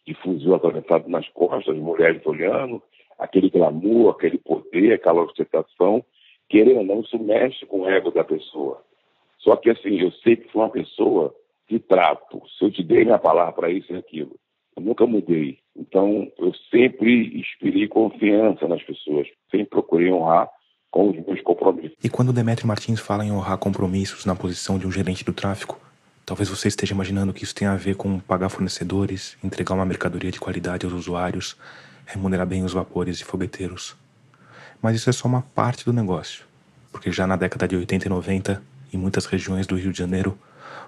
de 0.06 0.14
fuzil 0.14 0.54
atravessado 0.54 1.08
nas 1.08 1.28
costas, 1.30 1.76
mulheres 1.76 2.24
olhando, 2.26 2.82
aquele 3.18 3.50
glamour, 3.50 4.10
aquele 4.10 4.38
poder, 4.38 4.92
aquela 4.92 5.22
ostentação, 5.22 6.04
querendo 6.48 6.78
ou 6.78 6.84
não, 6.84 7.00
isso 7.00 7.18
mexe 7.18 7.64
com 7.66 7.82
o 7.82 7.88
ego 7.88 8.10
da 8.10 8.24
pessoa. 8.24 8.82
Só 9.38 9.56
que 9.56 9.70
assim, 9.70 10.00
eu 10.00 10.10
sempre 10.12 10.48
fui 10.48 10.62
uma 10.62 10.70
pessoa 10.70 11.34
de 11.68 11.78
trato. 11.78 12.42
Se 12.58 12.64
eu 12.64 12.70
te 12.70 12.82
dei 12.82 13.04
minha 13.04 13.18
palavra 13.18 13.52
para 13.52 13.70
isso 13.70 13.92
e 13.92 13.96
aquilo, 13.96 14.36
eu 14.76 14.82
nunca 14.82 15.06
mudei. 15.06 15.58
Então, 15.76 16.30
eu 16.38 16.52
sempre 16.70 17.38
inspirei 17.38 17.88
confiança 17.88 18.68
nas 18.68 18.82
pessoas, 18.82 19.26
sempre 19.50 19.66
procurei 19.66 20.12
honrar 20.12 20.48
com 20.90 21.10
os 21.10 21.26
meus 21.26 21.40
compromissos. 21.42 21.96
E 22.04 22.08
quando 22.08 22.32
Demetrio 22.32 22.68
Martins 22.68 23.00
fala 23.00 23.24
em 23.24 23.32
honrar 23.32 23.58
compromissos 23.58 24.24
na 24.24 24.36
posição 24.36 24.78
de 24.78 24.86
um 24.86 24.92
gerente 24.92 25.24
do 25.24 25.32
tráfico, 25.32 25.80
talvez 26.24 26.48
você 26.48 26.68
esteja 26.68 26.94
imaginando 26.94 27.32
que 27.32 27.44
isso 27.44 27.54
tem 27.54 27.68
a 27.68 27.76
ver 27.76 27.96
com 27.96 28.18
pagar 28.18 28.48
fornecedores, 28.48 29.36
entregar 29.44 29.74
uma 29.74 29.84
mercadoria 29.84 30.30
de 30.30 30.40
qualidade 30.40 30.86
aos 30.86 30.94
usuários, 30.94 31.56
remunerar 32.06 32.46
bem 32.46 32.64
os 32.64 32.72
vapores 32.72 33.20
e 33.20 33.24
fogueteiros. 33.24 33.96
Mas 34.82 34.96
isso 34.96 35.10
é 35.10 35.12
só 35.12 35.28
uma 35.28 35.42
parte 35.42 35.84
do 35.84 35.92
negócio, 35.92 36.44
porque 36.90 37.12
já 37.12 37.26
na 37.26 37.36
década 37.36 37.68
de 37.68 37.76
80 37.76 38.06
e 38.06 38.08
90, 38.08 38.62
em 38.92 38.96
muitas 38.96 39.26
regiões 39.26 39.66
do 39.66 39.76
Rio 39.76 39.92
de 39.92 39.98
Janeiro, 39.98 40.38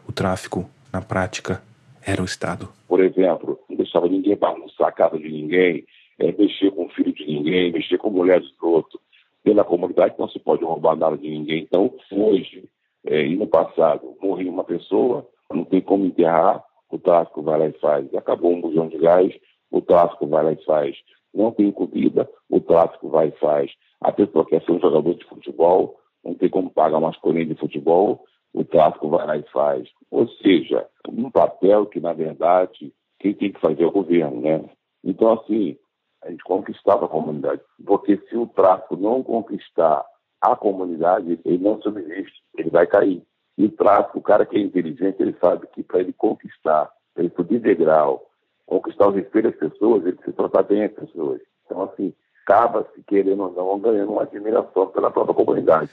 o 0.07 0.13
tráfico, 0.13 0.69
na 0.93 1.01
prática, 1.01 1.63
era 2.05 2.23
o 2.23 2.25
Estado. 2.25 2.69
Por 2.87 3.01
exemplo, 3.01 3.59
não 3.69 3.77
deixava 3.77 4.09
ninguém 4.09 4.37
bagunçar 4.37 4.89
a 4.89 4.93
casa 4.93 5.19
de 5.19 5.29
ninguém, 5.29 5.85
é, 6.19 6.33
mexer 6.33 6.71
com 6.71 6.87
o 6.87 6.89
filho 6.91 7.13
de 7.13 7.27
ninguém, 7.27 7.73
mexer 7.73 7.99
com 7.99 8.09
a 8.09 8.13
mulher 8.13 8.41
do 8.41 8.69
outro. 8.69 9.01
Pela 9.43 9.65
comunidade 9.65 10.15
não 10.19 10.29
se 10.29 10.39
pode 10.39 10.65
roubar 10.65 10.97
nada 10.97 11.17
de 11.17 11.29
ninguém. 11.29 11.63
Então, 11.63 11.93
hoje 12.11 12.65
é, 13.07 13.25
e 13.25 13.37
no 13.37 13.47
passado, 13.47 14.17
morria 14.21 14.51
uma 14.51 14.65
pessoa, 14.65 15.27
não 15.51 15.65
tem 15.65 15.81
como 15.81 16.05
enterrar, 16.05 16.65
o 16.91 16.99
tráfico 16.99 17.43
vai 17.43 17.59
lá 17.59 17.67
e 17.69 17.73
faz. 17.79 18.15
Acabou 18.15 18.53
um 18.53 18.61
bujão 18.61 18.89
de 18.89 18.99
gás, 18.99 19.33
o 19.71 19.81
tráfico 19.81 20.27
vai 20.27 20.45
lá 20.45 20.53
e 20.53 20.65
faz. 20.65 20.97
Não 21.33 21.53
tem 21.53 21.71
comida, 21.71 22.29
o 22.49 22.61
tráfico 22.61 23.09
vai 23.09 23.29
e 23.29 23.39
faz. 23.39 23.71
A 24.01 24.13
pessoa 24.13 24.47
quer 24.47 24.63
ser 24.63 24.73
um 24.73 24.81
jogador 24.81 25.15
de 25.15 25.25
futebol, 25.25 25.97
não 26.25 26.35
tem 26.35 26.49
como 26.49 26.71
pagar 26.71 26.99
uma 26.99 27.11
escolinha 27.11 27.47
de 27.47 27.55
futebol, 27.55 28.25
o 28.53 28.65
tráfico 28.65 29.09
vai 29.09 29.27
lá 29.27 29.37
e 29.37 29.43
faz. 29.53 29.89
Ou 30.11 30.27
seja, 30.29 30.87
um 31.09 31.31
papel 31.31 31.87
que, 31.87 32.01
na 32.01 32.13
verdade, 32.13 32.93
quem 33.19 33.35
tem 33.35 33.53
que 33.53 33.61
fazer 33.61 33.83
é 33.83 33.87
o 33.87 33.93
governo, 33.93 34.41
né? 34.41 34.65
Então, 35.05 35.33
assim, 35.33 35.77
a 36.23 36.31
gente 36.31 36.43
conquistava 36.43 37.05
a 37.05 37.09
comunidade. 37.09 37.61
Porque 37.85 38.17
se 38.29 38.37
o 38.37 38.47
tráfico 38.47 38.97
não 38.97 39.23
conquistar 39.23 40.05
a 40.53 40.57
comunidade, 40.57 41.39
ele 41.45 41.59
não 41.59 41.81
subsiste, 41.81 42.43
ele 42.57 42.71
vai 42.71 42.87
cair. 42.87 43.23
E 43.59 43.65
o 43.65 43.71
tráfico, 43.71 44.19
o 44.19 44.23
cara 44.23 44.45
que 44.45 44.57
é 44.57 44.61
inteligente, 44.61 45.21
ele 45.21 45.37
sabe 45.41 45.67
que 45.69 45.83
para 45.83 46.01
ele 46.01 46.13
conquistar, 46.13 46.91
para 47.15 47.25
ele 47.25 47.33
subir 47.35 47.59
degrau, 47.59 48.27
conquistar 48.67 49.07
o 49.09 49.13
respeito 49.13 49.51
das 49.51 49.59
pessoas, 49.59 50.05
ele 50.05 50.17
precisa 50.17 50.37
tratar 50.37 50.63
bem 50.65 50.85
as 50.85 50.93
pessoas. 50.93 51.41
Então, 51.65 51.83
assim, 51.83 52.13
acaba-se, 52.45 53.03
querendo 53.07 53.43
ou 53.43 53.53
não, 53.53 53.79
ganhando 53.81 54.13
uma 54.13 54.23
admiração 54.23 54.89
pela 54.89 55.11
própria 55.11 55.35
comunidade. 55.35 55.91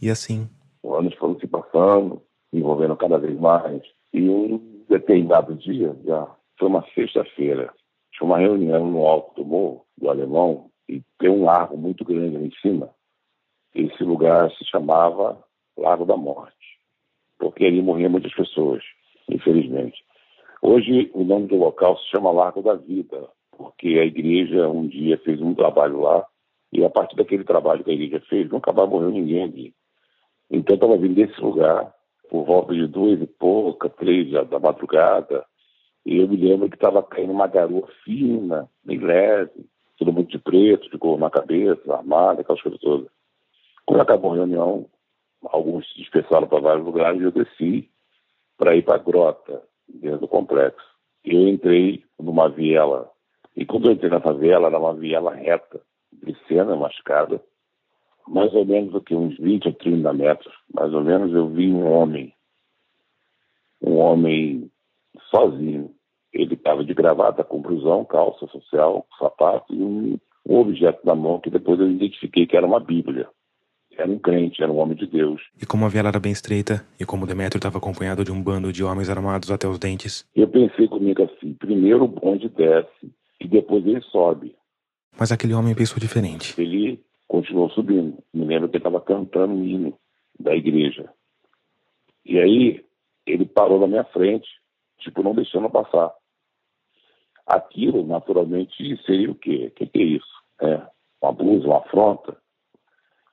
E 0.00 0.10
assim? 0.10 0.48
Os 0.82 0.98
anos 0.98 1.14
foram 1.14 1.38
se 1.38 1.46
passando, 1.46 2.22
envolvendo 2.52 2.96
cada 2.96 3.18
vez 3.18 3.38
mais. 3.38 3.82
E 4.12 4.28
um 4.28 4.84
determinado 4.88 5.54
dia, 5.54 5.96
já 6.04 6.28
foi 6.58 6.68
uma 6.68 6.84
sexta-feira, 6.94 7.72
tinha 8.12 8.26
uma 8.26 8.38
reunião 8.38 8.86
no 8.86 9.06
alto 9.06 9.42
do 9.42 9.48
morro, 9.48 9.84
do 9.96 10.08
Alemão, 10.08 10.70
e 10.88 11.02
tem 11.18 11.28
um 11.28 11.44
largo 11.44 11.76
muito 11.76 12.04
grande 12.04 12.36
ali 12.36 12.46
em 12.46 12.60
cima. 12.60 12.90
Esse 13.76 14.02
lugar 14.02 14.50
se 14.52 14.64
chamava 14.64 15.38
Lago 15.76 16.06
da 16.06 16.16
Morte, 16.16 16.56
porque 17.38 17.66
ali 17.66 17.82
morriam 17.82 18.10
muitas 18.10 18.32
pessoas, 18.32 18.82
infelizmente. 19.28 20.02
Hoje, 20.62 21.10
o 21.12 21.22
nome 21.22 21.46
do 21.46 21.56
local 21.56 21.98
se 21.98 22.08
chama 22.08 22.30
Largo 22.30 22.62
da 22.62 22.72
Vida, 22.72 23.28
porque 23.54 23.88
a 23.98 24.04
igreja 24.06 24.66
um 24.66 24.86
dia 24.86 25.18
fez 25.18 25.42
um 25.42 25.54
trabalho 25.54 26.00
lá, 26.00 26.24
e 26.72 26.82
a 26.82 26.88
partir 26.88 27.16
daquele 27.16 27.44
trabalho 27.44 27.84
que 27.84 27.90
a 27.90 27.92
igreja 27.92 28.24
fez, 28.30 28.48
nunca 28.48 28.72
mais 28.72 28.88
morreu 28.88 29.10
ninguém 29.10 29.42
ali. 29.42 29.74
Então, 30.50 30.74
estava 30.74 30.96
vindo 30.96 31.14
desse 31.14 31.38
lugar, 31.38 31.92
por 32.30 32.46
volta 32.46 32.72
de 32.72 32.86
duas 32.86 33.20
e 33.20 33.26
pouca, 33.26 33.90
três 33.90 34.30
da 34.30 34.58
madrugada, 34.58 35.44
e 36.06 36.16
eu 36.16 36.26
me 36.26 36.38
lembro 36.38 36.70
que 36.70 36.76
estava 36.76 37.02
caindo 37.02 37.30
uma 37.30 37.46
garoa 37.46 37.86
fina, 38.04 38.70
bem 38.82 38.98
leve, 39.00 39.66
todo 39.98 40.14
mundo 40.14 40.28
de 40.28 40.38
preto, 40.38 40.88
de 40.88 40.96
cor 40.96 41.18
na 41.18 41.28
cabeça, 41.28 41.94
armado, 41.94 42.40
aquelas 42.40 42.62
coisas 42.62 42.80
todas. 42.80 43.15
Quando 43.86 44.00
acabou 44.00 44.32
a 44.32 44.36
reunião, 44.36 44.86
alguns 45.44 45.88
se 45.88 45.94
dispersaram 46.00 46.48
para 46.48 46.60
vários 46.60 46.84
lugares 46.84 47.20
e 47.20 47.24
eu 47.24 47.30
desci 47.30 47.88
para 48.58 48.74
ir 48.74 48.82
para 48.82 48.96
a 48.96 48.98
grota, 48.98 49.62
dentro 49.88 50.20
do 50.20 50.28
complexo. 50.28 50.84
Eu 51.24 51.48
entrei 51.48 52.04
numa 52.18 52.48
viela, 52.48 53.10
e 53.54 53.64
quando 53.64 53.86
eu 53.86 53.92
entrei 53.92 54.10
nessa 54.10 54.34
viela, 54.34 54.66
era 54.66 54.78
uma 54.78 54.94
viela 54.94 55.34
reta, 55.34 55.80
de 56.12 56.36
cena, 56.48 56.74
uma 56.74 56.88
escada, 56.88 57.40
mais 58.26 58.52
ou 58.54 58.64
menos 58.64 58.94
aqui, 58.94 59.14
uns 59.14 59.36
20 59.38 59.68
ou 59.68 59.74
30 59.74 60.12
metros, 60.12 60.54
mais 60.74 60.92
ou 60.92 61.02
menos, 61.02 61.32
eu 61.32 61.48
vi 61.48 61.72
um 61.72 61.86
homem, 61.88 62.34
um 63.80 63.98
homem 63.98 64.70
sozinho. 65.30 65.94
Ele 66.32 66.54
estava 66.54 66.84
de 66.84 66.92
gravata 66.92 67.44
com 67.44 67.62
blusão, 67.62 68.04
calça 68.04 68.46
social, 68.48 69.06
sapato 69.18 69.72
e 69.72 69.82
um, 69.82 70.18
um 70.44 70.58
objeto 70.58 71.00
na 71.04 71.14
mão 71.14 71.40
que 71.40 71.50
depois 71.50 71.78
eu 71.78 71.90
identifiquei 71.90 72.46
que 72.46 72.56
era 72.56 72.66
uma 72.66 72.80
Bíblia 72.80 73.28
era 73.96 74.10
um 74.10 74.18
crente, 74.18 74.62
era 74.62 74.70
um 74.70 74.78
homem 74.78 74.96
de 74.96 75.06
Deus. 75.06 75.40
E 75.60 75.66
como 75.66 75.84
a 75.84 75.88
viela 75.88 76.08
era 76.08 76.20
bem 76.20 76.32
estreita, 76.32 76.86
e 77.00 77.04
como 77.04 77.26
Demétrio 77.26 77.58
estava 77.58 77.78
acompanhado 77.78 78.24
de 78.24 78.32
um 78.32 78.42
bando 78.42 78.72
de 78.72 78.84
homens 78.84 79.08
armados 79.08 79.50
até 79.50 79.66
os 79.66 79.78
dentes. 79.78 80.28
Eu 80.34 80.48
pensei 80.48 80.86
comigo 80.88 81.22
assim: 81.22 81.54
primeiro 81.54 82.04
o 82.04 82.08
bonde 82.08 82.48
desce 82.48 83.12
e 83.40 83.48
depois 83.48 83.86
ele 83.86 84.00
sobe. 84.02 84.54
Mas 85.18 85.32
aquele 85.32 85.54
homem 85.54 85.74
pensou 85.74 85.98
diferente. 85.98 86.60
Ele 86.60 87.00
continuou 87.26 87.70
subindo. 87.70 88.18
Me 88.32 88.44
lembro 88.44 88.68
que 88.68 88.76
ele 88.76 88.80
estava 88.86 89.00
cantando 89.00 89.54
o 89.54 89.64
hino 89.64 89.98
da 90.38 90.54
igreja. 90.54 91.08
E 92.24 92.38
aí 92.38 92.84
ele 93.26 93.46
parou 93.46 93.80
na 93.80 93.86
minha 93.86 94.04
frente, 94.04 94.48
tipo, 94.98 95.22
não 95.22 95.34
deixando 95.34 95.70
passar. 95.70 96.12
Aquilo, 97.46 98.04
naturalmente, 98.06 99.00
seria 99.06 99.30
o 99.30 99.34
quê? 99.34 99.68
O 99.68 99.70
que, 99.70 99.86
que 99.86 99.98
é 99.98 100.02
isso? 100.02 100.42
É, 100.60 100.82
uma 101.22 101.32
blusa, 101.32 101.66
uma 101.66 101.78
afronta? 101.78 102.36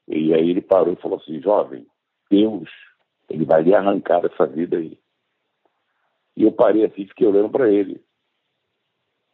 E 0.07 0.33
aí 0.33 0.49
ele 0.49 0.61
parou 0.61 0.93
e 0.93 1.01
falou 1.01 1.19
assim, 1.19 1.41
jovem, 1.41 1.87
Deus, 2.29 2.69
ele 3.29 3.45
vai 3.45 3.63
lhe 3.63 3.73
arrancar 3.73 4.23
essa 4.25 4.45
vida 4.45 4.77
aí. 4.77 4.97
E 6.35 6.43
eu 6.43 6.51
parei 6.51 6.85
assim, 6.85 7.07
fiquei 7.07 7.27
olhando 7.27 7.49
para 7.49 7.71
ele. 7.71 8.03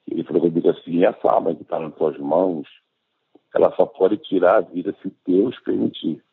Ele 0.07 0.23
falou 0.23 0.41
comigo 0.41 0.69
assim, 0.69 1.05
essa 1.05 1.31
arma 1.31 1.55
que 1.55 1.61
está 1.61 1.79
nas 1.79 1.95
suas 1.95 2.17
mãos, 2.17 2.67
ela 3.53 3.73
só 3.75 3.85
pode 3.85 4.17
tirar 4.17 4.57
a 4.57 4.61
vida 4.61 4.95
se 5.01 5.13
Deus 5.25 5.57
permitir. 5.61 6.23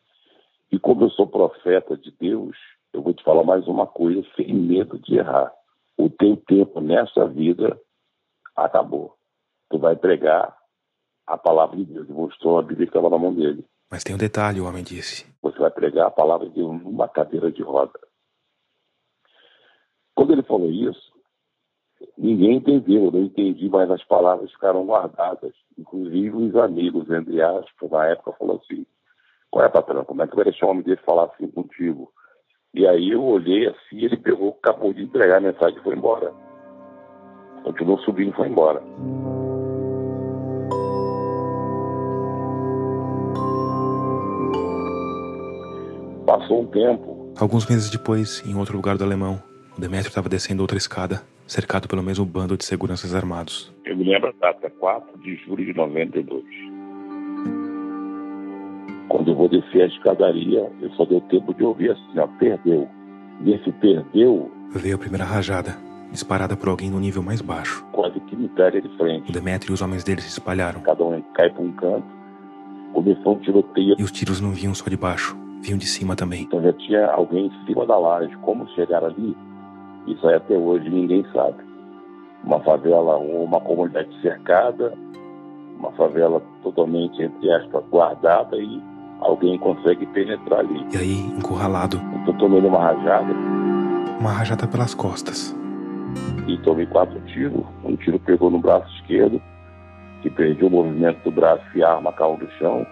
E 0.71 0.79
como 0.79 1.05
eu 1.05 1.09
sou 1.11 1.27
profeta 1.27 1.95
de 1.97 2.11
Deus, 2.11 2.57
eu 2.93 3.01
vou 3.01 3.13
te 3.13 3.23
falar 3.23 3.43
mais 3.43 3.67
uma 3.67 3.87
coisa, 3.87 4.25
sem 4.35 4.53
medo 4.53 4.99
de 4.99 5.17
errar. 5.17 5.53
O 5.97 6.09
teu 6.09 6.37
tempo 6.37 6.81
nessa 6.81 7.27
vida 7.27 7.79
acabou. 8.55 9.15
Tu 9.69 9.77
vai 9.77 9.95
pregar 9.95 10.55
a 11.25 11.37
palavra 11.37 11.77
de 11.77 11.85
Deus. 11.85 12.07
Mostrou 12.09 12.59
a 12.59 12.61
Bíblia 12.61 12.87
que 12.87 12.91
estava 12.91 13.09
na 13.09 13.17
mão 13.17 13.33
dele. 13.33 13.65
Mas 13.89 14.03
tem 14.03 14.13
um 14.13 14.19
detalhe, 14.19 14.59
o 14.59 14.67
homem 14.67 14.83
disse. 14.83 15.25
Você 15.41 15.57
vai 15.59 15.71
pregar 15.71 16.07
a 16.07 16.11
palavra 16.11 16.49
de 16.49 16.59
numa 16.59 17.07
cadeira 17.07 17.51
de 17.51 17.63
roda. 17.63 17.99
Quando 20.13 20.33
ele 20.33 20.43
falou 20.43 20.69
isso, 20.69 21.13
ninguém 22.17 22.57
entendeu, 22.57 23.05
eu 23.05 23.11
não 23.11 23.21
entendi, 23.21 23.69
mas 23.69 23.89
as 23.89 24.03
palavras 24.03 24.51
ficaram 24.51 24.85
guardadas. 24.85 25.53
Inclusive 25.77 26.35
os 26.35 26.55
amigos, 26.55 27.09
entre 27.09 27.41
aspas, 27.41 27.91
na 27.91 28.07
época, 28.07 28.33
falou 28.33 28.61
assim, 28.61 28.85
qual 29.49 29.63
é, 29.63 29.69
patrão, 29.69 30.03
como 30.03 30.21
é 30.21 30.27
que 30.27 30.35
vai 30.35 30.45
deixar 30.45 30.65
um 30.65 30.71
homem 30.71 30.83
desse 30.83 31.03
falar 31.03 31.25
assim 31.25 31.49
contigo? 31.49 32.11
E 32.73 32.85
aí 32.85 33.11
eu 33.11 33.23
olhei 33.23 33.67
assim, 33.67 34.03
ele 34.03 34.17
pegou, 34.17 34.57
acabou 34.61 34.93
de 34.93 35.03
entregar 35.03 35.37
a 35.37 35.41
mensagem 35.41 35.79
e 35.79 35.83
foi 35.83 35.95
embora. 35.95 36.33
Continuou 37.63 37.99
subindo 37.99 38.31
e 38.31 38.35
foi 38.35 38.49
embora. 38.49 38.83
Passou 46.27 46.63
um 46.63 46.65
tempo. 46.65 47.33
Alguns 47.39 47.65
meses 47.65 47.89
depois, 47.89 48.43
em 48.45 48.53
outro 48.53 48.75
lugar 48.75 48.97
do 48.97 49.03
Alemão, 49.05 49.41
o 49.77 49.79
Demetrio 49.79 50.09
estava 50.09 50.27
descendo 50.27 50.61
outra 50.61 50.77
escada, 50.77 51.21
cercado 51.47 51.87
pelo 51.87 52.03
mesmo 52.03 52.25
bando 52.25 52.57
de 52.57 52.65
seguranças 52.65 53.15
armados. 53.15 53.73
Eu 53.85 53.95
me 53.95 54.03
lembro 54.03 54.27
a 54.27 54.33
data, 54.33 54.69
4 54.69 55.19
de 55.19 55.37
julho 55.37 55.65
de 55.65 55.73
92. 55.73 56.43
Quando 59.07 59.31
eu 59.31 59.35
vou 59.37 59.47
descer 59.47 59.83
a 59.83 59.85
escadaria, 59.87 60.69
eu 60.81 60.89
só 60.97 61.05
deu 61.05 61.21
tempo 61.21 61.53
de 61.53 61.63
ouvir 61.63 61.91
assim, 61.91 62.19
ó, 62.19 62.27
perdeu. 62.37 62.89
Nesse 63.39 63.71
perdeu... 63.71 64.51
Veio 64.71 64.95
a 64.95 64.99
primeira 64.99 65.23
rajada, 65.23 65.77
disparada 66.11 66.57
por 66.57 66.67
alguém 66.67 66.89
no 66.89 66.99
nível 66.99 67.23
mais 67.23 67.39
baixo. 67.39 67.85
Quase 67.93 68.19
que 68.19 68.35
me 68.35 68.49
pega 68.49 68.81
de 68.81 68.89
frente. 68.97 69.29
O 69.29 69.33
Demetrio 69.33 69.71
e 69.71 69.75
os 69.75 69.81
homens 69.81 70.03
dele 70.03 70.19
se 70.19 70.27
espalharam. 70.27 70.81
Cada 70.81 71.05
um 71.05 71.21
cai 71.33 71.49
para 71.49 71.63
um 71.63 71.71
canto. 71.71 72.05
começou 72.93 73.37
um 73.37 73.39
tiroteio. 73.39 73.95
E 73.97 74.03
os 74.03 74.11
tiros 74.11 74.41
não 74.41 74.51
vinham 74.51 74.75
só 74.75 74.89
de 74.89 74.97
baixo, 74.97 75.37
vinham 75.67 75.77
de 75.77 75.85
cima 75.85 76.15
também. 76.15 76.43
Então 76.43 76.61
já 76.61 76.71
tinha 76.73 77.07
alguém 77.07 77.47
em 77.47 77.65
cima 77.65 77.85
da 77.85 77.97
laje. 77.97 78.35
Como 78.37 78.67
chegaram 78.69 79.07
ali, 79.07 79.35
isso 80.07 80.25
aí 80.27 80.35
até 80.35 80.57
hoje 80.57 80.89
ninguém 80.89 81.25
sabe. 81.33 81.57
Uma 82.43 82.59
favela, 82.61 83.17
uma 83.17 83.59
comunidade 83.59 84.09
cercada, 84.21 84.93
uma 85.77 85.91
favela 85.91 86.41
totalmente, 86.63 87.21
entre 87.21 87.51
aspas, 87.51 87.83
guardada 87.91 88.55
e 88.55 88.81
alguém 89.19 89.57
consegue 89.57 90.05
penetrar 90.07 90.59
ali. 90.59 90.85
E 90.93 90.97
aí, 90.97 91.19
encurralado. 91.37 91.99
Eu 92.25 92.33
tomei 92.37 92.59
uma 92.61 92.79
rajada. 92.79 93.33
Uma 94.19 94.31
rajada 94.31 94.67
pelas 94.67 94.95
costas. 94.95 95.55
E 96.47 96.57
tomei 96.59 96.85
quatro 96.85 97.19
tiros. 97.25 97.65
Um 97.83 97.95
tiro 97.97 98.17
pegou 98.19 98.49
no 98.49 98.59
braço 98.59 98.87
esquerdo, 98.95 99.41
que 100.21 100.29
perdi 100.29 100.63
o 100.63 100.69
movimento 100.69 101.21
do 101.23 101.31
braço 101.31 101.65
e 101.75 101.83
a 101.83 101.95
arma 101.95 102.13
caiu 102.13 102.37
do 102.37 102.49
chão. 102.51 102.85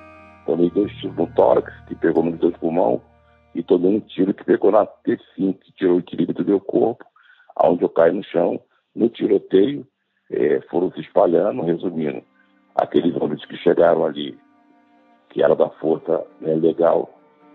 Tomei 0.46 0.70
dois 0.70 0.92
tiros 0.98 1.16
no 1.16 1.28
tórax, 1.28 1.74
que 1.88 1.96
pegou 1.96 2.24
nos 2.24 2.40
dois 2.40 2.56
pulmões. 2.58 3.02
E 3.54 3.64
tomei 3.64 3.96
um 3.96 4.00
tiro 4.00 4.34
que 4.34 4.44
pegou 4.44 4.72
na 4.72 4.86
T5, 4.86 5.58
que 5.60 5.72
tirou 5.74 5.96
o 5.96 6.00
equilíbrio 6.00 6.36
do 6.36 6.46
meu 6.46 6.60
corpo, 6.60 7.06
aonde 7.56 7.84
eu 7.84 7.90
caí 7.90 8.12
no 8.12 8.24
chão. 8.24 8.60
No 8.94 9.10
tiroteio, 9.10 9.88
é, 10.30 10.62
foram 10.70 10.92
se 10.92 11.02
espalhando, 11.02 11.62
resumindo. 11.62 12.22
Aqueles 12.76 13.16
homens 13.16 13.44
que 13.46 13.56
chegaram 13.58 14.06
ali 14.06 14.38
que 15.30 15.44
era 15.44 15.54
da 15.54 15.70
força 15.70 16.24
né, 16.40 16.54
legal, 16.56 17.10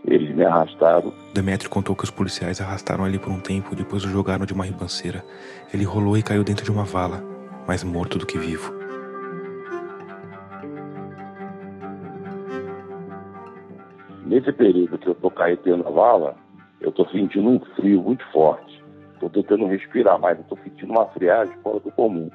eles 0.05 0.35
me 0.35 0.45
arrastaram. 0.45 1.13
Demetrio 1.33 1.71
contou 1.71 1.97
que 1.97 2.05
os 2.05 2.11
policiais 2.11 2.61
arrastaram 2.61 3.07
ele 3.07 3.19
por 3.19 3.31
um 3.31 3.41
tempo, 3.41 3.75
depois 3.75 4.05
o 4.05 4.09
jogaram 4.09 4.45
de 4.45 4.53
uma 4.53 4.67
ribanceira. 4.67 5.25
Ele 5.73 5.85
rolou 5.85 6.17
e 6.17 6.23
caiu 6.23 6.45
dentro 6.45 6.63
de 6.65 6.71
uma 6.71 6.85
vala, 6.85 7.23
mais 7.67 7.83
morto 7.83 8.19
do 8.19 8.27
que 8.27 8.39
vivo. 8.39 8.80
Nesse 14.31 14.53
período 14.53 14.97
que 14.97 15.09
eu 15.09 15.15
tô 15.17 15.29
caído 15.29 15.77
na 15.77 15.91
vala, 15.91 16.37
eu 16.81 16.93
tô 16.93 17.05
sentindo 17.09 17.49
um 17.49 17.59
frio 17.75 18.01
muito 18.01 18.25
forte. 18.31 18.81
Tô 19.19 19.29
tentando 19.29 19.67
respirar, 19.67 20.21
mas 20.21 20.39
tô 20.47 20.57
sentindo 20.59 20.93
uma 20.93 21.07
friagem 21.07 21.53
fora 21.65 21.81
do 21.81 21.91
comum. 21.91 22.31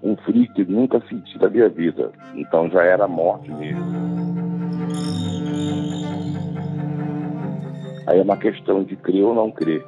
Um 0.00 0.16
frio 0.18 0.46
que 0.54 0.64
nunca 0.64 1.02
senti 1.08 1.36
na 1.40 1.50
minha 1.50 1.68
vida. 1.68 2.12
Então 2.36 2.70
já 2.70 2.84
era 2.84 3.08
morte 3.08 3.50
mesmo. 3.50 3.82
Aí 8.06 8.20
é 8.20 8.22
uma 8.22 8.36
questão 8.36 8.84
de 8.84 8.94
crer 8.94 9.24
ou 9.24 9.34
não 9.34 9.50
crer. 9.50 9.84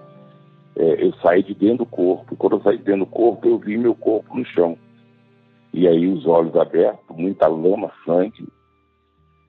É, 0.74 1.06
eu 1.06 1.12
saí 1.22 1.44
de 1.44 1.54
dentro 1.54 1.84
do 1.84 1.86
corpo. 1.86 2.34
Quando 2.34 2.56
eu 2.56 2.62
saí 2.62 2.76
de 2.78 2.82
dentro 2.82 3.04
do 3.04 3.06
corpo, 3.06 3.46
eu 3.46 3.56
vi 3.56 3.78
meu 3.78 3.94
corpo 3.94 4.36
no 4.36 4.44
chão. 4.46 4.76
E 5.72 5.86
aí 5.86 6.08
os 6.08 6.26
olhos 6.26 6.56
abertos, 6.56 7.16
muita 7.16 7.46
lama, 7.46 7.92
sangue. 8.04 8.48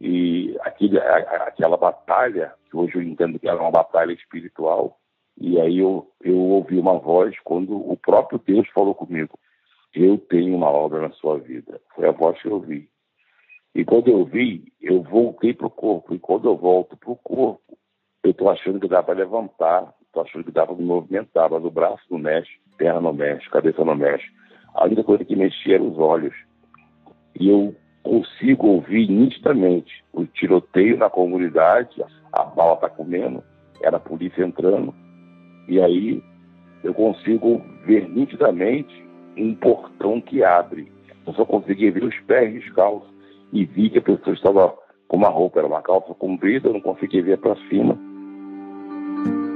E 0.04 0.58
aquele, 0.62 1.00
a, 1.00 1.18
aquela 1.46 1.78
batalha, 1.78 2.52
que 2.66 2.76
hoje 2.76 2.96
eu 2.96 3.04
entendo 3.04 3.38
que 3.38 3.48
era 3.48 3.62
uma 3.62 3.70
batalha 3.70 4.12
espiritual. 4.12 4.98
E 5.40 5.62
aí 5.62 5.78
eu, 5.78 6.08
eu 6.22 6.36
ouvi 6.36 6.80
uma 6.80 6.98
voz 6.98 7.36
quando 7.44 7.78
o 7.78 7.96
próprio 7.96 8.42
Deus 8.44 8.68
falou 8.70 8.96
comigo. 8.96 9.38
Eu 9.94 10.18
tenho 10.18 10.56
uma 10.56 10.72
obra 10.72 11.02
na 11.02 11.12
sua 11.12 11.38
vida. 11.38 11.80
Foi 11.96 12.08
a 12.08 12.12
voz 12.12 12.42
que 12.42 12.48
eu 12.48 12.54
ouvi. 12.54 12.90
E 13.76 13.86
quando 13.86 14.08
eu 14.08 14.26
vi, 14.26 14.74
eu 14.82 15.04
voltei 15.04 15.54
para 15.54 15.68
o 15.68 15.72
corpo. 15.72 16.16
E 16.16 16.20
quando 16.20 16.50
eu 16.50 16.58
volto 16.58 16.98
para 16.98 17.12
o 17.12 17.16
corpo, 17.18 17.78
eu 18.24 18.32
estou 18.32 18.50
achando 18.50 18.80
que 18.80 18.88
dá 18.88 19.04
para 19.04 19.14
levantar, 19.14 19.94
estou 20.02 20.24
achando 20.24 20.44
que 20.44 20.52
dá 20.52 20.66
para 20.66 20.76
me 20.76 20.84
movimentar, 20.84 21.48
mas 21.48 21.64
o 21.64 21.70
braço 21.70 22.04
não 22.10 22.18
mexe, 22.18 22.52
perna 22.76 23.02
não 23.02 23.14
mexe, 23.14 23.48
cabeça 23.52 23.86
não 23.86 23.96
mexe. 23.96 24.26
A 24.74 24.86
única 24.86 25.04
coisa 25.04 25.24
que 25.24 25.36
mexia 25.36 25.76
eram 25.76 25.92
os 25.92 26.00
olhos. 26.00 26.34
E 27.40 27.50
eu 27.50 27.76
consigo 28.04 28.68
ouvir 28.68 29.10
nitidamente 29.10 30.04
o 30.14 30.26
tiroteio 30.26 30.98
na 30.98 31.10
comunidade, 31.10 32.04
a 32.32 32.44
bala 32.44 32.74
está 32.74 32.90
comendo, 32.90 33.44
era 33.82 33.98
a 33.98 34.00
polícia 34.00 34.44
entrando, 34.44 34.94
e 35.68 35.80
aí 35.80 36.24
eu 36.84 36.94
consigo 36.94 37.62
ver 37.86 38.10
nitidamente 38.10 38.94
um 39.38 39.56
portão 39.56 40.20
que 40.20 40.44
abre. 40.44 40.92
Eu 41.26 41.34
só 41.34 41.46
conseguia 41.46 41.92
ver 41.92 42.04
os 42.04 42.20
pés 42.22 42.54
descalços 42.54 43.10
e 43.54 43.66
vi 43.66 43.90
que 43.90 44.00
a 44.00 44.02
pessoa 44.02 44.34
estava 44.34 44.74
com 45.08 45.18
uma 45.18 45.30
roupa, 45.30 45.60
era 45.60 45.68
uma 45.68 45.82
calça 45.82 46.14
comprida, 46.14 46.70
eu 46.70 46.74
não 46.74 46.82
conseguia 46.82 47.22
ver 47.22 47.38
para 47.38 47.56
cima. 47.68 47.98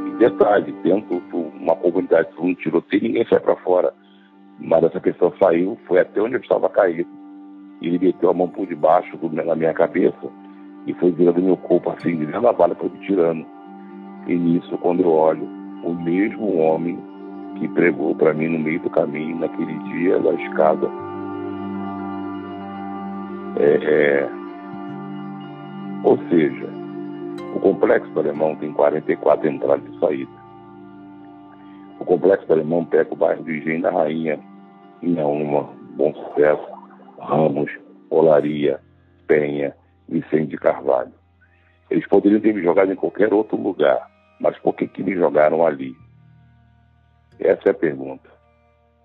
E 0.08 0.18
detalhe, 0.18 0.72
dentro 0.84 1.20
de 1.20 1.36
uma 1.36 1.76
comunidade 1.76 2.32
de 2.32 2.42
um 2.42 2.54
tiroteio, 2.56 3.04
ninguém 3.04 3.26
sai 3.28 3.40
para 3.40 3.56
fora. 3.58 3.94
Mas 4.60 4.84
essa 4.84 5.00
pessoa 5.00 5.34
saiu, 5.42 5.78
foi 5.88 6.00
até 6.00 6.22
onde 6.22 6.36
eu 6.36 6.42
estava 6.42 6.70
caído. 6.70 7.10
Ele 7.86 8.00
meteu 8.00 8.32
a 8.32 8.34
mão 8.34 8.50
por 8.50 8.66
debaixo 8.66 9.18
na 9.32 9.56
minha 9.56 9.74
cabeça 9.74 10.28
e 10.88 10.94
foi 10.96 11.12
virando 11.12 11.42
meu 11.42 11.58
corpo 11.58 11.92
assim, 11.92 12.18
de 12.18 12.26
da 12.26 12.52
bala, 12.52 12.76
foi 12.76 12.90
me 12.90 13.00
tirando. 13.00 13.46
E 14.28 14.36
nisso, 14.36 14.78
quando 14.80 15.02
eu 15.02 15.12
olho, 15.12 15.48
o 15.84 15.94
mesmo 15.94 16.58
homem 16.58 16.98
que 17.60 17.68
pregou 17.70 18.16
para 18.16 18.34
mim 18.34 18.48
no 18.48 18.60
meio 18.60 18.80
do 18.80 18.90
caminho, 18.90 19.38
naquele 19.40 19.78
dia 19.84 20.20
da 20.20 20.34
escada, 20.34 20.90
é, 23.58 23.80
é, 23.84 24.30
ou 26.04 26.18
seja, 26.30 26.68
o 27.56 27.60
complexo 27.60 28.12
do 28.12 28.20
Alemão 28.20 28.56
tem 28.56 28.74
44 28.74 29.48
entradas 29.48 29.86
e 29.94 30.00
saídas. 30.00 30.36
O 32.00 32.06
complexo 32.06 32.46
do 32.48 32.54
Alemão 32.54 32.84
pega 32.84 33.14
o 33.14 33.16
bairro 33.16 33.44
do 33.44 33.52
Engenho 33.52 33.82
da 33.82 33.92
Rainha, 33.92 34.40
Inhaúma, 35.02 35.70
Bom 35.96 36.14
Sucesso, 36.14 36.75
Ramos, 37.26 37.72
Olaria, 38.10 38.80
Penha, 39.28 39.76
Vicente 40.08 40.52
de 40.52 40.58
Carvalho. 40.58 41.12
Eles 41.90 42.08
poderiam 42.08 42.40
ter 42.40 42.54
me 42.54 42.62
jogado 42.62 42.92
em 42.92 42.96
qualquer 42.96 43.34
outro 43.34 43.58
lugar, 43.58 44.10
mas 44.40 44.58
por 44.60 44.76
que, 44.76 44.88
que 44.88 45.04
me 45.04 45.16
jogaram 45.16 45.66
ali? 45.66 45.96
Essa 47.40 47.70
é 47.70 47.72
a 47.72 47.76
pergunta. 47.76 48.30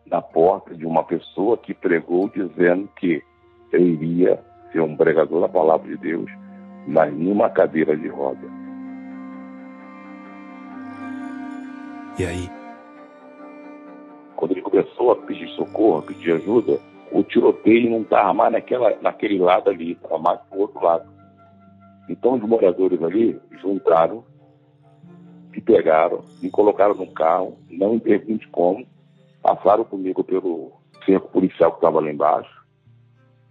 Na 0.07 0.21
porta 0.21 0.75
de 0.75 0.87
uma 0.87 1.05
pessoa 1.05 1.57
que 1.57 1.75
pregou 1.75 2.29
dizendo 2.29 2.89
que 2.97 3.23
eu 3.73 3.81
iria 3.81 4.39
ser 4.73 4.81
um 4.81 4.97
pregador 4.97 5.41
da 5.41 5.49
palavra 5.49 5.89
de 5.89 5.97
Deus, 5.97 6.31
mas 6.87 7.13
numa 7.13 7.49
cadeira 7.49 7.97
de 7.97 8.09
roda. 8.09 8.47
E 12.19 12.25
aí? 12.25 12.51
Quando 14.37 14.53
ele 14.53 14.63
começou 14.63 15.13
a 15.13 15.17
pedir 15.17 15.49
socorro, 15.51 15.99
a 15.99 16.03
pedir 16.03 16.33
ajuda, 16.33 16.81
o 17.13 17.23
tiroteio 17.23 17.91
não 17.91 18.03
estava 18.03 18.33
mais 18.33 18.53
naquela, 18.53 18.97
naquele 19.01 19.39
lado 19.39 19.71
ali, 19.71 19.93
estava 19.93 20.19
mais 20.19 20.41
para 20.43 20.59
o 20.59 20.61
outro 20.63 20.83
lado. 20.83 21.11
Então 22.09 22.35
os 22.35 22.43
moradores 22.43 23.03
ali 23.03 23.41
juntaram, 23.61 24.25
me 25.51 25.61
pegaram, 25.61 26.25
me 26.43 26.51
colocaram 26.51 26.95
no 26.95 27.07
carro, 27.13 27.57
não 27.71 27.99
pergunte 27.99 28.47
como, 28.49 28.87
passaram 29.43 29.85
comigo 29.85 30.23
pelo 30.23 30.73
cerco 31.05 31.29
policial 31.29 31.73
que 31.73 31.79
estava 31.79 32.01
lá 32.01 32.11
embaixo, 32.11 32.61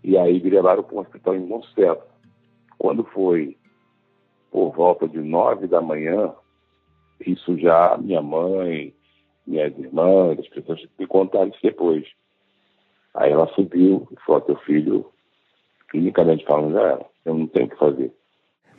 e 0.04 0.18
aí 0.18 0.42
me 0.42 0.50
levaram 0.50 0.84
para 0.84 0.96
um 0.96 1.00
hospital 1.00 1.36
em 1.36 1.46
Monsanto. 1.46 2.04
Quando 2.78 3.04
foi 3.04 3.58
por 4.52 4.72
volta 4.72 5.08
de 5.08 5.20
nove 5.20 5.68
da 5.68 5.82
manhã, 5.82 6.34
isso 7.26 7.58
já 7.58 7.98
minha 7.98 8.22
mãe, 8.22 8.94
minhas 9.46 9.78
irmãs, 9.78 10.40
as 10.40 10.48
pessoas 10.48 10.86
me 10.98 11.06
contaram 11.06 11.50
isso 11.50 11.60
depois. 11.62 12.08
Aí 13.14 13.32
ela 13.32 13.48
subiu 13.54 14.08
e 14.12 14.16
falou, 14.26 14.42
teu 14.42 14.56
filho, 14.58 15.06
clinicamente 15.90 16.46
falando, 16.46 16.74
já 16.74 16.82
era, 16.82 17.06
eu 17.26 17.34
não 17.34 17.48
tenho 17.48 17.66
o 17.66 17.70
que 17.70 17.78
fazer. 17.78 18.14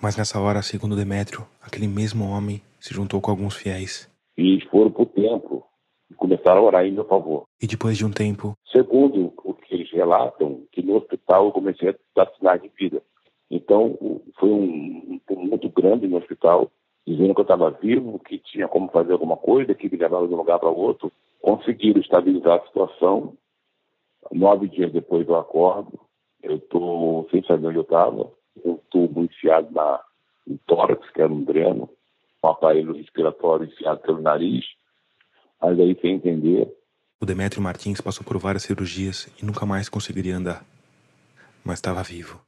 Mas 0.00 0.16
nessa 0.16 0.40
hora, 0.40 0.62
segundo 0.62 0.96
Demétrio, 0.96 1.46
aquele 1.60 1.86
mesmo 1.86 2.24
homem 2.28 2.62
se 2.78 2.94
juntou 2.94 3.20
com 3.20 3.30
alguns 3.30 3.54
fiéis. 3.54 4.10
E 4.36 4.60
foram 4.70 4.90
pro 4.90 5.04
templo 5.04 5.62
e 6.10 6.14
começaram 6.14 6.62
a 6.62 6.64
orar 6.64 6.86
em 6.86 6.92
meu 6.92 7.04
favor. 7.04 7.44
E 7.60 7.66
depois 7.66 7.98
de 7.98 8.06
um 8.06 8.10
tempo? 8.10 8.54
Segundo 8.72 9.32
o 9.44 9.52
que 9.52 9.74
eles 9.74 9.90
relatam, 9.92 10.62
que 10.72 10.82
no 10.82 10.96
hospital 10.96 11.46
eu 11.46 11.52
comecei 11.52 11.90
a 11.90 11.94
dar 12.16 12.30
sinais 12.36 12.62
de 12.62 12.68
vida. 12.68 13.02
Então, 13.50 13.98
foi 14.38 14.48
um, 14.48 15.02
um 15.08 15.20
tumulto 15.26 15.68
grande 15.68 16.06
no 16.06 16.16
hospital, 16.16 16.70
dizendo 17.06 17.34
que 17.34 17.40
eu 17.40 17.42
estava 17.42 17.70
vivo, 17.70 18.18
que 18.20 18.38
tinha 18.38 18.68
como 18.68 18.88
fazer 18.90 19.12
alguma 19.12 19.36
coisa, 19.36 19.74
que 19.74 19.90
me 19.90 19.98
levava 19.98 20.26
de 20.26 20.32
um 20.32 20.38
lugar 20.38 20.58
para 20.58 20.70
outro. 20.70 21.12
Conseguiram 21.42 22.00
estabilizar 22.00 22.60
a 22.60 22.66
situação. 22.66 23.34
Nove 24.32 24.68
dias 24.68 24.92
depois 24.92 25.26
eu 25.26 25.36
acordo, 25.36 25.98
eu 26.42 26.56
estou 26.56 27.28
sem 27.30 27.42
saber 27.44 27.68
onde 27.68 27.78
eu 27.78 27.82
estava, 27.82 28.30
eu 28.64 28.74
estou 28.76 29.10
enfiado 29.24 29.70
na, 29.72 30.00
no 30.46 30.58
tórax, 30.66 31.10
que 31.10 31.20
era 31.20 31.32
um 31.32 31.44
dreno, 31.44 31.90
um 32.42 32.48
aparelho 32.48 32.94
respiratório 32.94 33.66
enfiado 33.66 34.00
pelo 34.00 34.22
nariz, 34.22 34.64
mas 35.60 35.78
aí 35.78 35.98
sem 36.00 36.14
entender. 36.14 36.72
O 37.20 37.26
Demétrio 37.26 37.62
Martins 37.62 38.00
passou 38.00 38.24
por 38.24 38.38
várias 38.38 38.62
cirurgias 38.62 39.28
e 39.40 39.44
nunca 39.44 39.66
mais 39.66 39.88
conseguiria 39.88 40.36
andar, 40.36 40.64
mas 41.64 41.78
estava 41.78 42.02
vivo. 42.02 42.40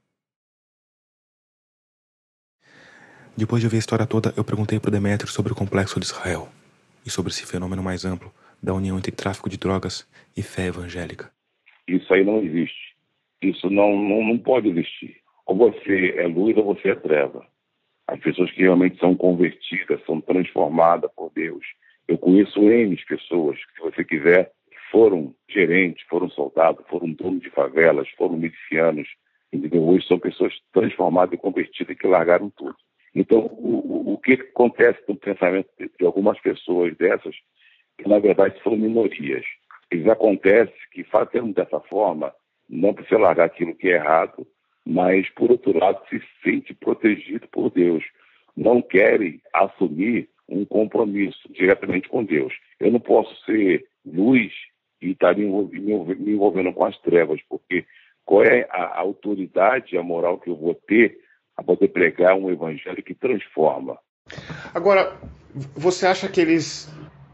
Depois 3.36 3.60
de 3.60 3.66
ouvir 3.66 3.76
a 3.76 3.80
história 3.80 4.06
toda, 4.06 4.32
eu 4.36 4.44
perguntei 4.44 4.78
para 4.78 4.88
o 4.88 4.92
Demétrio 4.92 5.30
sobre 5.30 5.52
o 5.52 5.56
complexo 5.56 5.98
de 5.98 6.06
Israel 6.06 6.48
e 7.04 7.10
sobre 7.10 7.32
esse 7.32 7.44
fenômeno 7.44 7.82
mais 7.82 8.04
amplo 8.04 8.32
da 8.62 8.72
união 8.72 8.96
entre 8.96 9.10
tráfico 9.10 9.48
de 9.48 9.56
drogas 9.56 10.06
e 10.36 10.42
fé 10.42 10.66
evangélica. 10.66 11.30
Isso 11.86 12.12
aí 12.12 12.24
não 12.24 12.42
existe. 12.42 12.94
Isso 13.42 13.68
não, 13.68 13.96
não, 13.96 14.24
não 14.24 14.38
pode 14.38 14.68
existir. 14.68 15.16
Ou 15.46 15.56
você 15.56 16.14
é 16.16 16.26
luz 16.26 16.56
ou 16.56 16.64
você 16.64 16.90
é 16.90 16.94
treva. 16.94 17.44
As 18.06 18.20
pessoas 18.20 18.50
que 18.52 18.62
realmente 18.62 18.98
são 18.98 19.14
convertidas, 19.14 20.04
são 20.04 20.20
transformadas 20.20 21.10
por 21.14 21.30
Deus. 21.34 21.64
Eu 22.06 22.18
conheço 22.18 22.60
N 22.60 22.96
pessoas 23.08 23.58
se 23.58 23.80
você 23.80 24.04
quiser, 24.04 24.52
foram 24.90 25.34
gerentes, 25.48 26.04
foram 26.08 26.28
soldados, 26.28 26.86
foram 26.88 27.10
donos 27.12 27.40
de 27.40 27.50
favelas, 27.50 28.08
foram 28.10 28.36
milicianos, 28.36 29.08
entendeu? 29.52 29.82
Hoje 29.88 30.06
são 30.06 30.18
pessoas 30.18 30.52
transformadas 30.72 31.34
e 31.34 31.38
convertidas 31.38 31.96
que 31.96 32.06
largaram 32.06 32.50
tudo. 32.50 32.76
Então, 33.14 33.40
o, 33.40 34.12
o 34.14 34.18
que 34.18 34.32
acontece 34.32 35.00
no 35.08 35.16
pensamento 35.16 35.68
de 35.78 36.06
algumas 36.06 36.38
pessoas 36.40 36.96
dessas, 36.96 37.34
que 37.98 38.08
na 38.08 38.18
verdade 38.18 38.60
são 38.62 38.76
minorias. 38.76 39.44
Eles 39.93 40.09
acontece 40.09 40.72
que 40.90 41.05
fazendo 41.05 41.53
dessa 41.53 41.78
forma, 41.80 42.34
não 42.66 42.95
precisa 42.95 43.20
largar 43.20 43.45
aquilo 43.45 43.74
que 43.74 43.88
é 43.88 43.97
errado, 43.97 44.47
mas, 44.86 45.28
por 45.28 45.51
outro 45.51 45.78
lado, 45.78 46.01
se 46.09 46.18
sente 46.43 46.72
protegido 46.72 47.47
por 47.49 47.70
Deus. 47.70 48.03
Não 48.57 48.80
querem 48.80 49.43
assumir 49.53 50.30
um 50.49 50.64
compromisso 50.64 51.47
diretamente 51.51 52.09
com 52.09 52.24
Deus. 52.24 52.55
Eu 52.80 52.90
não 52.90 53.01
posso 53.01 53.34
ser 53.45 53.84
luz 54.03 54.51
e 55.03 55.11
estar 55.11 55.36
me 55.36 55.45
envolvendo 55.45 56.72
com 56.72 56.86
as 56.86 56.99
trevas, 57.01 57.40
porque 57.47 57.84
qual 58.24 58.45
é 58.45 58.66
a 58.70 58.99
autoridade, 58.99 59.99
a 59.99 60.03
moral 60.03 60.38
que 60.38 60.49
eu 60.49 60.57
vou 60.57 60.74
ter 60.74 61.18
a 61.55 61.62
poder 61.62 61.88
pregar 61.88 62.34
um 62.34 62.51
evangelho 62.51 63.03
que 63.03 63.14
transforma? 63.14 63.99
Agora, 64.72 65.20
você 65.76 66.07
acha 66.07 66.30
que 66.30 66.40
eles 66.40 66.90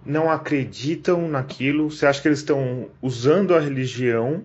não 0.09 0.31
acreditam 0.31 1.29
naquilo? 1.29 1.91
Você 1.91 2.07
acha 2.07 2.23
que 2.23 2.29
eles 2.29 2.39
estão 2.39 2.91
usando 3.03 3.55
a 3.55 3.61
religião 3.61 4.43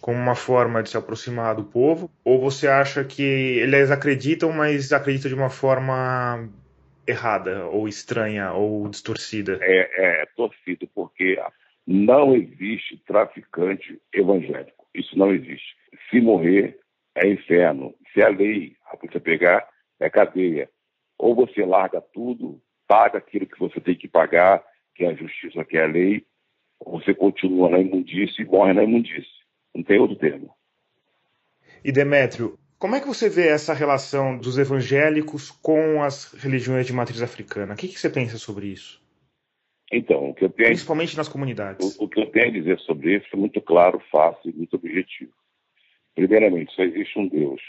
como 0.00 0.16
uma 0.16 0.36
forma 0.36 0.82
de 0.82 0.90
se 0.90 0.96
aproximar 0.96 1.56
do 1.56 1.64
povo? 1.64 2.08
Ou 2.24 2.40
você 2.40 2.68
acha 2.68 3.04
que 3.04 3.22
eles 3.22 3.90
acreditam, 3.90 4.52
mas 4.52 4.92
acreditam 4.92 5.28
de 5.28 5.34
uma 5.34 5.50
forma 5.50 6.48
errada, 7.06 7.66
ou 7.66 7.88
estranha, 7.88 8.52
ou 8.52 8.88
distorcida? 8.88 9.58
É, 9.60 10.22
é 10.22 10.26
torcido, 10.36 10.88
porque 10.94 11.42
não 11.84 12.36
existe 12.36 13.02
traficante 13.04 14.00
evangélico. 14.12 14.86
Isso 14.94 15.18
não 15.18 15.32
existe. 15.34 15.76
Se 16.08 16.20
morrer, 16.20 16.78
é 17.16 17.26
inferno. 17.26 17.94
Se 18.12 18.22
a 18.22 18.28
lei, 18.28 18.76
a 18.86 18.96
polícia 18.96 19.20
pegar, 19.20 19.68
é 19.98 20.08
cadeia. 20.08 20.70
Ou 21.18 21.34
você 21.34 21.64
larga 21.64 22.00
tudo, 22.00 22.60
paga 22.88 23.18
aquilo 23.18 23.46
que 23.46 23.58
você 23.58 23.80
tem 23.80 23.94
que 23.94 24.08
pagar, 24.08 24.64
que 24.94 25.04
é 25.04 25.10
a 25.10 25.14
justiça, 25.14 25.64
que 25.64 25.76
é 25.76 25.84
a 25.84 25.86
lei, 25.86 26.24
ou 26.80 26.98
você 27.00 27.14
continua 27.14 27.70
na 27.70 27.78
imundície 27.78 28.42
e 28.42 28.44
morre 28.44 28.72
na 28.72 28.82
imundície. 28.82 29.38
Não 29.74 29.84
tem 29.84 30.00
outro 30.00 30.16
termo. 30.16 30.52
E 31.84 31.92
Demétrio, 31.92 32.58
como 32.78 32.96
é 32.96 33.00
que 33.00 33.06
você 33.06 33.28
vê 33.28 33.48
essa 33.48 33.74
relação 33.74 34.38
dos 34.38 34.58
evangélicos 34.58 35.50
com 35.50 36.02
as 36.02 36.32
religiões 36.32 36.86
de 36.86 36.92
matriz 36.92 37.22
africana? 37.22 37.74
O 37.74 37.76
que, 37.76 37.88
que 37.88 38.00
você 38.00 38.08
pensa 38.08 38.38
sobre 38.38 38.68
isso? 38.68 39.00
Então, 39.92 40.30
o 40.30 40.34
que 40.34 40.44
eu 40.44 40.50
tenho, 40.50 40.68
principalmente 40.68 41.16
nas 41.16 41.28
comunidades. 41.28 41.96
O, 41.98 42.04
o, 42.04 42.08
que 42.08 42.20
eu 42.20 42.26
tenho 42.30 42.48
a 42.48 42.52
dizer 42.52 42.78
sobre 42.80 43.16
isso 43.16 43.26
é 43.32 43.36
muito 43.36 43.60
claro, 43.60 44.02
fácil 44.10 44.50
e 44.50 44.52
muito 44.52 44.76
objetivo. 44.76 45.32
Primeiramente, 46.14 46.74
só 46.74 46.82
existe 46.82 47.18
um 47.18 47.28
Deus. 47.28 47.60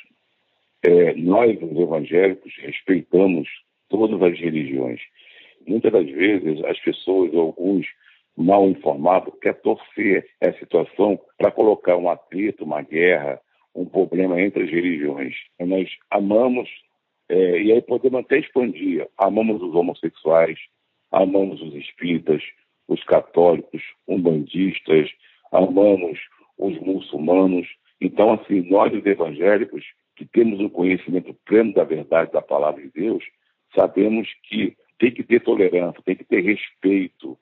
É, 0.84 1.14
nós, 1.14 1.58
os 1.62 1.80
evangélicos, 1.80 2.54
respeitamos 2.60 3.48
todas 3.90 4.22
as 4.22 4.40
religiões. 4.40 5.02
Muitas 5.68 5.92
das 5.92 6.06
vezes, 6.06 6.64
as 6.64 6.80
pessoas, 6.80 7.34
alguns 7.36 7.86
mal 8.38 8.70
informado 8.70 9.32
quer 9.42 9.54
torcer 9.62 10.26
essa 10.40 10.58
situação 10.60 11.20
para 11.38 11.52
colocar 11.52 11.98
um 11.98 12.10
atrito, 12.10 12.64
uma 12.64 12.82
guerra, 12.82 13.42
um 13.76 13.86
problema 13.86 14.42
entre 14.42 14.64
as 14.64 14.70
religiões. 14.70 15.36
Nós 15.60 15.90
amamos, 16.10 16.70
é, 17.28 17.62
e 17.62 17.72
aí 17.72 17.82
podemos 17.82 18.22
até 18.22 18.40
expandir, 18.40 19.08
amamos 19.18 19.62
os 19.62 19.76
homossexuais, 19.76 20.58
amamos 21.12 21.62
os 21.62 21.76
espíritas, 21.76 22.42
os 22.88 23.04
católicos, 23.04 23.84
umbandistas, 24.08 25.10
amamos 25.52 26.20
os 26.58 26.80
muçulmanos. 26.80 27.68
Então, 28.02 28.34
assim, 28.34 28.62
nós 28.70 28.94
os 28.94 29.06
evangélicos, 29.06 29.84
que 30.16 30.26
temos 30.26 30.60
um 30.60 30.70
conhecimento 30.70 31.34
pleno 31.46 31.74
da 31.74 31.84
verdade 31.84 32.32
da 32.32 32.42
palavra 32.42 32.82
de 32.82 32.90
Deus, 32.92 33.24
sabemos 33.74 34.28
que 34.44 34.76
tem 34.98 35.12
que 35.12 35.24
ter 35.24 35.42
tolerância, 35.42 36.02
tem 36.04 36.16
que 36.16 36.26
ter 36.26 36.42
respeito, 36.42 37.38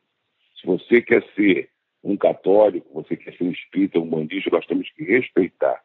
se 0.59 0.65
você 0.65 1.01
quer 1.01 1.23
ser 1.36 1.69
um 2.03 2.15
católico, 2.15 2.88
você 2.93 3.15
quer 3.15 3.36
ser 3.36 3.43
um 3.43 3.51
espírita, 3.51 3.99
um 3.99 4.09
bandista, 4.09 4.49
nós 4.51 4.65
temos 4.65 4.89
que 4.91 5.03
respeitar. 5.03 5.82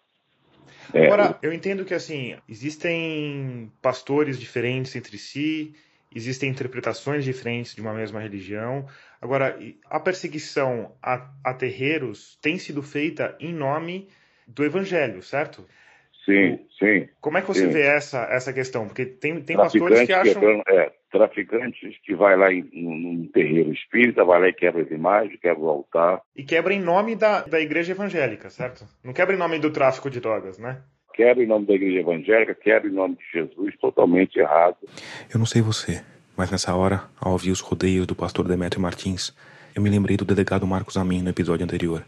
É, 0.93 1.07
Agora, 1.07 1.38
eu 1.43 1.53
entendo 1.53 1.84
que 1.84 1.95
assim 1.95 2.36
existem 2.49 3.70
pastores 3.80 4.38
diferentes 4.38 4.95
entre 4.95 5.16
si, 5.18 5.74
existem 6.14 6.51
interpretações 6.51 7.24
diferentes 7.24 7.74
de 7.74 7.80
uma 7.80 7.95
mesma 7.95 8.20
religião. 8.20 8.86
Agora, 9.20 9.59
a 9.86 10.01
perseguição 10.01 10.95
a, 11.03 11.30
a 11.45 11.55
terreiros 11.55 12.36
tem 12.43 12.59
sido 12.59 12.82
feita 12.82 13.36
em 13.40 13.53
nome 13.53 14.09
do 14.47 14.64
evangelho, 14.64 15.22
certo? 15.22 15.66
Sim, 16.24 16.60
sim. 16.78 17.08
Como 17.20 17.36
é 17.36 17.40
que 17.40 17.48
você 17.48 17.66
sim. 17.66 17.72
vê 17.72 17.82
essa, 17.82 18.24
essa 18.30 18.52
questão? 18.52 18.86
Porque 18.86 19.04
tem, 19.04 19.40
tem 19.40 19.56
pastores 19.56 20.06
que 20.06 20.12
acham. 20.12 20.34
Quebrando, 20.34 20.62
é, 20.68 20.92
traficantes 21.10 21.96
que 22.04 22.14
vai 22.14 22.36
lá 22.36 22.52
em, 22.52 22.68
num 22.72 23.28
terreiro 23.32 23.72
espírita, 23.72 24.24
vai 24.24 24.40
lá 24.40 24.48
e 24.48 24.52
quebra 24.52 24.82
as 24.82 24.90
imagens, 24.90 25.38
quebra 25.40 25.62
o 25.62 25.68
altar. 25.68 26.22
E 26.36 26.44
quebra 26.44 26.72
em 26.72 26.80
nome 26.80 27.16
da, 27.16 27.42
da 27.42 27.60
igreja 27.60 27.92
evangélica, 27.92 28.50
certo? 28.50 28.86
Não 29.02 29.12
quebra 29.12 29.34
em 29.34 29.38
nome 29.38 29.58
do 29.58 29.70
tráfico 29.70 30.08
de 30.08 30.20
drogas, 30.20 30.58
né? 30.58 30.80
Quebra 31.14 31.42
em 31.42 31.46
nome 31.46 31.66
da 31.66 31.74
igreja 31.74 32.00
evangélica, 32.00 32.54
quebra 32.54 32.88
em 32.88 32.94
nome 32.94 33.16
de 33.16 33.40
Jesus, 33.40 33.76
totalmente 33.78 34.38
errado. 34.38 34.78
Eu 35.32 35.38
não 35.38 35.46
sei 35.46 35.60
você, 35.60 36.02
mas 36.36 36.50
nessa 36.50 36.74
hora, 36.74 37.02
ao 37.20 37.32
ouvir 37.32 37.50
os 37.50 37.60
rodeios 37.60 38.06
do 38.06 38.14
pastor 38.14 38.48
Demetrio 38.48 38.80
Martins, 38.80 39.36
eu 39.74 39.82
me 39.82 39.90
lembrei 39.90 40.16
do 40.16 40.24
delegado 40.24 40.66
Marcos 40.66 40.96
Amin 40.96 41.20
no 41.20 41.30
episódio 41.30 41.64
anterior. 41.64 42.04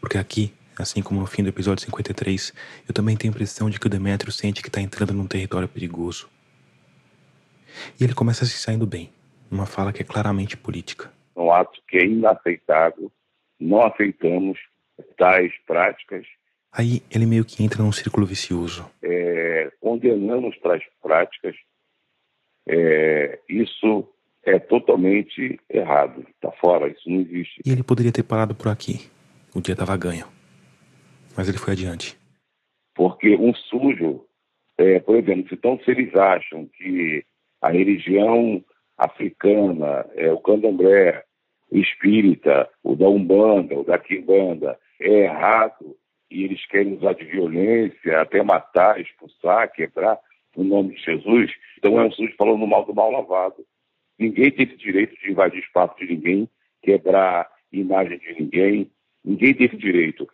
Porque 0.00 0.16
aqui, 0.16 0.52
assim 0.82 1.02
como 1.02 1.20
no 1.20 1.26
fim 1.26 1.42
do 1.42 1.48
episódio 1.48 1.84
53, 1.84 2.52
eu 2.88 2.94
também 2.94 3.16
tenho 3.16 3.32
a 3.32 3.34
impressão 3.34 3.68
de 3.68 3.78
que 3.78 3.86
o 3.86 3.90
Demetrio 3.90 4.32
sente 4.32 4.62
que 4.62 4.68
está 4.68 4.80
entrando 4.80 5.12
num 5.12 5.26
território 5.26 5.68
perigoso 5.68 6.28
e 7.98 8.04
ele 8.04 8.14
começa 8.14 8.44
se 8.44 8.58
saindo 8.58 8.86
bem, 8.86 9.10
numa 9.50 9.66
fala 9.66 9.92
que 9.92 10.02
é 10.02 10.04
claramente 10.04 10.56
política. 10.56 11.10
Um 11.36 11.52
ato 11.52 11.80
que 11.88 11.98
é 11.98 12.04
inaceitável, 12.04 13.10
não 13.58 13.82
aceitamos 13.82 14.58
tais 15.16 15.52
práticas. 15.66 16.26
Aí 16.72 17.02
ele 17.10 17.26
meio 17.26 17.44
que 17.44 17.62
entra 17.62 17.82
num 17.82 17.92
círculo 17.92 18.26
vicioso. 18.26 18.88
É, 19.02 19.70
condenamos 19.80 20.58
tais 20.60 20.82
práticas. 21.02 21.54
É, 22.68 23.38
isso 23.48 24.06
é 24.44 24.58
totalmente 24.58 25.58
errado. 25.70 26.26
Está 26.34 26.50
fora, 26.52 26.88
isso 26.88 27.08
não 27.08 27.20
existe. 27.20 27.62
E 27.64 27.70
ele 27.70 27.82
poderia 27.82 28.12
ter 28.12 28.22
parado 28.22 28.54
por 28.54 28.68
aqui. 28.68 29.08
O 29.54 29.60
dia 29.60 29.72
estava 29.72 29.96
ganho. 29.96 30.26
Mas 31.38 31.48
ele 31.48 31.56
foi 31.56 31.74
adiante. 31.74 32.18
Porque 32.96 33.36
um 33.36 33.54
sujo, 33.54 34.24
é, 34.76 34.98
por 34.98 35.14
exemplo, 35.14 35.46
então 35.52 35.78
se 35.84 35.92
eles 35.92 36.12
acham 36.16 36.66
que 36.76 37.24
a 37.62 37.70
religião 37.70 38.60
africana, 38.96 40.04
é, 40.16 40.32
o 40.32 40.40
candomblé, 40.40 41.22
o 41.70 41.78
espírita, 41.78 42.68
o 42.82 42.96
da 42.96 43.08
Umbanda, 43.08 43.78
o 43.78 43.84
da 43.84 43.96
Quimbanda, 44.00 44.76
é 45.00 45.26
errado 45.26 45.96
e 46.28 46.42
eles 46.42 46.66
querem 46.66 46.94
usar 46.94 47.12
de 47.12 47.24
violência, 47.24 48.20
até 48.20 48.42
matar, 48.42 49.00
expulsar, 49.00 49.70
quebrar 49.70 50.18
o 50.56 50.64
nome 50.64 50.96
de 50.96 51.04
Jesus, 51.04 51.52
então 51.78 52.00
é 52.00 52.04
um 52.04 52.10
sujo 52.10 52.34
falando 52.36 52.66
mal 52.66 52.84
do 52.84 52.92
mal 52.92 53.12
lavado. 53.12 53.64
Ninguém 54.18 54.50
tem 54.50 54.66
esse 54.66 54.76
direito 54.76 55.14
de 55.20 55.30
invadir 55.30 55.60
espaço 55.60 55.96
de 55.98 56.06
ninguém, 56.08 56.48
quebrar 56.82 57.48
imagem 57.70 58.18
de 58.18 58.34
ninguém, 58.34 58.90
ninguém 59.24 59.54
tem 59.54 59.68
esse 59.68 59.76
direito. 59.76 60.28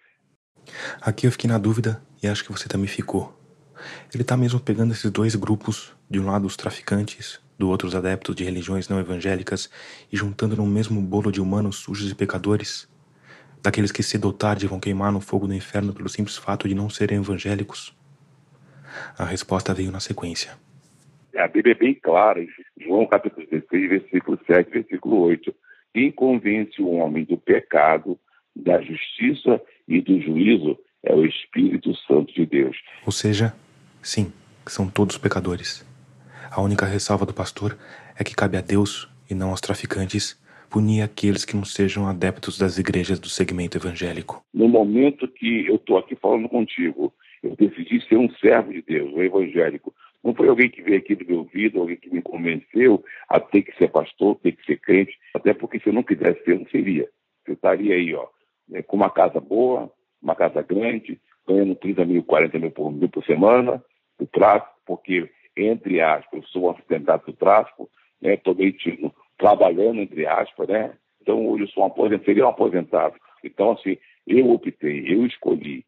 Aqui 1.00 1.26
eu 1.26 1.32
fiquei 1.32 1.48
na 1.48 1.58
dúvida 1.58 2.02
e 2.22 2.28
acho 2.28 2.44
que 2.44 2.52
você 2.52 2.68
também 2.68 2.88
ficou. 2.88 3.38
Ele 4.12 4.22
está 4.22 4.36
mesmo 4.36 4.60
pegando 4.60 4.92
esses 4.92 5.10
dois 5.10 5.34
grupos, 5.34 5.94
de 6.08 6.18
um 6.18 6.26
lado 6.26 6.46
os 6.46 6.56
traficantes, 6.56 7.40
do 7.58 7.68
outro 7.68 7.86
os 7.86 7.94
adeptos 7.94 8.34
de 8.34 8.44
religiões 8.44 8.88
não 8.88 8.98
evangélicas, 8.98 9.70
e 10.12 10.16
juntando 10.16 10.56
no 10.56 10.66
mesmo 10.66 11.00
bolo 11.00 11.30
de 11.30 11.40
humanos 11.40 11.76
sujos 11.76 12.10
e 12.10 12.14
pecadores, 12.14 12.88
daqueles 13.62 13.92
que 13.92 14.02
cedo 14.02 14.26
ou 14.26 14.32
tarde 14.32 14.66
vão 14.66 14.80
queimar 14.80 15.12
no 15.12 15.20
fogo 15.20 15.46
do 15.46 15.54
inferno 15.54 15.92
pelo 15.92 16.08
simples 16.08 16.36
fato 16.36 16.68
de 16.68 16.74
não 16.74 16.90
serem 16.90 17.18
evangélicos? 17.18 17.96
A 19.18 19.24
resposta 19.24 19.74
veio 19.74 19.90
na 19.90 20.00
sequência. 20.00 20.52
A 21.36 21.48
Bíblia 21.48 21.72
é 21.72 21.78
bem 21.78 21.94
clara, 21.94 22.44
João 22.80 23.06
capítulo 23.06 23.44
16, 23.50 23.88
versículo 23.88 24.38
7, 24.46 24.70
versículo 24.70 25.16
8. 25.22 25.52
Quem 25.92 26.12
convence 26.12 26.80
o 26.80 26.90
homem 26.90 27.24
do 27.24 27.36
pecado, 27.36 28.18
da 28.54 28.80
justiça 28.80 29.60
e 29.88 30.00
do 30.00 30.20
juízo 30.20 30.78
é 31.02 31.14
o 31.14 31.24
Espírito 31.24 31.94
Santo 32.06 32.32
de 32.32 32.46
Deus. 32.46 32.76
Ou 33.04 33.12
seja, 33.12 33.54
Sim, 34.04 34.30
são 34.66 34.86
todos 34.86 35.16
pecadores. 35.16 35.82
A 36.50 36.60
única 36.60 36.84
ressalva 36.84 37.24
do 37.24 37.32
pastor 37.32 37.74
é 38.18 38.22
que 38.22 38.34
cabe 38.34 38.58
a 38.58 38.60
Deus, 38.60 39.08
e 39.30 39.34
não 39.34 39.48
aos 39.48 39.62
traficantes, 39.62 40.38
punir 40.68 41.00
aqueles 41.00 41.42
que 41.42 41.56
não 41.56 41.64
sejam 41.64 42.06
adeptos 42.06 42.58
das 42.58 42.76
igrejas 42.76 43.18
do 43.18 43.30
segmento 43.30 43.78
evangélico. 43.78 44.44
No 44.52 44.68
momento 44.68 45.26
que 45.26 45.66
eu 45.66 45.76
estou 45.76 45.96
aqui 45.96 46.14
falando 46.16 46.50
contigo, 46.50 47.14
Eu 47.44 47.54
decidi 47.56 48.00
ser 48.08 48.16
um 48.16 48.30
servo 48.36 48.72
de 48.72 48.80
Deus, 48.80 49.12
um 49.12 49.22
evangélico. 49.22 49.94
Não 50.22 50.34
foi 50.34 50.48
alguém 50.48 50.70
que 50.70 50.82
veio 50.82 50.96
aqui 50.96 51.14
do 51.14 51.26
meu 51.26 51.38
ouvido, 51.40 51.78
alguém 51.78 51.96
que 51.96 52.08
me 52.08 52.22
convenceu 52.22 53.04
a 53.28 53.38
ter 53.38 53.62
que 53.62 53.76
ser 53.76 53.88
pastor, 53.88 54.36
ter 54.36 54.52
que 54.52 54.64
ser 54.64 54.80
crente, 54.80 55.12
até 55.34 55.52
porque 55.52 55.78
se 55.78 55.88
eu 55.88 55.92
não 55.92 56.02
quisesse 56.02 56.42
ser, 56.42 56.52
eu 56.52 56.60
não 56.60 56.66
seria. 56.68 57.06
Eu 57.46 57.52
estaria 57.52 57.94
aí, 57.94 58.14
ó, 58.14 58.26
né, 58.68 58.82
com 58.82 58.96
uma 58.96 59.10
casa 59.10 59.40
boa, 59.40 59.90
uma 60.22 60.34
casa 60.34 60.62
grande, 60.62 61.20
ganhando 61.46 61.74
30 61.74 62.04
mil, 62.04 62.22
40 62.24 62.58
mil 62.58 62.70
por, 62.70 62.90
mil 62.90 63.08
por 63.08 63.24
semana, 63.24 63.82
do 64.18 64.26
tráfico, 64.26 64.74
porque, 64.86 65.30
entre 65.56 66.00
aspas, 66.00 66.42
eu 66.42 66.48
sou 66.48 66.64
um 66.64 66.70
assistentado 66.70 67.24
do 67.26 67.32
tráfico, 67.32 67.90
né, 68.20 68.36
tô 68.36 68.54
meio 68.54 68.74
trabalhando, 69.36 70.00
entre 70.00 70.26
aspas, 70.26 70.68
né? 70.68 70.96
Então, 71.20 71.46
hoje 71.48 71.64
eu 71.64 71.68
sou 71.68 71.82
um 71.82 71.86
aposentado, 71.86 72.24
seria 72.24 72.46
um 72.46 72.50
aposentado. 72.50 73.14
Então, 73.42 73.72
assim, 73.72 73.96
eu 74.26 74.50
optei, 74.50 75.04
eu 75.06 75.26
escolhi 75.26 75.84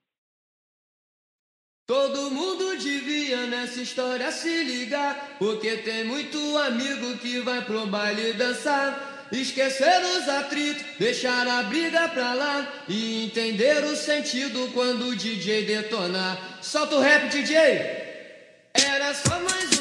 Todo 1.87 2.33
mundo 2.33 2.77
devia 2.79 3.47
nessa 3.47 3.81
história 3.81 4.33
se 4.33 4.65
ligar, 4.65 5.37
porque 5.39 5.77
tem 5.77 6.03
muito 6.03 6.37
amigo 6.59 7.17
que 7.19 7.39
vai 7.43 7.65
pro 7.65 7.87
baile 7.87 8.33
dançar. 8.33 9.16
Esquecer 9.33 10.03
os 10.17 10.29
atritos, 10.29 10.85
deixar 10.99 11.47
a 11.47 11.63
briga 11.65 12.09
pra 12.09 12.35
lá 12.35 12.85
e 12.89 13.25
entender 13.25 13.85
o 13.85 13.97
sentido 13.97 14.71
quando 14.73 15.09
o 15.09 15.17
DJ 15.17 15.65
detonar. 15.65 16.39
Solta 16.63 16.97
o 16.97 17.01
rap, 17.01 17.29
DJ! 17.29 17.57
Era 18.75 19.15
só 19.15 19.41
mais 19.41 19.76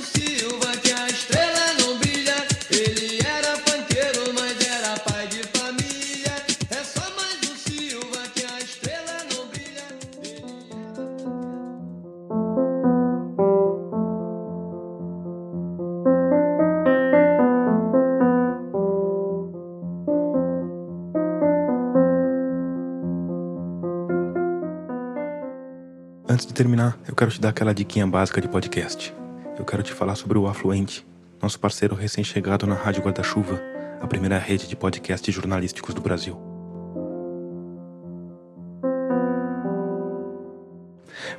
eu 27.16 27.18
quero 27.18 27.32
te 27.32 27.40
dar 27.40 27.48
aquela 27.48 27.74
diquinha 27.74 28.06
básica 28.06 28.42
de 28.42 28.48
podcast. 28.50 29.16
Eu 29.58 29.64
quero 29.64 29.82
te 29.82 29.94
falar 29.94 30.16
sobre 30.16 30.38
o 30.38 30.48
Afluente, 30.48 31.08
nosso 31.42 31.58
parceiro 31.58 31.96
recém-chegado 31.96 32.68
na 32.68 32.76
Rádio 32.76 33.02
Guarda-Chuva, 33.02 33.58
a 34.02 34.06
primeira 34.06 34.38
rede 34.38 34.68
de 34.68 34.76
podcasts 34.76 35.34
jornalísticos 35.34 35.96
do 35.96 36.02
Brasil. 36.02 36.38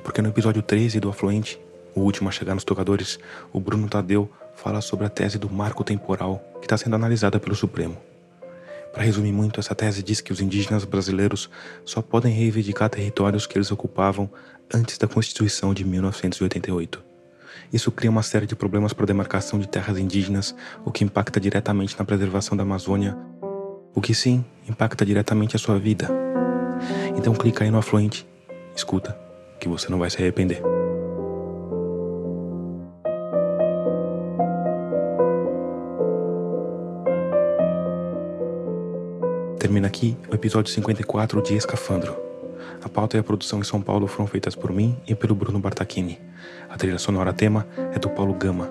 Porque 0.02 0.22
no 0.22 0.30
episódio 0.30 0.62
13 0.62 0.98
do 0.98 1.10
Afluente, 1.10 1.60
o 1.94 2.00
último 2.00 2.30
a 2.30 2.32
chegar 2.32 2.54
nos 2.54 2.64
tocadores, 2.64 3.18
o 3.52 3.60
Bruno 3.60 3.86
Tadeu 3.86 4.30
fala 4.54 4.80
sobre 4.80 5.04
a 5.04 5.10
tese 5.10 5.38
do 5.38 5.50
marco 5.50 5.84
temporal 5.84 6.42
que 6.58 6.64
está 6.64 6.78
sendo 6.78 6.96
analisada 6.96 7.38
pelo 7.38 7.54
Supremo. 7.54 7.98
Para 8.96 9.04
resumir 9.04 9.30
muito, 9.30 9.60
essa 9.60 9.74
tese 9.74 10.02
diz 10.02 10.22
que 10.22 10.32
os 10.32 10.40
indígenas 10.40 10.86
brasileiros 10.86 11.50
só 11.84 12.00
podem 12.00 12.32
reivindicar 12.32 12.88
territórios 12.88 13.46
que 13.46 13.58
eles 13.58 13.70
ocupavam 13.70 14.30
antes 14.72 14.96
da 14.96 15.06
Constituição 15.06 15.74
de 15.74 15.84
1988. 15.84 17.04
Isso 17.70 17.92
cria 17.92 18.10
uma 18.10 18.22
série 18.22 18.46
de 18.46 18.56
problemas 18.56 18.94
para 18.94 19.04
a 19.04 19.06
demarcação 19.06 19.58
de 19.58 19.68
terras 19.68 19.98
indígenas, 19.98 20.54
o 20.82 20.90
que 20.90 21.04
impacta 21.04 21.38
diretamente 21.38 21.94
na 21.98 22.06
preservação 22.06 22.56
da 22.56 22.62
Amazônia, 22.62 23.14
o 23.94 24.00
que 24.00 24.14
sim 24.14 24.42
impacta 24.66 25.04
diretamente 25.04 25.54
a 25.56 25.58
sua 25.58 25.78
vida. 25.78 26.08
Então 27.18 27.34
clica 27.34 27.64
aí 27.64 27.70
no 27.70 27.76
Afluente, 27.76 28.26
escuta, 28.74 29.14
que 29.60 29.68
você 29.68 29.90
não 29.90 29.98
vai 29.98 30.08
se 30.08 30.16
arrepender. 30.16 30.62
Aqui 39.96 40.14
o 40.30 40.34
episódio 40.34 40.70
54 40.70 41.40
de 41.40 41.54
Escafandro. 41.54 42.14
A 42.84 42.88
pauta 42.88 43.16
e 43.16 43.20
a 43.20 43.22
produção 43.22 43.60
em 43.60 43.64
São 43.64 43.80
Paulo 43.80 44.06
foram 44.06 44.26
feitas 44.26 44.54
por 44.54 44.70
mim 44.70 44.94
e 45.08 45.14
pelo 45.14 45.34
Bruno 45.34 45.58
Bartachini. 45.58 46.18
A 46.68 46.76
trilha 46.76 46.98
sonora 46.98 47.32
tema 47.32 47.66
é 47.94 47.98
do 47.98 48.10
Paulo 48.10 48.34
Gama. 48.34 48.68